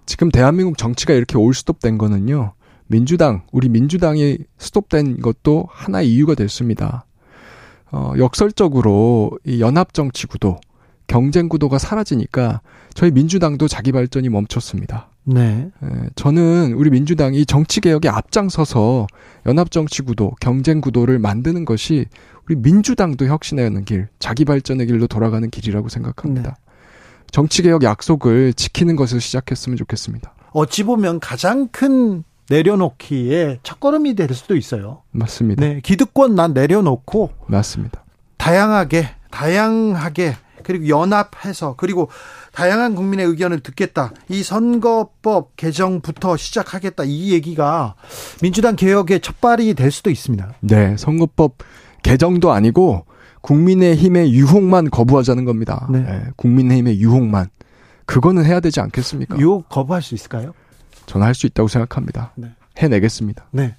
[0.06, 2.54] 지금 대한민국 정치가 이렇게 올 스톱된 거는요.
[2.86, 7.06] 민주당, 우리 민주당이 스톱된 것도 하나의 이유가 됐습니다.
[7.90, 10.58] 어, 역설적으로 이 연합 정치 구도,
[11.06, 12.60] 경쟁 구도가 사라지니까
[12.94, 15.11] 저희 민주당도 자기 발전이 멈췄습니다.
[15.24, 15.70] 네.
[15.82, 19.06] 에, 저는 우리 민주당이 정치 개혁에 앞장서서
[19.46, 22.06] 연합 정치 구도, 경쟁 구도를 만드는 것이
[22.46, 26.50] 우리 민주당도 혁신하는 길, 자기 발전의 길로 돌아가는 길이라고 생각합니다.
[26.50, 26.56] 네.
[27.30, 30.34] 정치 개혁 약속을 지키는 것을 시작했으면 좋겠습니다.
[30.52, 35.02] 어찌 보면 가장 큰 내려놓기에 첫걸음이 될 수도 있어요.
[35.12, 35.64] 맞습니다.
[35.64, 38.04] 네, 기득권 난 내려놓고 맞습니다.
[38.36, 42.08] 다양하게 다양하게 그리고 연합해서 그리고
[42.52, 44.12] 다양한 국민의 의견을 듣겠다.
[44.28, 47.04] 이 선거법 개정부터 시작하겠다.
[47.04, 47.94] 이 얘기가
[48.40, 50.54] 민주당 개혁의 첫발이 될 수도 있습니다.
[50.60, 51.58] 네, 선거법
[52.02, 53.04] 개정도 아니고
[53.42, 55.86] 국민의힘의 유혹만 거부하자는 겁니다.
[55.90, 56.00] 네.
[56.00, 57.46] 네, 국민의힘의 유혹만.
[58.06, 59.38] 그거는 해야 되지 않겠습니까?
[59.38, 60.52] 유혹 거부할 수 있을까요?
[61.06, 62.32] 저는 할 수 있다고 생각합니다.
[62.36, 62.48] 네.
[62.78, 63.46] 해내겠습니다.
[63.50, 63.74] 네.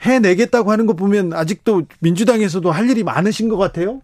[0.00, 4.00] 해내겠다고 하는 거 보면 아직도 민주당에서도 할 일이 많으신 것 같아요?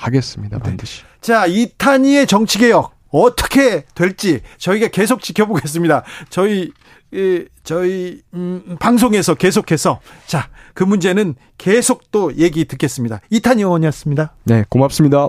[0.00, 0.58] 하겠습니다.
[0.58, 0.62] 네.
[0.62, 1.02] 반드시.
[1.02, 1.08] 네.
[1.20, 6.04] 자, 이탄희의 정치개혁 어떻게 될지 저희가 계속 지켜보겠습니다.
[6.30, 6.70] 저희
[7.12, 13.20] 예, 저희 음, 방송에서 계속해서 자, 그 문제는 계속 또 얘기 듣겠습니다.
[13.30, 14.34] 이탄희 의원이었습니다.
[14.44, 15.26] 네, 고맙습니다.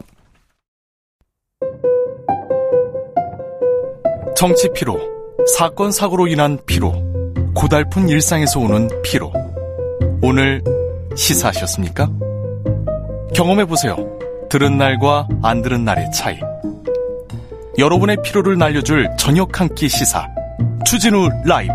[4.35, 4.99] 정치 피로,
[5.57, 6.93] 사건 사고로 인한 피로,
[7.55, 9.33] 고달픈 일상에서 오는 피로.
[10.21, 10.63] 오늘
[11.15, 12.09] 시사하셨습니까?
[13.35, 14.20] 경험해 보세요.
[14.51, 16.37] 들은 날과 안 들은 날의 차이.
[17.77, 20.27] 여러분의 피로를 날려줄 저녁 한 끼 시사.
[20.85, 21.71] 추진우 라이브.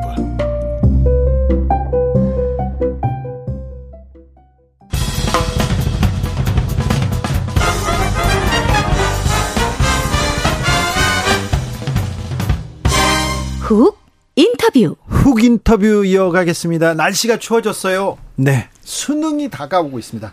[13.60, 13.98] 훅
[14.36, 14.96] 인터뷰.
[15.06, 16.92] 훅 인터뷰 이어가겠습니다.
[16.92, 18.18] 날씨가 추워졌어요.
[18.36, 18.68] 네.
[18.82, 20.30] 수능이 다가오고 있습니다.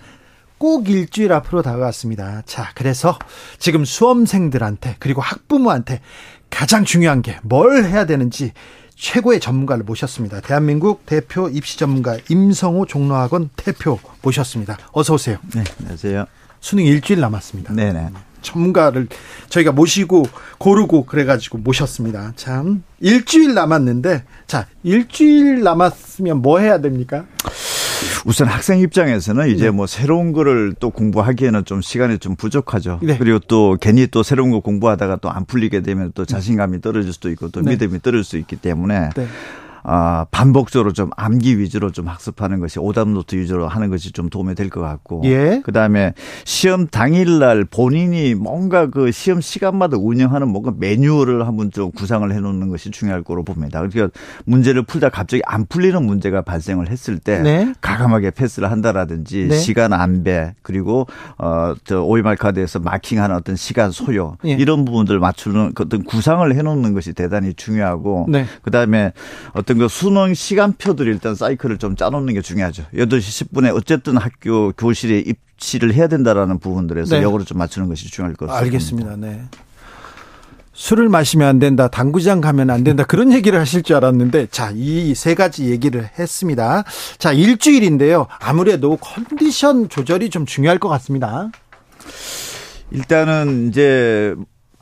[0.57, 2.43] 꼭 일주일 앞으로 다가왔습니다.
[2.45, 3.17] 자, 그래서
[3.59, 6.01] 지금 수험생들한테 그리고 학부모한테
[6.49, 8.51] 가장 중요한 게 뭘 해야 되는지
[8.95, 10.39] 최고의 전문가를 모셨습니다.
[10.41, 14.77] 대한민국 대표 입시 전문가 임성호 종로학원 대표 모셨습니다.
[14.93, 15.38] 어서 오세요.
[15.55, 16.25] 네, 안녕하세요.
[16.61, 17.73] 수능 일주일 남았습니다.
[17.73, 18.09] 네 네.
[18.41, 19.07] 전문가를
[19.49, 20.25] 저희가 모시고
[20.59, 22.34] 고르고 그래가지고 모셨습니다.
[22.35, 27.25] 참 일주일 남았는데 자 일주일 남았으면 뭐 해야 됩니까?
[28.25, 29.69] 우선 학생 입장에서는 이제 네.
[29.71, 32.99] 뭐 새로운 거를 또 공부하기에는 좀 시간이 좀 부족하죠.
[33.03, 33.17] 네.
[33.17, 37.30] 그리고 또 괜히 또 새로운 거 공부하다가 또 안 풀리게 되면 또 자신감이 떨어질 수도
[37.31, 37.71] 있고 또 네.
[37.71, 39.27] 믿음이 떨어질 수 있기 때문에 네.
[39.84, 44.55] 아, 반복적으로 좀 암기 위주로 좀 학습하는 것이 오답 노트 위주로 하는 것이 좀 도움이
[44.55, 45.22] 될 것 같고.
[45.26, 45.61] 예.
[45.64, 46.14] 그 다음에
[46.45, 52.69] 시험 당일날 본인이 뭔가 그 시험 시간마다 운영하는 뭔가 매뉴얼을 한번 좀 구상을 해 놓는
[52.69, 53.85] 것이 중요할 거로 봅니다.
[53.85, 57.73] 그러니까 문제를 풀다 갑자기 안 풀리는 문제가 발생을 했을 때 네.
[57.81, 59.55] 가감하게 패스를 한다라든지 네.
[59.57, 61.07] 시간 안배 그리고
[61.38, 64.51] 어저 오이말 카드에서 마킹하는 어떤 시간 소요 예.
[64.53, 68.45] 이런 부분들 맞추는 그 어떤 구상을 해 놓는 것이 대단히 중요하고 네.
[68.64, 69.11] 그다음에
[69.53, 72.83] 어떤 어떤 그 수능 시간표들 일단 사이클을 좀 짜놓는 게 중요하죠.
[72.93, 77.23] 8시 10분에 어쨌든 학교 교실에 입시를 해야 된다라는 부분들에서 네.
[77.23, 78.65] 역으로 좀 맞추는 것이 중요할 것 같습니다.
[78.65, 79.15] 알겠습니다.
[79.17, 79.43] 네.
[80.75, 85.13] 술을 마시면 안 된다, 당구장 가면 안 된다, 그런 얘기를 하실 줄 알았는데, 자, 이
[85.15, 86.83] 세 가지 얘기를 했습니다.
[87.19, 88.25] 자, 일주일인데요.
[88.39, 91.51] 아무래도 컨디션 조절이 좀 중요할 것 같습니다.
[92.91, 94.33] 일단은 이제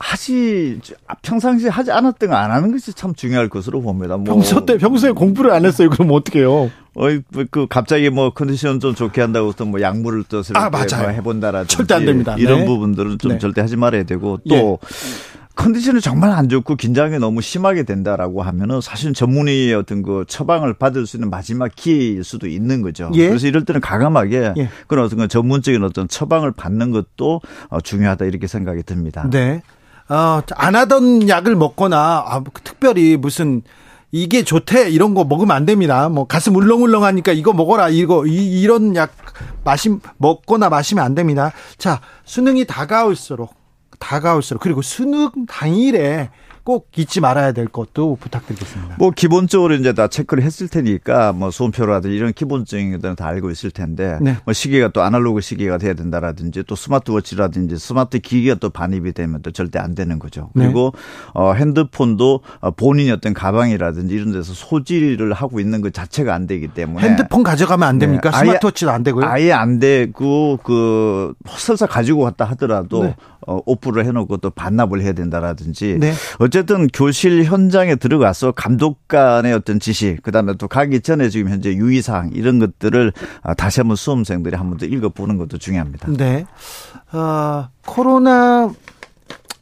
[0.02, 0.80] 하지
[1.22, 4.16] 평상시에 하지 않았던 거 안 하는 것이 참 중요할 것으로 봅니다.
[4.16, 5.88] 뭐 평소 때 평소에 공부를 안 했어요.
[5.90, 6.70] 그럼 어떻게요?
[6.94, 11.08] 어이 뭐그 갑자기 뭐 컨디션 좀 좋게 한다고 또 뭐 약물을 또 새롭게 아, 뭐
[11.08, 12.34] 해본다라든지 절대 안 됩니다.
[12.36, 12.64] 이런 네.
[12.66, 13.38] 부분들은 좀 네.
[13.38, 14.76] 절대 하지 말아야 되고 또 예.
[15.54, 21.06] 컨디션이 정말 안 좋고 긴장이 너무 심하게 된다라고 하면은 사실 전문의의 어떤 그 처방을 받을
[21.06, 23.10] 수 있는 마지막 기회일 수도 있는 거죠.
[23.14, 23.28] 예.
[23.28, 24.68] 그래서 이럴 때는 가감하게 예.
[24.88, 29.28] 그런 어떤 전문적인 어떤 처방을 받는 것도 어, 중요하다 이렇게 생각이 듭니다.
[29.30, 29.62] 네.
[30.08, 33.62] 어, 안 하던 약을 먹거나 아, 특별히 무슨
[34.10, 36.08] 이게 좋대 이런 거 먹으면 안 됩니다.
[36.10, 39.12] 뭐 가슴 울렁울렁하니까 이거 먹어라 이거 이, 이런 약
[39.64, 41.52] 마심 먹거나 마시면 안 됩니다.
[41.78, 43.54] 자 수능이 다가올수록
[43.98, 46.30] 다가올수록 그리고 수능 당일에
[46.64, 48.96] 꼭 잊지 말아야 될 것도 부탁드리겠습니다.
[48.98, 53.72] 뭐 기본적으로 이제 다 체크를 했을 테니까 뭐 수험표라든지 이런 기본적인 것들은 다 알고 있을
[53.72, 54.36] 텐데 네.
[54.44, 59.50] 뭐 시계가 또 아날로그 시계가 돼야 된다라든지 또 스마트워치라든지 스마트 기기가 또 반입이 되면 또
[59.50, 60.50] 절대 안 되는 거죠.
[60.54, 60.64] 네.
[60.64, 60.92] 그리고
[61.34, 66.68] 어 핸드폰도 어, 본인이 어떤 가방이라든지 이런 데서 소지를 하고 있는 것 자체가 안 되기
[66.68, 68.30] 때문에 핸드폰 가져가면 안 됩니까?
[68.30, 68.38] 네.
[68.38, 69.26] 스마트워치도 안 되고요?
[69.26, 73.08] 아예 안 되고 그 설사 가지고 갔다 하더라도 네.
[73.08, 76.12] 어, 오프를 해놓고 또 반납을 해야 된다라든지 네.
[76.38, 82.58] 어쨌든 교실 현장에 들어가서 감독관의 어떤 지시 그다음에 또 가기 전에 지금 현재 유의사항 이런
[82.58, 83.12] 것들을
[83.42, 86.08] 아, 다시 한번 수험생들이 한번 더 읽어보는 것도 중요합니다.
[86.16, 86.46] 네.
[87.12, 88.72] 어, 코로나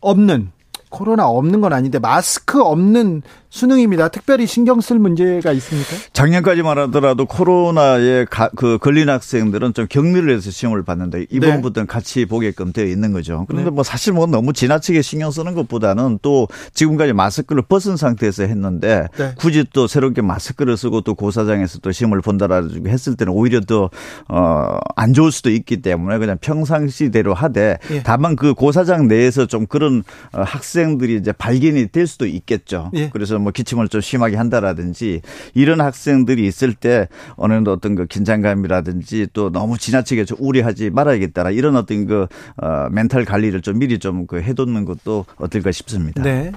[0.01, 0.53] 없는
[0.89, 4.09] 코로나 없는 건 아닌데 마스크 없는 수능입니다.
[4.09, 5.91] 특별히 신경 쓸 문제가 있습니까?
[6.13, 11.93] 작년까지만 하더라도 코로나에 가, 그 걸린 학생들은 좀 격리를 해서 시험을 봤는데 이번부터는 네.
[11.93, 13.45] 같이 보게끔 되어 있는 거죠.
[13.49, 13.75] 그런데 네.
[13.75, 19.33] 뭐 사실 뭐 너무 지나치게 신경 쓰는 것보다는 또 지금까지 마스크를 벗은 상태에서 했는데 네.
[19.37, 23.91] 굳이 또 새롭게 마스크를 쓰고 또 고사장에서 또 시험을 본다라고 했을 때는 오히려 더
[24.29, 28.03] 어 안 좋을 수도 있기 때문에 그냥 평상시대로 하되 예.
[28.03, 30.03] 다만 그 고사장 내에서 좀 그런
[30.33, 32.91] 어, 학생들이 이제 발견이 될 수도 있겠죠.
[32.95, 33.09] 예.
[33.11, 35.23] 그래서 뭐 기침을 좀 심하게 한다라든지
[35.55, 41.51] 이런 학생들이 있을 때 어느 정도 어떤 그 긴장감이라든지 또 너무 지나치게 좀 우려하지 말아야겠다
[41.51, 42.27] 이런 어떤 그
[42.57, 46.23] 어, 멘탈 관리를 좀 미리 좀 그 해놓는 것도 어떨까 싶습니다.
[46.23, 46.53] 네.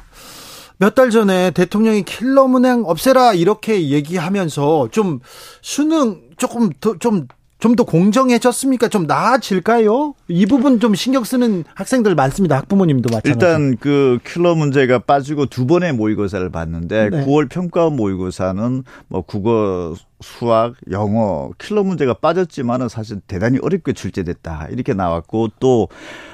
[0.78, 5.20] 몇달 전에 대통령이 킬러 문항 없애라 이렇게 얘기하면서 좀
[5.62, 7.28] 수능 조금 더 좀
[7.64, 8.90] 좀 더 공정해졌습니까?
[8.90, 10.16] 좀 나아질까요?
[10.28, 12.58] 이 부분 좀 신경 쓰는 학생들 많습니다.
[12.58, 13.30] 학부모님도 마찬가지.
[13.30, 17.26] 일단 그 킬러 문제가 빠지고 두 번의 모의고사를 봤는데 네.
[17.26, 24.68] 9월 평가 모의고사는 뭐 국어 수학, 영어 킬러 문제가 빠졌지만은 사실 대단히 어렵게 출제됐다.
[24.72, 25.88] 이렇게 나왔고 또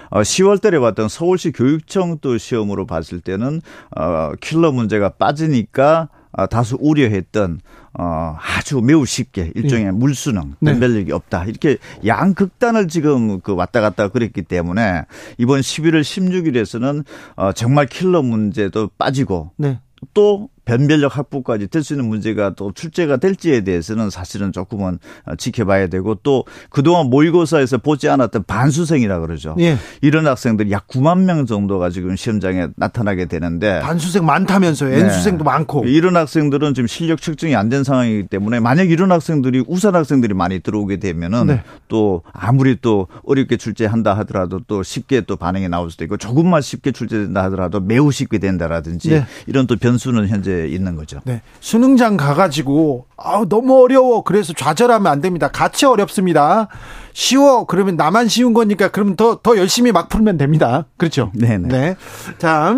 [0.10, 3.62] 10월 어, 달에 봤던 서울시 교육청 또 시험으로 봤을 때는
[3.96, 7.60] 어 킬러 문제가 빠지니까 아, 다수 우려했던
[8.02, 9.92] 어, 아주 매우 쉽게 일종의 네.
[9.92, 10.72] 물수능, 네.
[10.72, 11.44] 변별력이 없다.
[11.44, 15.04] 이렇게 양극단을 지금 그 왔다 갔다 그랬기 때문에
[15.38, 17.04] 이번 11월 16일에서는
[17.36, 19.80] 어, 정말 킬러 문제도 빠지고 네.
[20.14, 25.00] 또 변별력 확보까지 될 수 있는 문제가 또 출제가 될지에 대해서는 사실은 조금은
[25.38, 29.56] 지켜봐야 되고 또 그동안 모의고사에서 보지 않았던 반수생이라 그러죠.
[29.60, 29.78] 예.
[30.02, 34.90] 이런 학생들이 약 9만 명 정도가 지금 시험장에 나타나게 되는데 반수생 많다면서요.
[34.90, 35.06] 네.
[35.06, 35.86] N수생도 많고.
[35.86, 40.60] 이런 학생들은 지금 실력 측정이 안 된 상황이기 때문에 만약 이런 학생들이 우선 학생들이 많이
[40.60, 41.64] 들어오게 되면은 네.
[41.88, 46.92] 또 아무리 또 어렵게 출제한다 하더라도 또 쉽게 또 반응이 나올 수도 있고 조금만 쉽게
[46.92, 49.26] 출제된다 하더라도 매우 쉽게 된다라든지 네.
[49.46, 51.20] 이런 또 변수는 현재 있는 거죠.
[51.24, 51.42] 네.
[51.60, 54.24] 수능장 가가지고 아 너무 어려워.
[54.24, 55.48] 그래서 좌절하면 안 됩니다.
[55.50, 56.68] 같이 어렵습니다.
[57.14, 57.66] 쉬워.
[57.66, 60.86] 그러면 나만 쉬운 거니까 그러면 더더 열심히 막 풀면 됩니다.
[60.98, 61.32] 그렇죠?
[61.34, 61.68] 네네.
[61.68, 61.96] 네.
[62.38, 62.76] 자,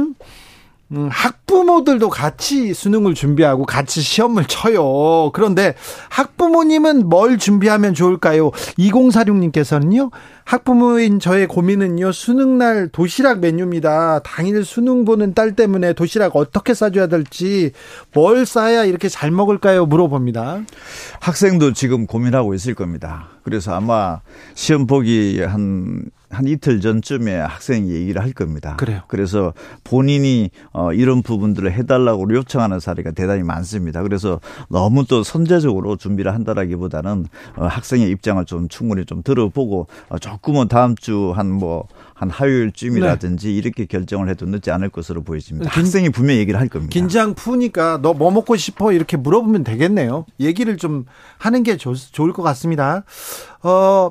[0.93, 5.31] 음, 학부모들도 같이 수능을 준비하고 같이 시험을 쳐요.
[5.34, 5.73] 그런데
[6.09, 8.51] 학부모님은 뭘 준비하면 좋을까요?
[8.51, 10.11] 2046님께서는요,
[10.43, 14.19] 학부모인 저의 고민은요, 수능날 도시락 메뉴입니다.
[14.23, 17.72] 당일 수능 보는 딸 때문에 도시락 어떻게 싸줘야 될지,
[18.13, 19.85] 뭘 싸야 이렇게 잘 먹을까요?
[19.85, 20.63] 물어봅니다.
[21.22, 23.30] 학생도 지금 고민하고 있을 겁니다.
[23.43, 24.19] 그래서 아마
[24.55, 28.76] 시험 보기 한, 한 이틀 전쯤에 학생이 얘기를 할 겁니다.
[28.78, 29.02] 그래요.
[29.08, 29.53] 그래서
[29.84, 34.02] 본인이 어, 이런 부분들을 해달라고 요청하는 사례가 대단히 많습니다.
[34.03, 34.40] 그래서
[34.70, 37.26] 너무 또 선제적으로 준비를 한다라기보다는
[37.58, 43.53] 어, 학생의 입장을 좀 충분히 좀 들어보고 어, 조금은 다음 주 한 뭐한 화요일쯤이라든지 네.
[43.53, 45.70] 이렇게 결정을 해도 늦지 않을 것으로 보여집니다.
[45.72, 46.91] 긴, 학생이 분명히 얘기를 할 겁니다.
[46.94, 50.26] 긴장 푸니까 너 뭐 먹고 싶어 이렇게 물어보면 되겠네요.
[50.40, 51.06] 얘기를 좀
[51.40, 53.03] 하는 게 좋, 좋을 것 같습니다.
[53.64, 54.10] 어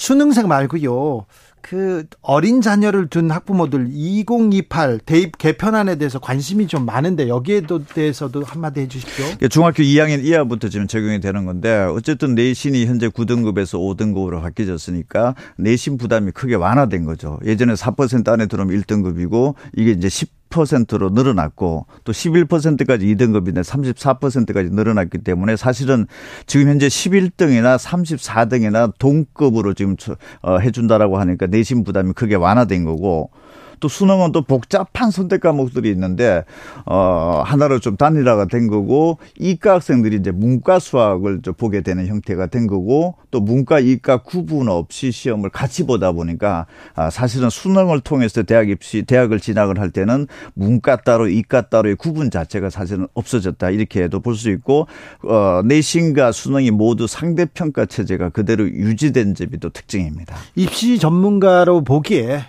[0.00, 1.26] 수능생 말고요.
[1.60, 8.80] 그 어린 자녀를 둔 학부모들 2028 대입 개편안에 대해서 관심이 좀 많은데 여기에 대해서도 한마디
[8.80, 9.26] 해주십시오.
[9.50, 16.30] 중학교 2학년 이하부터 지금 적용이 되는 건데 어쨌든 내신이 현재 9등급에서 5등급으로 바뀌어졌으니까 내신 부담이
[16.30, 17.38] 크게 완화된 거죠.
[17.44, 25.18] 예전에 4% 안에 들어오면 1등급이고 이게 이제 10 10%로 늘어났고 또 11%까지 2등급인데 34%까지 늘어났기
[25.18, 26.06] 때문에 사실은
[26.46, 29.96] 지금 현재 11등이나 34등이나 동급으로 지금
[30.42, 33.30] 어, 해준다라고 하니까 내신 부담이 크게 완화된 거고
[33.80, 36.44] 또 수능은 또 복잡한 선택 과목들이 있는데
[36.86, 42.46] 어 하나로 좀 단일화가 된 거고 이과 학생들이 이제 문과 수학을 좀 보게 되는 형태가
[42.46, 48.42] 된 거고 또 문과 이과 구분 없이 시험을 같이 보다 보니까 아 사실은 수능을 통해서
[48.42, 54.20] 대학 입시 대학을 진학을 할 때는 문과 따로 이과 따로의 구분 자체가 사실은 없어졌다 이렇게도
[54.20, 54.86] 볼 수 있고
[55.22, 60.36] 어 내신과 수능이 모두 상대 평가 체제가 그대로 유지된 점이 또 특징입니다.
[60.54, 62.44] 입시 전문가로 보기에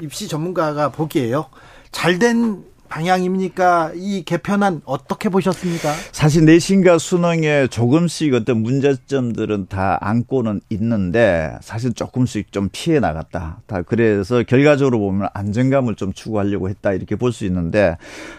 [0.00, 1.46] 입시 전문가가 보기에요.
[1.92, 3.92] 잘된 방향입니까?
[3.94, 5.92] 이 개편안 어떻게 보셨습니까?
[6.12, 13.60] 사실 내신과 수능에 조금씩 어떤 문제점들은 다 안고는 있는데 사실 조금씩 좀 피해 나갔다.
[13.66, 17.96] 다 그래서 결과적으로 보면 안정감을 좀 추구하려고 했다 이렇게 볼 수 있는데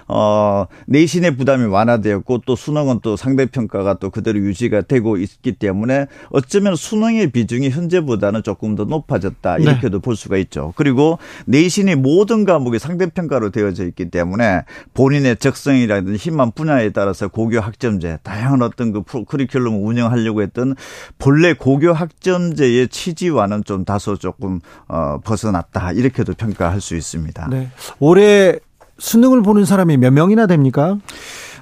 [0.08, 6.08] 어 내신의 부담이 완화되었고 또 수능은 또 상대 평가가 또 그대로 유지가 되고 있기 때문에
[6.30, 10.02] 어쩌면 수능의 비중이 현재보다는 조금 더 높아졌다 이렇게도 네.
[10.02, 10.74] 볼 수가 있죠.
[10.76, 17.28] 그리고 내신이 모든 과목이 상대 평가로 되어져 있기 때문에 때문에 본인의 적성이라든지 희망 분야에 따라서
[17.28, 20.76] 고교 학점제 다양한 어떤 그 커리큘럼을 운영하려고 했던
[21.18, 27.48] 본래 고교 학점제의 취지와는 좀 다소 조금 어 벗어났다 이렇게도 평가할 수 있습니다.
[27.50, 27.70] 네.
[28.00, 28.60] 올해
[29.00, 30.98] 수능을 보는 사람이 몇 명이나 됩니까?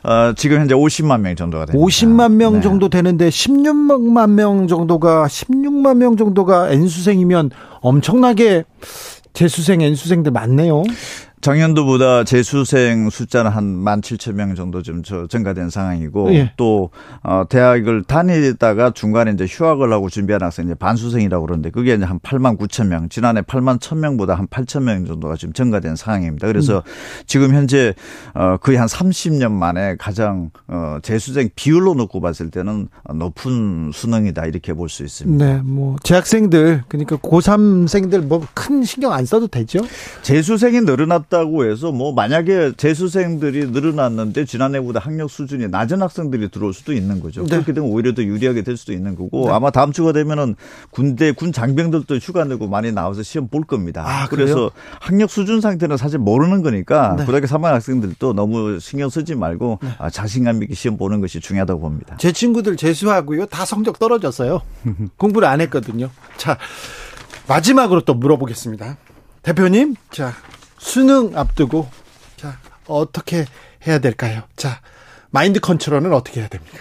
[0.04, 1.84] 어, 지금 현재 50만 명 정도가 됩니다.
[1.84, 2.62] 50만 명 네.
[2.62, 7.50] 정도 되는데 16만 명 정도가 16만 명 정도가 N수생이면
[7.82, 8.66] 엄청나게
[9.34, 10.84] 재수생, N수생들 많네요.
[11.46, 16.52] 작년도보다 재수생 숫자는 한 17,000명 정도 좀 증가된 상황이고 예.
[16.58, 16.90] 또
[17.22, 22.18] 어, 대학을 다니다가 중간에 이제 휴학을 하고 준비한 학생 이제 반수생이라고 그러는데 그게 이제 한
[22.18, 26.48] 8만 9천 명, 지난해 8만 1천 명보다 한 8천 명 정도가 지금 증가된 상황입니다.
[26.48, 27.24] 그래서 음.
[27.28, 27.94] 지금 현재
[28.34, 34.74] 어, 거의 한 30년 만에 가장 어, 재수생 비율로 놓고 봤을 때는 높은 수능이다 이렇게
[34.74, 35.46] 볼 수 있습니다.
[35.46, 39.82] 네, 뭐 재학생들 그러니까 고3생들 뭐 큰 신경 안 써도 되죠?
[40.24, 41.35] 재수생이 늘어났다.
[41.36, 47.44] 늘었다고 해서 뭐 만약에 재수생들이 늘어났는데 지난해보다 학력 수준이 낮은 학생들이 들어올 수도 있는 거죠.
[47.44, 47.50] 네.
[47.50, 49.52] 그렇게 되면 오히려 더 유리하게 될 수도 있는 거고 네.
[49.52, 50.56] 아마 다음 주가 되면은
[50.92, 54.04] 군대 군 장병들도 휴가 내고 많이 나와서 시험 볼 겁니다.
[54.06, 57.26] 아, 그래서 학력 수준 상태는 사실 모르는 거니까 네.
[57.26, 59.90] 고등학교 3학 학생들도 너무 신경 쓰지 말고 네.
[59.98, 62.16] 아, 자신감 있게 시험 보는 것이 중요하다고 봅니다.
[62.18, 64.62] 제 친구들 재수하고요 다 성적 떨어졌어요.
[65.18, 66.10] 공부를 안 했거든요.
[66.38, 66.58] 자
[67.48, 68.98] 마지막으로 또 물어보겠습니다.
[69.44, 70.34] 대표님, 자
[70.86, 71.88] 수능 앞두고
[72.38, 73.46] 자 어떻게
[73.88, 74.44] 해야 될까요?
[74.56, 74.80] 자
[75.32, 76.78] 마인드 컨트롤은 어떻게 해야 됩니까?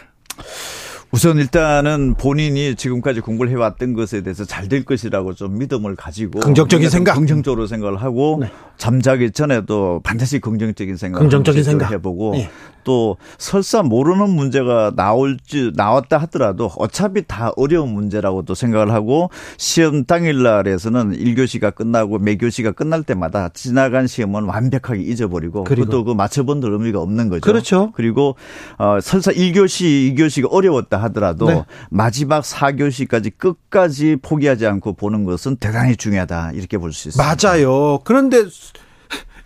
[1.11, 6.91] 우선 일단은 본인이 지금까지 공부를 해왔던 것에 대해서 잘 될 것이라고 좀 믿음을 가지고 긍정적인
[6.91, 8.51] 생각, 긍정적으로 생각을 하고 네.
[8.77, 12.51] 잠자기 전에도 반드시 긍정적인 생각, 긍정적인 생각 해보고 네.
[12.85, 20.05] 또 설사 모르는 문제가 나올지 나왔다 하더라도 어차피 다 어려운 문제라고 또 생각을 하고 시험
[20.05, 27.29] 당일날에서는 1교시가 끝나고 매교시가 끝날 때마다 지나간 시험은 완벽하게 잊어버리고 그것도 그 맞춰본 의미가 없는
[27.29, 27.41] 거죠.
[27.41, 27.93] 그렇죠.
[27.95, 28.37] 그리고
[28.79, 31.65] 어 설사 1교시, 2교시가 어려웠다 하더라도 네.
[31.91, 37.37] 마지막 4교시까지 끝까지 포기하지 않고 보는 것은 대단히 중요하다 이렇게 볼 수 있습니다.
[37.37, 37.99] 맞아요.
[38.05, 38.45] 그런데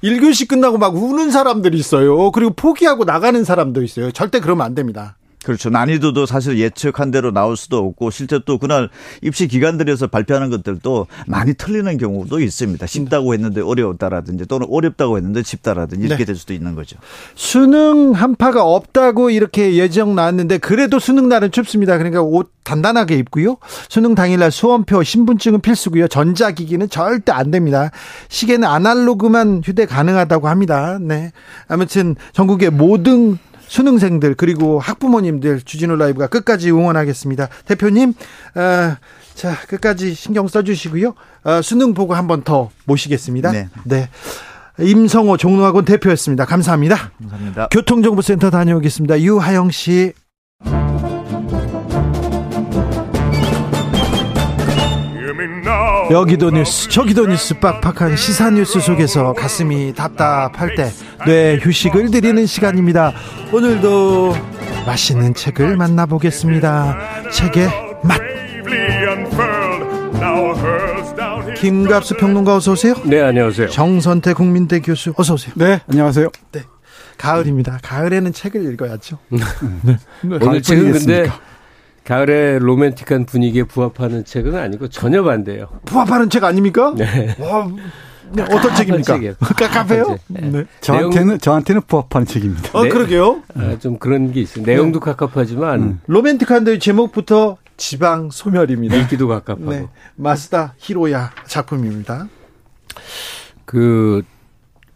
[0.02, 2.30] 1교시 끝나고 막 우는 사람들이 있어요.
[2.30, 4.10] 그리고 포기하고 나가는 사람도 있어요.
[4.12, 5.17] 절대 그러면 안 됩니다.
[5.44, 5.70] 그렇죠.
[5.70, 8.90] 난이도도 사실 예측한 대로 나올 수도 없고 실제 또 그날
[9.22, 12.86] 입시 기관들에서 발표하는 것들도 많이 틀리는 경우도 있습니다.
[12.86, 16.26] 쉽다고 했는데 어려웠다라든지 또는 어렵다고 했는데 쉽다라든지 이렇게 네.
[16.26, 16.96] 될 수도 있는 거죠.
[17.34, 21.98] 수능 한파가 없다고 이렇게 예정 나왔는데 그래도 수능 날은 춥습니다.
[21.98, 23.56] 그러니까 옷 단단하게 입고요.
[23.88, 26.08] 수능 당일날 수험표, 신분증은 필수고요.
[26.08, 27.90] 전자기기는 절대 안 됩니다.
[28.28, 30.98] 시계는 아날로그만 휴대 가능하다고 합니다.
[31.00, 31.32] 네.
[31.68, 33.38] 아무튼 전국의 모든
[33.68, 37.48] 수능생들 그리고 학부모님들 주진우 라이브가 끝까지 응원하겠습니다.
[37.66, 38.14] 대표님,
[38.56, 38.96] 어,
[39.34, 41.14] 자 끝까지 신경 써주시고요.
[41.44, 43.52] 어, 수능 보고 한 번 더 모시겠습니다.
[43.52, 43.68] 네.
[43.84, 44.08] 네.
[44.80, 46.44] 임성호 종로학원 대표였습니다.
[46.44, 47.10] 감사합니다.
[47.20, 47.68] 감사합니다.
[47.70, 49.20] 교통정보센터 다녀오겠습니다.
[49.20, 50.12] 유하영 씨.
[56.10, 60.90] 여기도 뉴스 저기도 뉴스 빡빡한 시사 뉴스 속에서 가슴이 답답할 때
[61.26, 63.12] 뇌 휴식을 드리는 시간입니다
[63.52, 64.34] 오늘도
[64.86, 66.96] 맛있는 책을 만나보겠습니다
[67.32, 67.68] 책의
[68.02, 68.20] 맛
[71.56, 72.94] 김갑수 평론가 어서 오세요.
[73.04, 73.68] 네, 안녕하세요.
[73.70, 75.52] 정선태 국민대 교수 어서 오세요.
[75.56, 76.28] 네, 안녕하세요.
[76.52, 76.62] 네.
[77.16, 77.80] 가을입니다.
[77.82, 79.18] 가을에는 책을 읽어야죠.
[79.30, 79.38] 네.
[79.82, 79.96] 네.
[80.40, 81.28] 오늘 책은 근데
[82.08, 85.68] 가을에 로맨틱한 분위기에 부합하는 책은 아니고 전혀 반대예요.
[85.84, 86.94] 부합하는 책 아닙니까?
[86.96, 87.36] 네.
[87.38, 87.68] 와,
[88.32, 89.18] 네, 어떤 책입니까?
[89.70, 90.16] 카페요?
[90.28, 90.40] 네.
[90.48, 90.64] 네.
[90.80, 91.38] 저한테는 내용...
[91.38, 92.70] 저한테는 부합하는 책입니다.
[92.72, 92.88] 어, 네.
[92.88, 93.42] 그러게요.
[93.54, 94.64] 아, 좀 그런 게 있어요.
[94.64, 96.00] 내용도 갑갑하지만 음.
[96.06, 98.96] 로맨틱한데 제목부터 지방 소멸입니다.
[98.96, 99.70] 읽기도 갑갑하고.
[99.70, 99.86] 네.
[100.16, 102.26] 마스다 히로야 작품입니다.
[103.66, 104.22] 그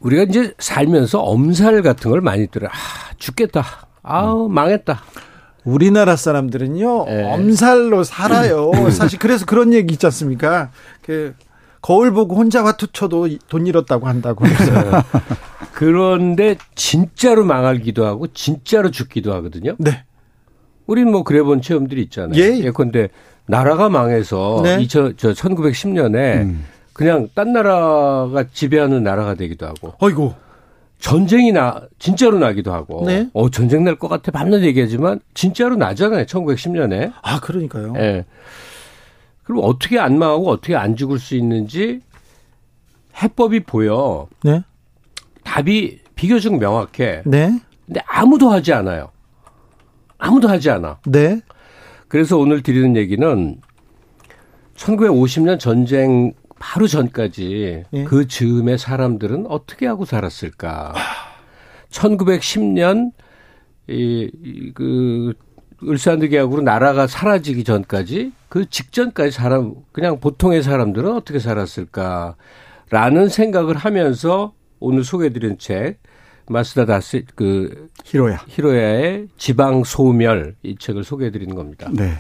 [0.01, 2.68] 우리가 이제 살면서 엄살 같은 걸 많이 들어.
[2.68, 2.72] 아,
[3.18, 3.66] 죽겠다.
[4.02, 4.55] 아우, 음.
[4.55, 5.02] 망했다.
[5.64, 7.32] 우리나라 사람들은요, 네.
[7.32, 8.72] 엄살로 살아요.
[8.90, 10.70] 사실 그래서 그런 얘기 있지 않습니까?
[11.02, 11.34] 그,
[11.80, 14.72] 거울 보고 혼자 화투 쳐도 돈 잃었다고 한다고 해서.
[15.72, 19.74] 그런데 진짜로 망하기도 하고, 진짜로 죽기도 하거든요.
[19.78, 20.05] 네.
[20.86, 22.40] 우린 뭐 그래 본 체험들이 있잖아요.
[22.40, 22.59] 예.
[22.59, 23.09] 예컨대
[23.47, 24.80] 나라가 망해서 네.
[24.80, 26.64] 2000, 저 1910년에 음.
[26.93, 29.94] 그냥 딴 나라가 지배하는 나라가 되기도 하고.
[29.98, 30.34] 어이고.
[31.02, 33.04] 전쟁이 나 진짜로 나기도 하고.
[33.04, 33.28] 네.
[33.34, 36.24] 어 전쟁 날 것 같아 밤낮 얘기하지만 진짜로 나잖아요.
[36.26, 37.12] 1910년에.
[37.22, 37.92] 아 그러니까요.
[37.96, 38.00] 예.
[38.00, 38.24] 네.
[39.42, 42.00] 그럼 어떻게 안 망하고 어떻게 안 죽을 수 있는지
[43.20, 44.28] 해법이 보여.
[44.44, 44.62] 네.
[45.42, 47.22] 답이 비교적 명확해.
[47.26, 47.58] 네.
[47.84, 49.10] 근데 아무도 하지 않아요.
[50.18, 51.00] 아무도 하지 않아.
[51.06, 51.40] 네.
[52.06, 53.60] 그래서 오늘 드리는 얘기는
[54.76, 56.32] 1950년 전쟁
[56.62, 58.05] 바로 전까지 예.
[58.05, 60.94] 그 즈음의 사람들은 어떻게 하고 살았을까?
[61.90, 63.10] 1910년
[63.89, 65.34] 이, 이, 그
[65.82, 72.36] 을사늑약으로 나라가 사라지기 전까지 그 직전까지 사람 그냥 보통의 사람들은 어떻게 살았을까라는
[73.28, 75.98] 생각을 하면서 오늘 소개해드린 책
[76.48, 81.90] 마스다 다스 그 히로야 히로야의 지방 소멸 이 책을 소개해드리는 겁니다.
[81.93, 82.12] 네.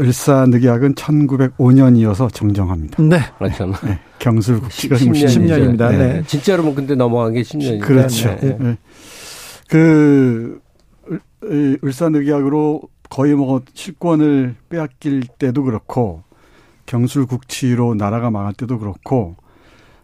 [0.00, 3.02] 을사늑약은 1905년이어서 정정합니다.
[3.02, 3.18] 네.
[3.38, 3.66] 맞죠.
[3.84, 3.98] 네.
[4.18, 5.90] 경술국치가 10년, 10년입니다.
[5.90, 5.98] 네.
[5.98, 6.22] 네.
[6.26, 7.80] 진짜로 근데 넘어간 게 10년이죠.
[7.80, 8.36] 그렇죠.
[8.40, 8.56] 네.
[8.58, 8.78] 네.
[9.68, 10.60] 그
[11.82, 16.22] 을사늑약으로 거의 뭐 실권을 빼앗길 때도 그렇고
[16.86, 19.36] 경술국치로 나라가 망할 때도 그렇고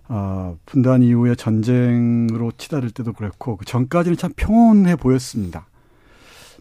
[0.08, 5.66] 어, 분단 이후에 전쟁으로 치달을 때도 그렇고 그 전까지는 참 평온해 보였습니다.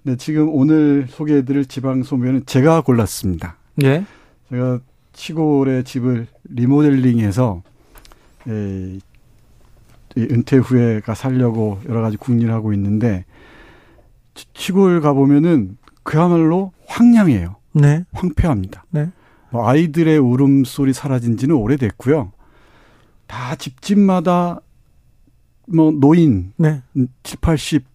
[0.03, 3.57] 네, 지금 오늘 소개해드릴 지방 소면은 제가 골랐습니다.
[3.83, 4.03] 예.
[4.49, 4.79] 제가
[5.13, 7.61] 시골의 집을 리모델링해서
[8.47, 8.99] 에,
[10.17, 13.25] 은퇴 후에가 살려고 여러 가지 궁리를 하고 있는데
[14.53, 17.55] 시골 가 보면은 그야말로 황량해요.
[17.73, 18.03] 네.
[18.11, 18.85] 황폐합니다.
[18.89, 19.11] 네.
[19.51, 22.31] 뭐 아이들의 울음소리 사라진 지는 오래됐고요.
[23.27, 24.61] 다 집집마다
[25.67, 26.81] 뭐 노인 네.
[27.23, 27.90] 7, 80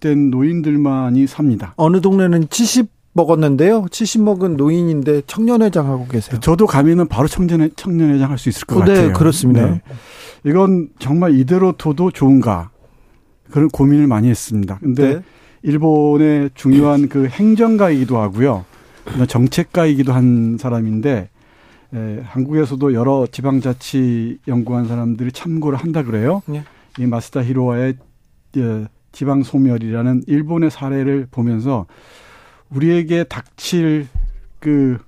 [0.00, 1.74] 된 노인들만이 삽니다.
[1.76, 3.86] 어느 동네는 70 먹었는데요.
[3.90, 6.38] 70 먹은 노인인데 청년회장 하고 계세요.
[6.40, 9.12] 저도 가면은 바로 청년 청년회장 할 수 있을 것 네, 같아요.
[9.12, 9.66] 그렇습니다.
[9.66, 9.82] 네.
[10.44, 12.70] 이건 정말 이대로 둬도 좋은가
[13.50, 14.78] 그런 고민을 많이 했습니다.
[14.80, 15.22] 근데 네.
[15.62, 18.64] 일본의 중요한 그 행정가이기도 하고요.
[19.28, 21.28] 정책가이기도 한 사람인데
[21.92, 26.42] 에, 한국에서도 여러 지방자치 연구한 사람들이 참고를 한다 그래요.
[26.46, 26.62] 네.
[26.98, 27.94] 이 마스다 히로와의
[28.56, 31.86] 예, 지방 소멸이라는 일본의 사례를 보면서
[32.70, 34.06] 우리에게 닥칠
[34.58, 34.98] 그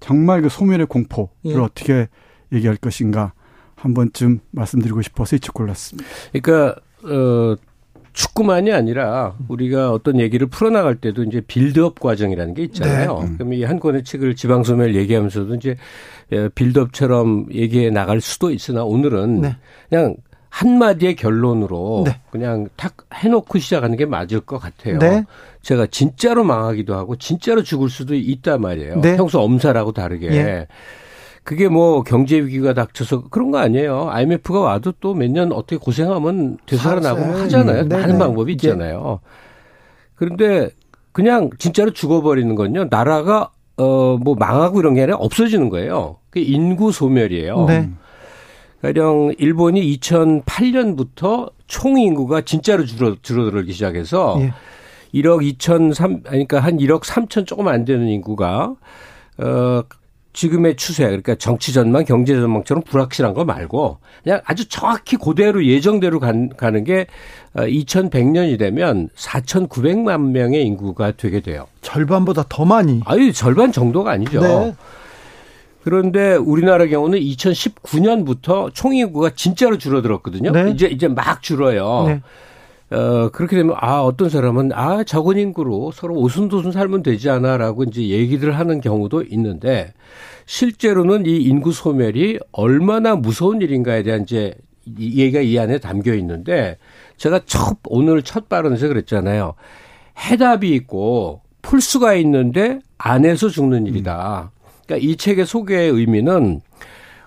[0.00, 1.54] 정말 그 소멸의 공포를 예.
[1.56, 2.08] 어떻게
[2.52, 3.32] 얘기할 것인가
[3.74, 6.08] 한 번쯤 말씀드리고 싶어서 이책 골랐습니다.
[6.32, 7.56] 그러니까 어
[8.14, 13.18] 축구만이 아니라 우리가 어떤 얘기를 풀어나갈 때도 이제 빌드업 과정이라는 게 있잖아요.
[13.22, 13.34] 네.
[13.36, 15.76] 그럼 이 한 권의 책을 지방소멸 얘기하면서도 이제
[16.54, 19.56] 빌드업처럼 얘기해 나갈 수도 있으나 오늘은 네.
[19.90, 20.16] 그냥
[20.54, 22.20] 한마디의 결론으로 네.
[22.30, 25.00] 그냥 탁 해놓고 시작하는 게 맞을 것 같아요.
[25.00, 25.24] 네.
[25.62, 29.00] 제가 진짜로 망하기도 하고 진짜로 죽을 수도 있단 말이에요.
[29.00, 29.16] 네.
[29.16, 30.28] 평소 엄살하고 다르게.
[30.28, 30.68] 예.
[31.42, 34.10] 그게 뭐 경제 위기가 닥쳐서 그런 거 아니에요.
[34.10, 37.82] IMF가 와도 또 몇 년 어떻게 고생하면 되살아나고 뭐 하잖아요.
[37.82, 39.18] 음, 많은 방법이 있잖아요.
[40.14, 40.70] 그런데
[41.10, 42.86] 그냥 진짜로 죽어버리는 건요.
[42.90, 46.18] 나라가 어 뭐 망하고 이런 게 아니라 없어지는 거예요.
[46.30, 47.64] 그 인구 소멸이에요.
[47.66, 47.90] 네.
[48.84, 54.52] 가령 일본이 2008년부터 총 인구가 진짜로 줄어 줄어들기 시작해서 예.
[55.18, 58.74] 1억 2천 3 그러니까 한 1억 3천 조금 안 되는 인구가
[59.38, 59.82] 어
[60.34, 66.20] 지금의 추세 그러니까 정치 전망, 경제 전망처럼 불확실한 거 말고 그냥 아주 정확히 그대로 예정대로
[66.20, 67.06] 간, 가는 게
[67.54, 71.68] 2100년이 어, 되면 4,900만 명의 인구가 되게 돼요.
[71.80, 73.00] 절반보다 더 많이.
[73.06, 74.40] 아유, 절반 정도가 아니죠.
[74.40, 74.74] 네.
[75.84, 80.50] 그런데 우리나라 경우는 2019년부터 총인구가 진짜로 줄어들었거든요.
[80.50, 80.70] 네.
[80.70, 82.04] 이제 이제 막 줄어요.
[82.06, 82.22] 네.
[82.96, 87.58] 어, 그렇게 되면, 아, 어떤 사람은, 아, 적은 인구로 서로 오순도순 살면 되지 않아?
[87.58, 89.92] 라고 이제 얘기를 하는 경우도 있는데,
[90.46, 94.54] 실제로는 이 인구 소멸이 얼마나 무서운 일인가에 대한 이제
[94.98, 96.78] 얘기가 이 안에 담겨 있는데,
[97.18, 99.54] 제가 첫, 오늘 첫 발언에서 그랬잖아요.
[100.18, 104.52] 해답이 있고, 풀수가 있는데, 안에서 죽는 일이다.
[104.86, 106.60] 그러니까 이 책의 소개의 의미는,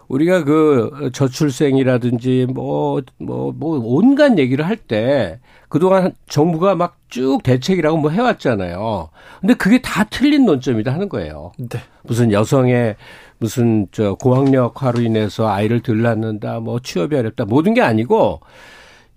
[0.08, 5.40] 우리가 그 저출생이라든지 뭐, 뭐, 뭐 온갖 얘기를 할 때
[5.70, 9.10] 그동안 정부가 막 쭉 대책이라고 뭐 해왔잖아요.
[9.40, 11.52] 근데 그게 다 틀린 논점이다 하는 거예요.
[11.58, 11.80] 네.
[12.04, 12.96] 무슨 여성의
[13.40, 18.42] 무슨 저 고학력화로 인해서 아이를 덜 낳는다, 뭐 취업이 어렵다, 모든 게 아니고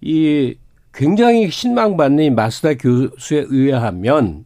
[0.01, 0.55] 이
[0.93, 4.45] 굉장히 신망받는 이 마스다 교수에 의하면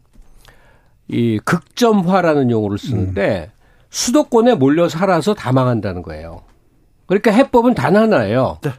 [1.08, 3.53] 이 극점화라는 용어를 쓰는데 음.
[3.94, 6.42] 수도권에 몰려 살아서 다 망한다는 거예요.
[7.06, 8.58] 그러니까 해법은 단 하나예요.
[8.62, 8.70] 네.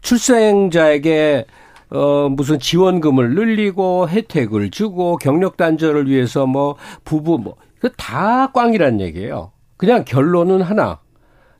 [0.00, 1.46] 출생자에게
[1.90, 9.00] 어 무슨 지원금을 늘리고 혜택을 주고 경력 단절을 위해서 뭐 부부 뭐 그 다 꽝이란
[9.00, 9.52] 얘기예요.
[9.76, 10.98] 그냥 결론은 하나.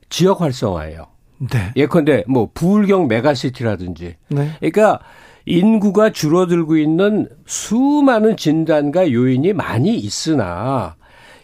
[0.09, 1.05] 지역 활성화예요.
[1.51, 1.71] 네.
[1.75, 4.15] 예컨대 뭐 부울경 메가시티라든지.
[4.29, 4.51] 네.
[4.59, 4.99] 그러니까
[5.45, 10.95] 인구가 줄어들고 있는 수많은 진단과 요인이 많이 있으나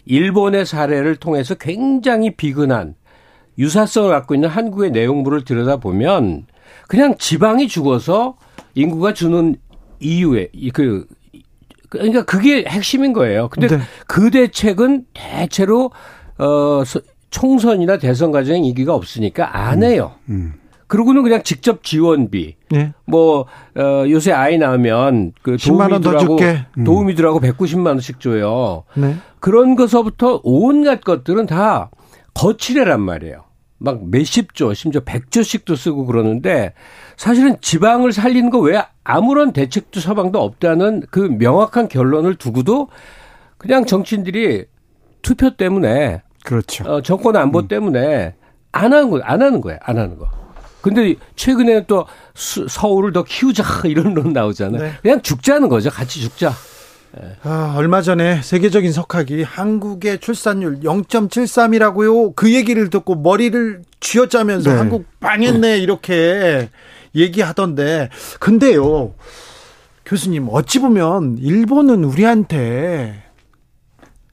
[0.06, 2.94] 일본의 사례를 통해서 굉장히 비근한
[3.58, 6.46] 유사성을 갖고 있는 한국의 내용물을 들여다보면
[6.88, 8.36] 그냥 지방이 죽어서
[8.74, 9.56] 인구가 주는
[10.00, 11.06] 이유에 그
[11.88, 13.48] 그러니까 그게 핵심인 거예요.
[13.48, 13.82] 근데 네.
[14.06, 15.92] 그 대책은 대체로
[16.38, 16.82] 어
[17.30, 19.88] 총선이나 대선 과정에 인기가 없으니까 안 음.
[19.88, 20.12] 해요.
[20.28, 20.63] 음, 음.
[20.86, 22.56] 그러고는 그냥 직접 지원비.
[22.70, 22.92] 네.
[23.06, 23.46] 뭐,
[23.76, 26.38] 어, 요새 아이 낳으면 그 도우미들하고,
[26.78, 26.84] 음.
[26.84, 28.84] 도우미들하고 190만 원씩 줘요.
[28.94, 29.16] 네.
[29.40, 31.90] 그런 것서부터 온갖 것들은 다
[32.34, 33.44] 거칠애란 말이에요.
[33.78, 36.72] 막 몇십 조, 심지어 백 조씩도 쓰고 그러는데
[37.16, 42.88] 사실은 지방을 살리는 거왜 아무런 대책도 서방도 없다는 그 명확한 결론을 두고도
[43.58, 44.64] 그냥 정치인들이
[45.20, 46.84] 투표 때문에 그렇죠.
[46.84, 47.68] 어, 정권 안보 음.
[47.68, 48.34] 때문에
[48.72, 49.78] 안 하는 거, 안 하는 거예요.
[49.82, 50.28] 안 하는 거.
[50.84, 54.82] 근데 최근에 또 수, 서울을 더 키우자 이런 론 나오잖아요.
[54.82, 54.92] 네.
[55.00, 55.88] 그냥 죽자는 거죠.
[55.88, 56.52] 같이 죽자.
[57.12, 57.36] 네.
[57.42, 62.36] 아, 얼마 전에 세계적인 석학이 한국의 출산율 0.73이라고요.
[62.36, 64.76] 그 얘기를 듣고 머리를 쥐어짜면서 네.
[64.76, 66.68] 한국 망했네 이렇게
[67.14, 68.10] 얘기하던데.
[68.38, 69.14] 근데요.
[70.04, 73.22] 교수님 어찌 보면 일본은 우리한테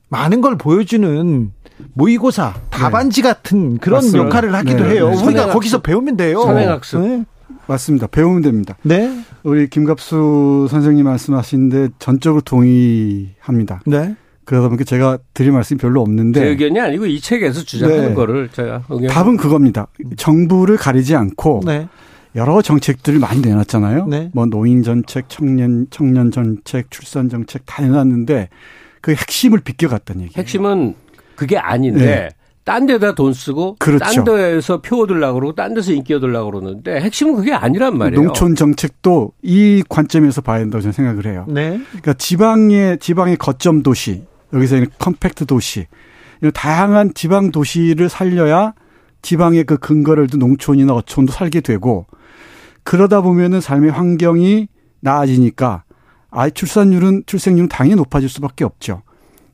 [0.09, 1.53] 많은 걸 보여주는
[1.93, 3.29] 모의고사 답안지 네.
[3.29, 4.25] 같은 그런 맞습니다.
[4.25, 4.89] 역할을 하기도 네.
[4.91, 5.09] 해요.
[5.09, 5.23] 네.
[5.23, 6.41] 우리가 거기서 배우면 돼요.
[6.41, 7.01] 선행학습.
[7.01, 7.25] 네.
[7.67, 8.07] 맞습니다.
[8.07, 8.75] 배우면 됩니다.
[8.83, 9.23] 네.
[9.43, 13.81] 우리 김갑수 선생님 말씀하신데 전적으로 동의합니다.
[13.85, 14.15] 네.
[14.43, 16.39] 그러다 보니까 제가 드릴 말씀이 별로 없는데.
[16.39, 18.13] 제 의견이 아니고 이 책에서 주장하는 네.
[18.13, 18.83] 거를 제가.
[19.09, 19.87] 답은 그겁니다.
[20.17, 21.87] 정부를 가리지 않고 네.
[22.35, 24.07] 여러 정책들을 많이 내놨잖아요.
[24.07, 24.29] 네.
[24.33, 28.49] 뭐 노인 정책, 청년 청년 정책, 출산 정책 다 내놨는데
[29.01, 30.39] 그 핵심을 비껴갔다는 얘기예요.
[30.39, 30.95] 핵심은
[31.41, 32.29] 그게 아닌데 네.
[32.63, 34.05] 딴 데다 돈 쓰고 그렇죠.
[34.05, 38.21] 딴 데에서 표 얻으려고 그러고 딴 데서 인기 얻으려고 그러는데 핵심은 그게 아니란 말이에요.
[38.21, 41.47] 농촌 정책도 이 관점에서 봐야 된다고 저는 생각을 해요.
[41.49, 41.81] 네.
[41.87, 44.21] 그러니까 지방의 지방의 거점 도시
[44.53, 45.87] 여기서 컴팩트 도시
[46.41, 48.75] 이런 다양한 지방 도시를 살려야
[49.23, 52.05] 지방의 그 근거를 둔 농촌이나 어촌도 살게 되고
[52.83, 54.67] 그러다 보면은 삶의 환경이
[54.99, 55.85] 나아지니까
[56.29, 59.01] 아이 출산율은 출생률은 당연히 높아질 수밖에 없죠.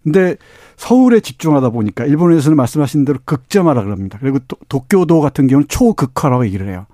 [0.08, 0.38] 근데
[0.78, 4.18] 서울에 집중하다 보니까 일본에서는 말씀하신 대로 극점화라 그럽니다.
[4.22, 6.86] 그리고 도, 도쿄도 같은 경우는 초극화라고 얘기를 해요.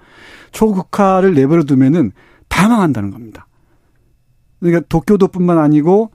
[0.51, 2.11] 초극화를 내버려 두면은
[2.47, 3.45] 다 망한다는 겁니다.
[4.59, 6.09] 그러니까 도쿄도뿐만 아니고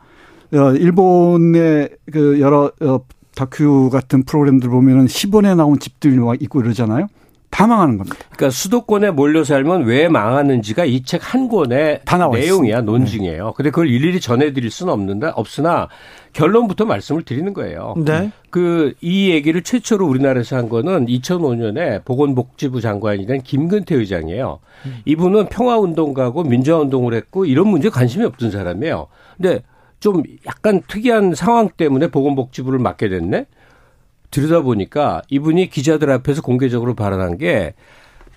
[0.54, 3.00] 어 일본의 그 여러 어
[3.36, 7.06] 다큐 같은 프로그램들 보면은 10원에 나온 집들이 막 있고 이러잖아요.
[7.50, 8.16] 다 망하는 겁니다.
[8.30, 12.00] 그러니까 수도권에 몰려 살면 왜 망하는지가 이 책 한 권의
[12.46, 13.46] 내용이야 논증이에요.
[13.46, 13.52] 네.
[13.56, 15.88] 근데 그걸 일일이 전해드릴 수는 없는데 없으나
[16.34, 17.94] 결론부터 말씀을 드리는 거예요.
[18.04, 18.30] 네.
[18.50, 24.60] 그 이 얘기를 최초로 우리나라에서 한 거는 2005년에 보건복지부 장관이 된 김근태 의장이에요.
[25.06, 29.06] 이분은 평화운동가고 민주화운동을 했고 이런 문제에 관심이 없던 사람이에요.
[29.36, 29.62] 근데
[30.00, 33.46] 좀 약간 특이한 상황 때문에 보건복지부를 맡게 됐네.
[34.30, 37.74] 들여다보니까 이분이 기자들 앞에서 공개적으로 발언한 게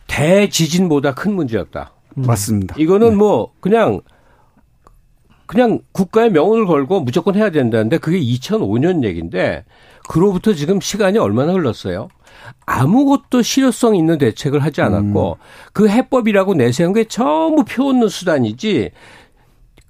[0.07, 1.93] 대지진보다 큰 문제였다.
[2.18, 2.23] 음.
[2.26, 2.76] 맞습니다.
[2.77, 3.15] 이거는 네.
[3.15, 4.01] 뭐 그냥
[5.45, 9.65] 그냥 국가의 명운을 걸고 무조건 해야 된다는데 그게 2005년 얘기인데
[10.07, 12.07] 그로부터 지금 시간이 얼마나 흘렀어요?
[12.65, 15.45] 아무것도 실효성 있는 대책을 하지 않았고 음.
[15.73, 18.91] 그 해법이라고 내세운 게 전부 표 얻는 수단이지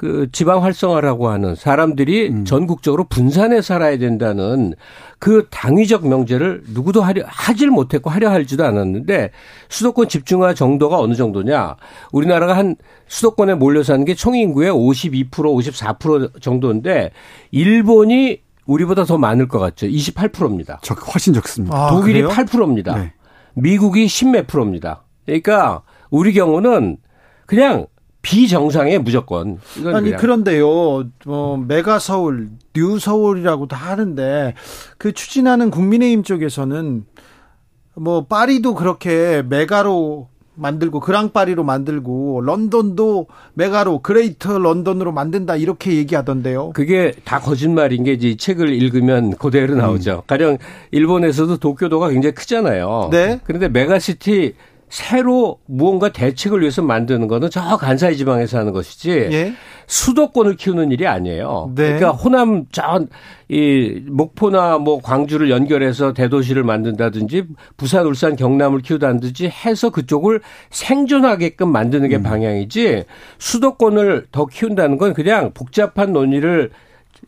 [0.01, 2.43] 그 지방 활성화라고 하는 사람들이 음.
[2.43, 4.73] 전국적으로 분산해 살아야 된다는
[5.19, 9.29] 그 당위적 명제를 누구도 하려 하질 못했고 하려 할지도 않았는데
[9.69, 11.75] 수도권 집중화 정도가 어느 정도냐?
[12.11, 12.77] 우리나라가 한
[13.09, 17.11] 수도권에 몰려 사는 게 총 인구의 52% 54% 정도인데
[17.51, 19.85] 일본이 우리보다 더 많을 것 같죠.
[19.85, 20.79] 28%입니다.
[20.81, 21.77] 적 훨씬 적습니다.
[21.77, 22.29] 아, 독일이 그래요?
[22.29, 22.95] 8%입니다.
[22.95, 23.13] 네.
[23.53, 25.03] 미국이 10몇 프로입니다.
[25.27, 26.97] 그러니까 우리 경우는
[27.45, 27.85] 그냥
[28.21, 29.59] 비정상에 무조건.
[29.77, 30.19] 아니 그냥.
[30.19, 34.53] 그런데요, 뭐 메가 서울, 뉴 서울이라고도 하는데
[34.97, 37.05] 그 추진하는 국민의힘 쪽에서는
[37.95, 46.71] 뭐 파리도 그렇게 메가로 만들고 그랑파리로 만들고 런던도 메가로 Greater 런던으로 만든다 이렇게 얘기하던데요.
[46.73, 50.17] 그게 다 거짓말인 게 이제 책을 읽으면 그대로 나오죠.
[50.17, 50.27] 음.
[50.27, 50.57] 가령
[50.91, 53.09] 일본에서도 도쿄도가 굉장히 크잖아요.
[53.11, 53.39] 네.
[53.43, 54.53] 그런데 메가시티
[54.91, 59.53] 새로 무언가 대책을 위해서 만드는 거는 저 간사이 지방에서 하는 것이지 예?
[59.87, 61.71] 수도권을 키우는 일이 아니에요.
[61.75, 61.83] 네.
[61.97, 67.45] 그러니까 호남 저이 목포나 뭐 광주를 연결해서 대도시를 만든다든지
[67.77, 70.41] 부산, 울산, 경남을 키우다든지 해서 그쪽을
[70.71, 72.23] 생존하게끔 만드는 게 음.
[72.23, 73.05] 방향이지
[73.39, 76.69] 수도권을 더 키운다는 건 그냥 복잡한 논의를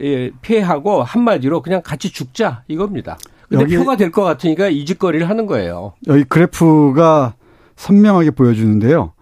[0.02, 3.18] 예, 피해하고 한마디로 그냥 같이 죽자 이겁니다.
[3.48, 5.94] 근데 표가 될 것 같으니까 이 짓거리를 하는 거예요.
[6.08, 7.36] 여기 그래프가
[7.76, 9.14] 선명하게 보여주는데요.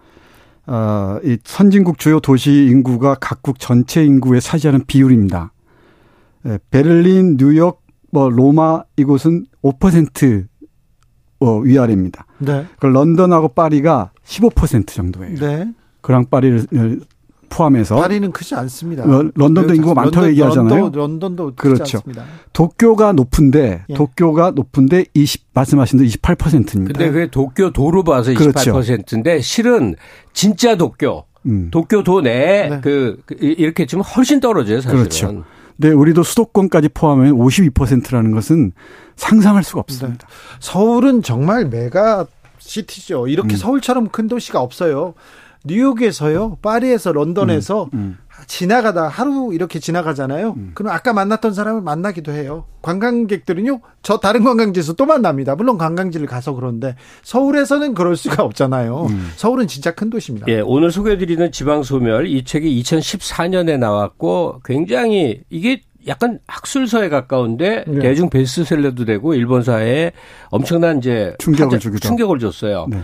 [0.68, 5.52] 어, 이 선진국 주요 도시 인구가 각국 전체 인구에 차지하는 비율입니다.
[6.46, 10.48] 예, 베를린, 뉴욕, 뭐 로마 이곳은 5%
[11.40, 12.26] 어, 위아래입니다.
[12.40, 12.66] 네.
[12.80, 15.36] 그 런던하고 파리가 15% 정도예요.
[15.38, 15.74] 네.
[16.02, 17.02] 그랑 파리를
[17.52, 19.04] 포함해서 파리는 크지 않습니다.
[19.04, 20.76] 어, 런던도 인구가 많다고 얘기하잖아요.
[20.76, 21.98] 런던, 런던도 그렇죠.
[21.98, 22.24] 않습니다.
[22.54, 23.94] 도쿄가 높은데 예.
[23.94, 26.98] 도쿄가 높은데 20 말씀하신 대로 28%입니다.
[26.98, 29.42] 근데 그게 도쿄 도로 봐서 28%인데 그렇죠.
[29.42, 29.96] 실은
[30.34, 31.70] 진짜 도쿄 음.
[31.72, 32.82] 도쿄 도 내에 네.
[32.82, 34.98] 그, 그 이렇게 좀 훨씬 떨어져요, 사실은.
[35.04, 35.44] 그렇죠.
[35.78, 38.72] 네, 우리도 수도권까지 포함하면 52%라는 것은
[39.16, 40.28] 상상할 수가 없습니다.
[40.28, 40.34] 네.
[40.60, 42.28] 서울은 정말 메가
[42.60, 43.28] 시티죠.
[43.28, 43.58] 이렇게 음.
[43.58, 45.16] 서울처럼 큰 도시가 없어요.
[45.66, 48.18] 뉴욕에서요, 파리에서 런던에서 음, 음.
[48.48, 50.56] 지나가다 하루 이렇게 지나가잖아요.
[50.58, 50.72] 음.
[50.74, 52.66] 그럼 아까 만났던 사람을 만나기도 해요.
[52.82, 55.56] 관광객들은요, 저 다른 관광지에서 또 만납니다.
[55.56, 59.06] 물론 관광지를 가서 그런데 서울에서는 그럴 수가 없잖아요.
[59.10, 59.32] 음.
[59.36, 60.48] 서울은 진짜 큰 도시입니다.
[60.50, 68.00] 예, 오늘 소개해드리는 지방소멸 이 책이 2014년에 나왔고 굉장히 이게 약간 학술서에 가까운데 네.
[68.00, 70.14] 대중 베스트셀러도 되고 일본 사회에
[70.50, 72.88] 엄청난 이제 충격을 충격을 줬어요.
[72.90, 73.02] 네.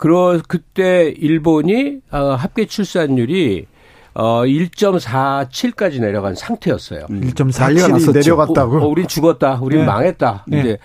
[0.00, 3.66] 그러 그때 일본이 어, 합계 출산율이
[4.14, 7.04] 어 1.47까지 내려간 상태였어요.
[7.10, 7.20] 음.
[7.20, 8.78] 1.47이 내려갔다고.
[8.78, 9.58] 어, 어, 우린 죽었다.
[9.60, 9.84] 우린 네.
[9.84, 10.46] 망했다.
[10.48, 10.60] 네.
[10.60, 10.78] 이제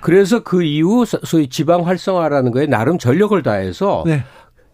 [0.00, 4.22] 그래서 그 이후 소위 지방 활성화라는 거에 나름 전력을 다해서 네.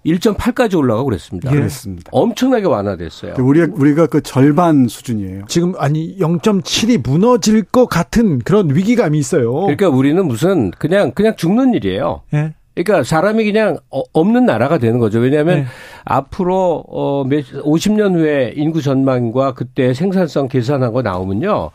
[0.04, 1.50] 1.8까지 올라가고 그랬습니다.
[1.50, 1.56] 예.
[1.56, 2.10] 그랬습니다.
[2.12, 3.36] 엄청나게 완화됐어요.
[3.38, 5.46] 우리가 우리가 그 절반 수준이에요.
[5.48, 9.50] 지금 아니 0.7이 무너질 것 같은 그런 위기감이 있어요.
[9.50, 12.20] 그러니까 우리는 무슨 그냥 그냥 죽는 일이에요.
[12.34, 12.54] 예.
[12.84, 15.18] 그러니까 사람이 그냥 어, 없는 나라가 되는 거죠.
[15.18, 15.64] 왜냐하면 네.
[16.04, 21.70] 앞으로 어 50년 후에 인구 전망과 그때 생산성 계산한 거 나오면요.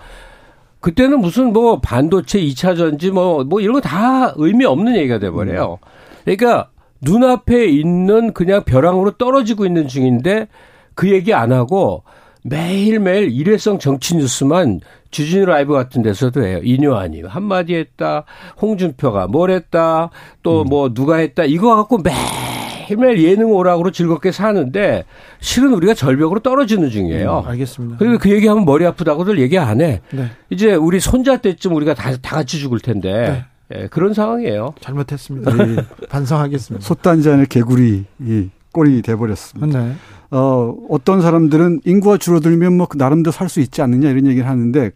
[0.80, 5.80] 그때는 무슨 뭐 반도체 2차 전지 뭐, 뭐 이런 거 다 의미 없는 얘기가 돼버려요.
[6.24, 6.70] 그러니까
[7.02, 10.48] 눈앞에 있는 그냥 벼랑으로 떨어지고 있는 중인데
[10.96, 12.04] 그 얘기 안 하고
[12.44, 16.60] 매일매일 일회성 정치 뉴스만 주진우 라이브 같은 데서도 해요.
[16.64, 18.26] 인요한이 한마디 했다.
[18.62, 20.10] 홍준표가 뭘 했다.
[20.44, 20.94] 또뭐 음.
[20.94, 21.46] 누가 했다.
[21.46, 25.06] 이거 갖고 매일매일 예능 오락으로 즐겁게 사는데
[25.40, 27.44] 실은 우리가 절벽으로 떨어지는 중이에요.
[27.46, 27.98] 음, 알겠습니다.
[28.00, 30.02] 그리고 그 얘기하면 머리 아프다고들 얘기 안 해.
[30.12, 30.32] 네.
[30.50, 33.12] 이제 우리 손자 때쯤 우리가 다, 다 같이 죽을 텐데.
[33.12, 33.46] 네.
[33.76, 34.74] 예, 그런 상황이에요.
[34.82, 35.56] 잘못했습니다.
[35.56, 35.76] 네.
[36.10, 36.86] 반성하겠습니다.
[36.86, 39.80] 솥단지안의 개구리 이 꼴이 돼버렸습니다.
[39.80, 39.96] 네.
[40.36, 44.92] 어, 어떤 사람들은 인구가 줄어들면 뭐그 나름대로 살 수 있지 않느냐 이런 얘기를 하는데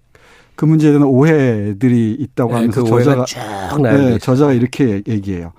[0.56, 3.26] 그 문제에 대한 오해들이 있다고 네, 하면서 그 저자가
[3.84, 5.54] 네, 저자가 이렇게 얘기해요.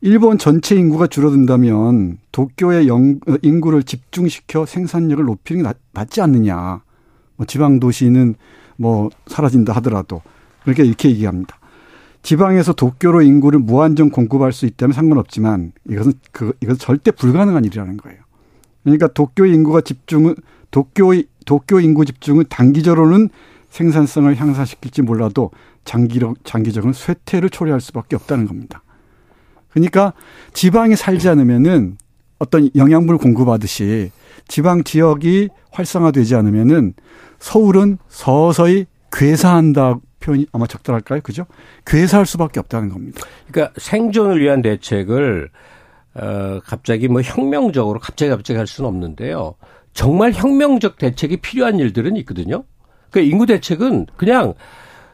[0.00, 6.82] 일본 전체 인구가 줄어든다면 도쿄의 영, 어, 인구를 집중시켜 생산력을 높이는 게 낫지 않느냐.
[7.34, 8.36] 뭐 지방 도시는
[8.76, 10.22] 뭐 사라진다 하더라도
[10.62, 11.58] 그렇게 이렇게 얘기합니다.
[12.22, 18.20] 지방에서 도쿄로 인구를 무한정 공급할 수 있다면 상관없지만 이것은 그 이것은 절대 불가능한 일이라는 거예요.
[18.82, 20.34] 그러니까 도쿄 인구가 집중은
[20.70, 21.12] 도쿄
[21.46, 23.28] 도쿄 인구 집중은 단기적으로는
[23.70, 25.50] 생산성을 향상시킬지 몰라도
[25.84, 28.82] 장기적 장기적으로 쇠퇴를 초래할 수밖에 없다는 겁니다.
[29.70, 30.12] 그러니까
[30.52, 31.96] 지방에 살지 않으면은
[32.38, 34.10] 어떤 영양분을 공급하듯이
[34.48, 36.94] 지방 지역이 활성화되지 않으면은
[37.38, 41.20] 서울은 서서히 괴사한다 표현이 아마 적절할까요?
[41.22, 41.46] 그죠?
[41.86, 43.22] 괴사할 수밖에 없다는 겁니다.
[43.50, 45.50] 그러니까 생존을 위한 대책을
[46.14, 49.54] 어, 갑자기 뭐 혁명적으로 갑자기 갑자기 할 수는 없는데요.
[49.92, 52.64] 정말 혁명적 대책이 필요한 일들은 있거든요.
[53.10, 54.54] 그 인구 대책은 그냥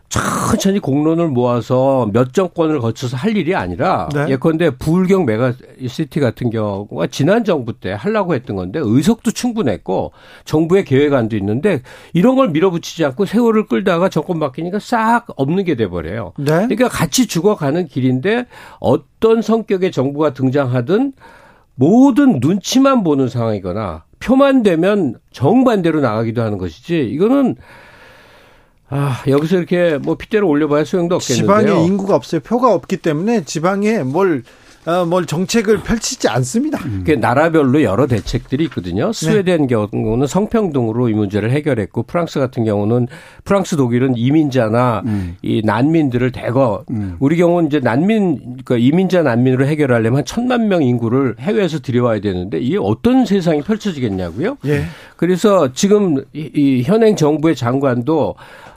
[0.08, 4.26] 천천히 공론을 모아서 몇 정권을 거쳐서 할 일이 아니라 네.
[4.30, 10.12] 예컨대 부울경 메가시티 같은 경우가 지난 정부 때 하려고 했던 건데 의석도 충분했고
[10.44, 16.32] 정부의 계획안도 있는데 이런 걸 밀어붙이지 않고 세월을 끌다가 정권 바뀌니까 싹 없는 게 돼버려요.
[16.38, 16.44] 네.
[16.44, 18.46] 그러니까 같이 죽어가는 길인데
[18.78, 21.12] 어떤 성격의 정부가 등장하든
[21.74, 27.56] 모든 눈치만 보는 상황이거나 표만 되면 정반대로 나가기도 하는 것이지 이거는
[28.88, 31.66] 아, 여기서 이렇게 뭐 핏대를 올려봐야 소용도 없겠는데요.
[31.66, 32.40] 지방에 인구가 없어요.
[32.40, 34.42] 표가 없기 때문에 지방에 뭘
[34.86, 36.78] 어, 뭘 정책을 펼치지 않습니다.
[36.84, 37.02] 음.
[37.04, 39.12] 그 나라별로 여러 대책들이 있거든요.
[39.12, 39.66] 스웨덴 네.
[39.66, 43.08] 경우는 성평등으로 이 문제를 해결했고 프랑스 같은 경우는
[43.42, 45.36] 프랑스 독일은 이민자나 음.
[45.42, 47.16] 이 난민들을 대거 음.
[47.18, 52.58] 우리 경우는 이제 난민 그러니까 이민자 난민으로 해결하려면 한 천만 명 인구를 해외에서 들여와야 되는데
[52.58, 54.58] 이게 어떤 세상이 펼쳐지겠냐고요?
[54.66, 54.84] 예.
[55.16, 58.36] 그래서 지금 이, 이 현행 정부의 장관도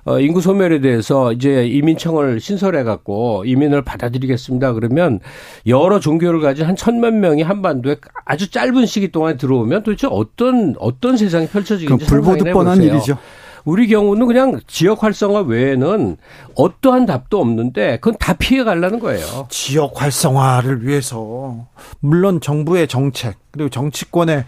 [0.10, 4.74] 어, 인구 소멸에 대해서 이제 이민청을 신설해 갖고 이민을 받아들이겠습니다.
[4.74, 5.20] 그러면
[5.68, 11.16] 여러 종교를 가진 한 천만 명이 한반도에 아주 짧은 시기 동안 들어오면 도대체 어떤 어떤
[11.16, 13.20] 세상이 펼쳐지는지 불보듯 뻔한 일이죠.
[13.66, 16.18] 우리 경우는 그냥 지역 활성화 외에는
[16.56, 19.46] 어떠한 답도 없는데 그건 다 피해 가려는 거예요.
[19.50, 21.68] 지역 활성화를 위해서
[22.00, 24.44] 물론 정부의 정책 그리고 정치권의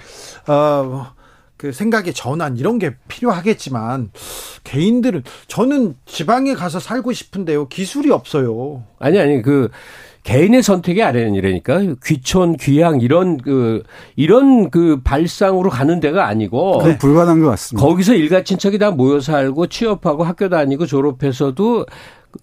[0.48, 1.08] 어
[1.62, 4.10] 그 생각의 전환 이런 게 필요하겠지만
[4.64, 7.68] 개인들은 저는 지방에 가서 살고 싶은데요.
[7.68, 8.82] 기술이 없어요.
[8.98, 9.70] 아니 아니 그
[10.24, 13.84] 개인의 선택이 아니라니까 귀촌 귀향 이런 그
[14.16, 17.88] 이런 그 발상으로 가는 데가 아니고 그 불가능한 것 같습니다.
[17.88, 21.86] 거기서 일가 친척이 다 모여 살고 취업하고 학교 다니고 졸업해서도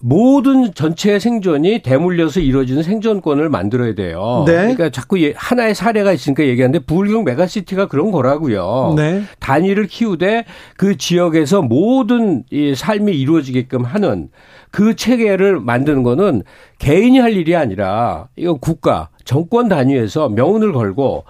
[0.01, 4.44] 모든 전체의 생존이 대물려서 이루어지는 생존권을 만들어야 돼요.
[4.47, 4.55] 네.
[4.55, 8.94] 그러니까 자꾸 하나의 사례가 있으니까 얘기하는데 불경 메가시티가 그런 거라고요.
[8.97, 9.23] 네.
[9.40, 10.44] 단위를 키우되
[10.77, 14.28] 그 지역에서 모든 이 삶이 이루어지게끔 하는
[14.70, 16.43] 그 체계를 만드는 거는
[16.78, 21.24] 개인이 할 일이 아니라 이거 국가 정권 단위에서 명운을 걸고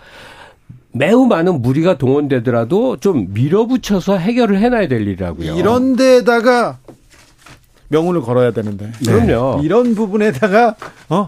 [0.93, 5.56] 매우 많은 무리가 동원되더라도 좀 밀어붙여서 해결을 해놔야 될 일이라고요.
[5.56, 6.78] 이런 데다가
[7.89, 8.90] 명운을 걸어야 되는데.
[9.05, 9.12] 네.
[9.12, 9.62] 그럼요.
[9.62, 10.74] 이런 부분에다가
[11.09, 11.27] 어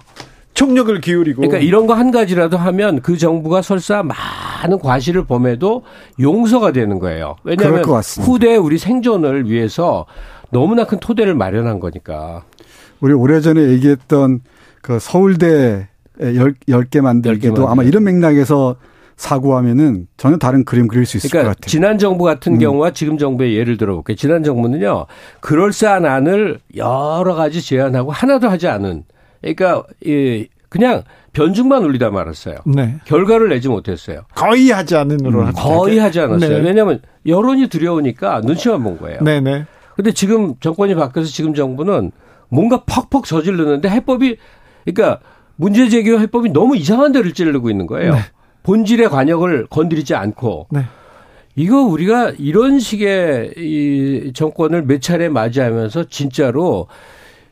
[0.55, 1.41] 총력을 기울이고.
[1.41, 5.83] 그러니까 이런 거 한 가지라도 하면 그 정부가 설사 많은 과실을 범해도
[6.21, 7.37] 용서가 되는 거예요.
[7.45, 7.83] 왜냐하면
[8.21, 10.07] 후대 우리 생존을 위해서
[10.51, 12.45] 너무나 큰 토대를 마련한 거니까.
[13.01, 14.41] 우리 오래전에 얘기했던
[14.83, 15.89] 그 서울대
[16.21, 18.77] 10, 10개 만들기도 10개 아마 이런 맥락에서
[19.21, 21.71] 사고하면은 전혀 다른 그림 그릴 수 있을 그러니까 것 같아요.
[21.71, 22.59] 지난 정부 같은 음.
[22.59, 24.17] 경우와 지금 정부의 예를 들어볼게요.
[24.17, 25.05] 지난 정부는요,
[25.41, 29.05] 그럴싸한 안을 여러 가지 제안하고 하나도 하지 않은,
[29.43, 31.03] 그러니까 이 그냥
[31.35, 32.57] 변죽만 올리다 말았어요.
[32.65, 32.97] 네.
[33.05, 34.23] 결과를 내지 못했어요.
[34.35, 35.53] 거의 하지 않은 으로 음.
[35.55, 36.59] 거의 하지 않았어요.
[36.59, 36.65] 네.
[36.65, 39.21] 왜냐하면 여론이 두려우니까 눈치만 본 거예요.
[39.21, 39.67] 네네.
[39.97, 42.11] 근데 지금 정권이 바뀌어서 지금 정부는
[42.49, 44.39] 뭔가 퍽퍽 저지르는데 해법이
[44.87, 45.21] 그러니까
[45.57, 48.15] 문제 제기와 해법이 너무 이상한 데를 찌르고 있는 거예요.
[48.15, 48.21] 네.
[48.63, 50.85] 본질의 관역을 건드리지 않고 네.
[51.57, 56.87] 이거 우리가 이런 식의 이 정권을 몇 차례 맞이하면서 진짜로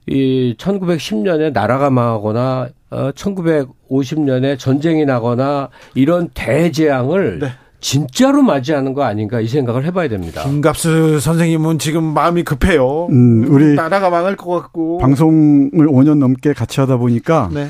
[0.07, 7.49] 이 1910년에 나라가 망하거나 어 1950년에 전쟁이 나거나 이런 대재앙을 네.
[7.81, 10.43] 진짜로 맞이하는 거 아닌가 이 생각을 해봐야 됩니다.
[10.43, 13.07] 김갑수 선생님은 지금 마음이 급해요.
[13.11, 17.69] 음, 우리 나라가 망할 것 같고 방송을 5년 넘게 같이 하다 보니까 네.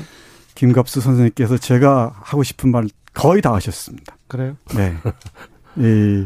[0.55, 4.17] 김갑수 선생님께서 제가 하고 싶은 말 거의 다 하셨습니다.
[4.27, 4.55] 그래요?
[4.75, 4.95] 네.
[5.77, 6.25] 이,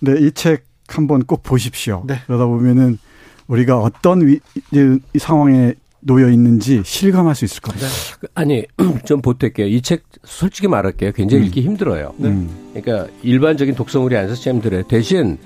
[0.00, 2.02] 네, 이 책 한번 꼭 보십시오.
[2.06, 2.20] 네.
[2.26, 2.98] 그러다 보면은
[3.46, 4.40] 우리가 어떤 위,
[4.72, 7.86] 이 상황에 놓여 있는지 실감할 수 있을 겁니다.
[7.86, 8.28] 네.
[8.34, 8.64] 아니,
[9.04, 9.68] 좀 보탤게요.
[9.70, 11.12] 이 책 솔직히 말할게요.
[11.12, 11.46] 굉장히 음.
[11.46, 12.14] 읽기 힘들어요.
[12.16, 12.46] 네.
[12.74, 14.82] 그러니까 일반적인 독서물이 아니어서 힘들어요.
[14.84, 15.38] 대신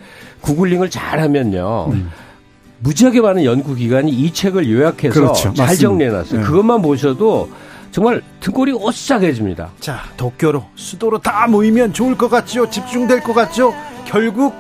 [0.43, 1.89] 구글링을 잘 하면요.
[1.93, 2.11] 음.
[2.81, 5.55] 무지하게 많은 연구 기관이 이 책을 요약해서 그렇죠.
[5.55, 6.41] 잘 정리해 놨어요.
[6.41, 6.47] 네.
[6.47, 7.51] 그것만 보셔도
[7.95, 9.71] 정말 등골이 오싹해집니다.
[9.79, 12.69] 자, 도쿄로 수도로 다 모이면 좋을 것 같죠?
[12.69, 13.73] 집중될 것 같죠?
[14.05, 14.53] 결국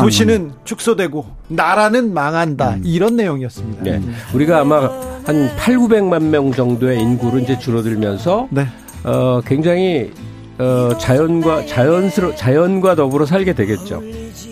[0.00, 2.70] 도시는 축소되고 나라는 망한다.
[2.70, 2.82] 음.
[2.84, 3.84] 이런 내용이었습니다.
[3.84, 3.98] 네.
[3.98, 4.16] 음.
[4.34, 4.80] 우리가 아마
[5.24, 8.66] 한 8, 900만 명 정도의 인구로 이제 줄어들면서 네.
[9.04, 10.10] 어, 굉장히
[10.58, 14.02] 어, 자연과 자연스러 자연과 더불어 살게 되겠죠.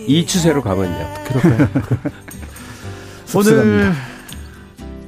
[0.07, 1.05] 이 추세로 가면요.
[1.25, 1.67] 그렇군요.
[3.35, 3.91] 오늘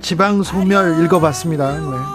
[0.02, 1.72] 지방 소멸 읽어봤습니다.
[1.72, 2.15] 네.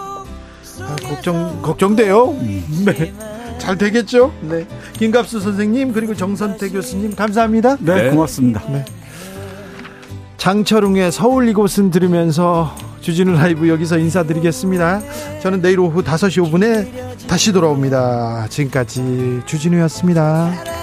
[1.11, 2.29] 아, 걱정 걱정돼요.
[2.31, 2.85] 음.
[2.85, 3.13] 네.
[3.57, 4.33] 잘 되겠죠?
[4.41, 4.65] 네.
[4.97, 7.77] 김갑수 선생님 그리고 정선태 교수님 감사합니다.
[7.79, 8.09] 네, 네.
[8.09, 8.63] 고맙습니다.
[8.69, 8.85] 네.
[10.37, 15.01] 장철웅의 서울 이곳은 들으면서 주진우 라이브 여기서 인사드리겠습니다.
[15.41, 18.47] 저는 내일 오후 5시 5분에 다시 돌아옵니다.
[18.49, 20.80] 지금까지 주진우였습니다.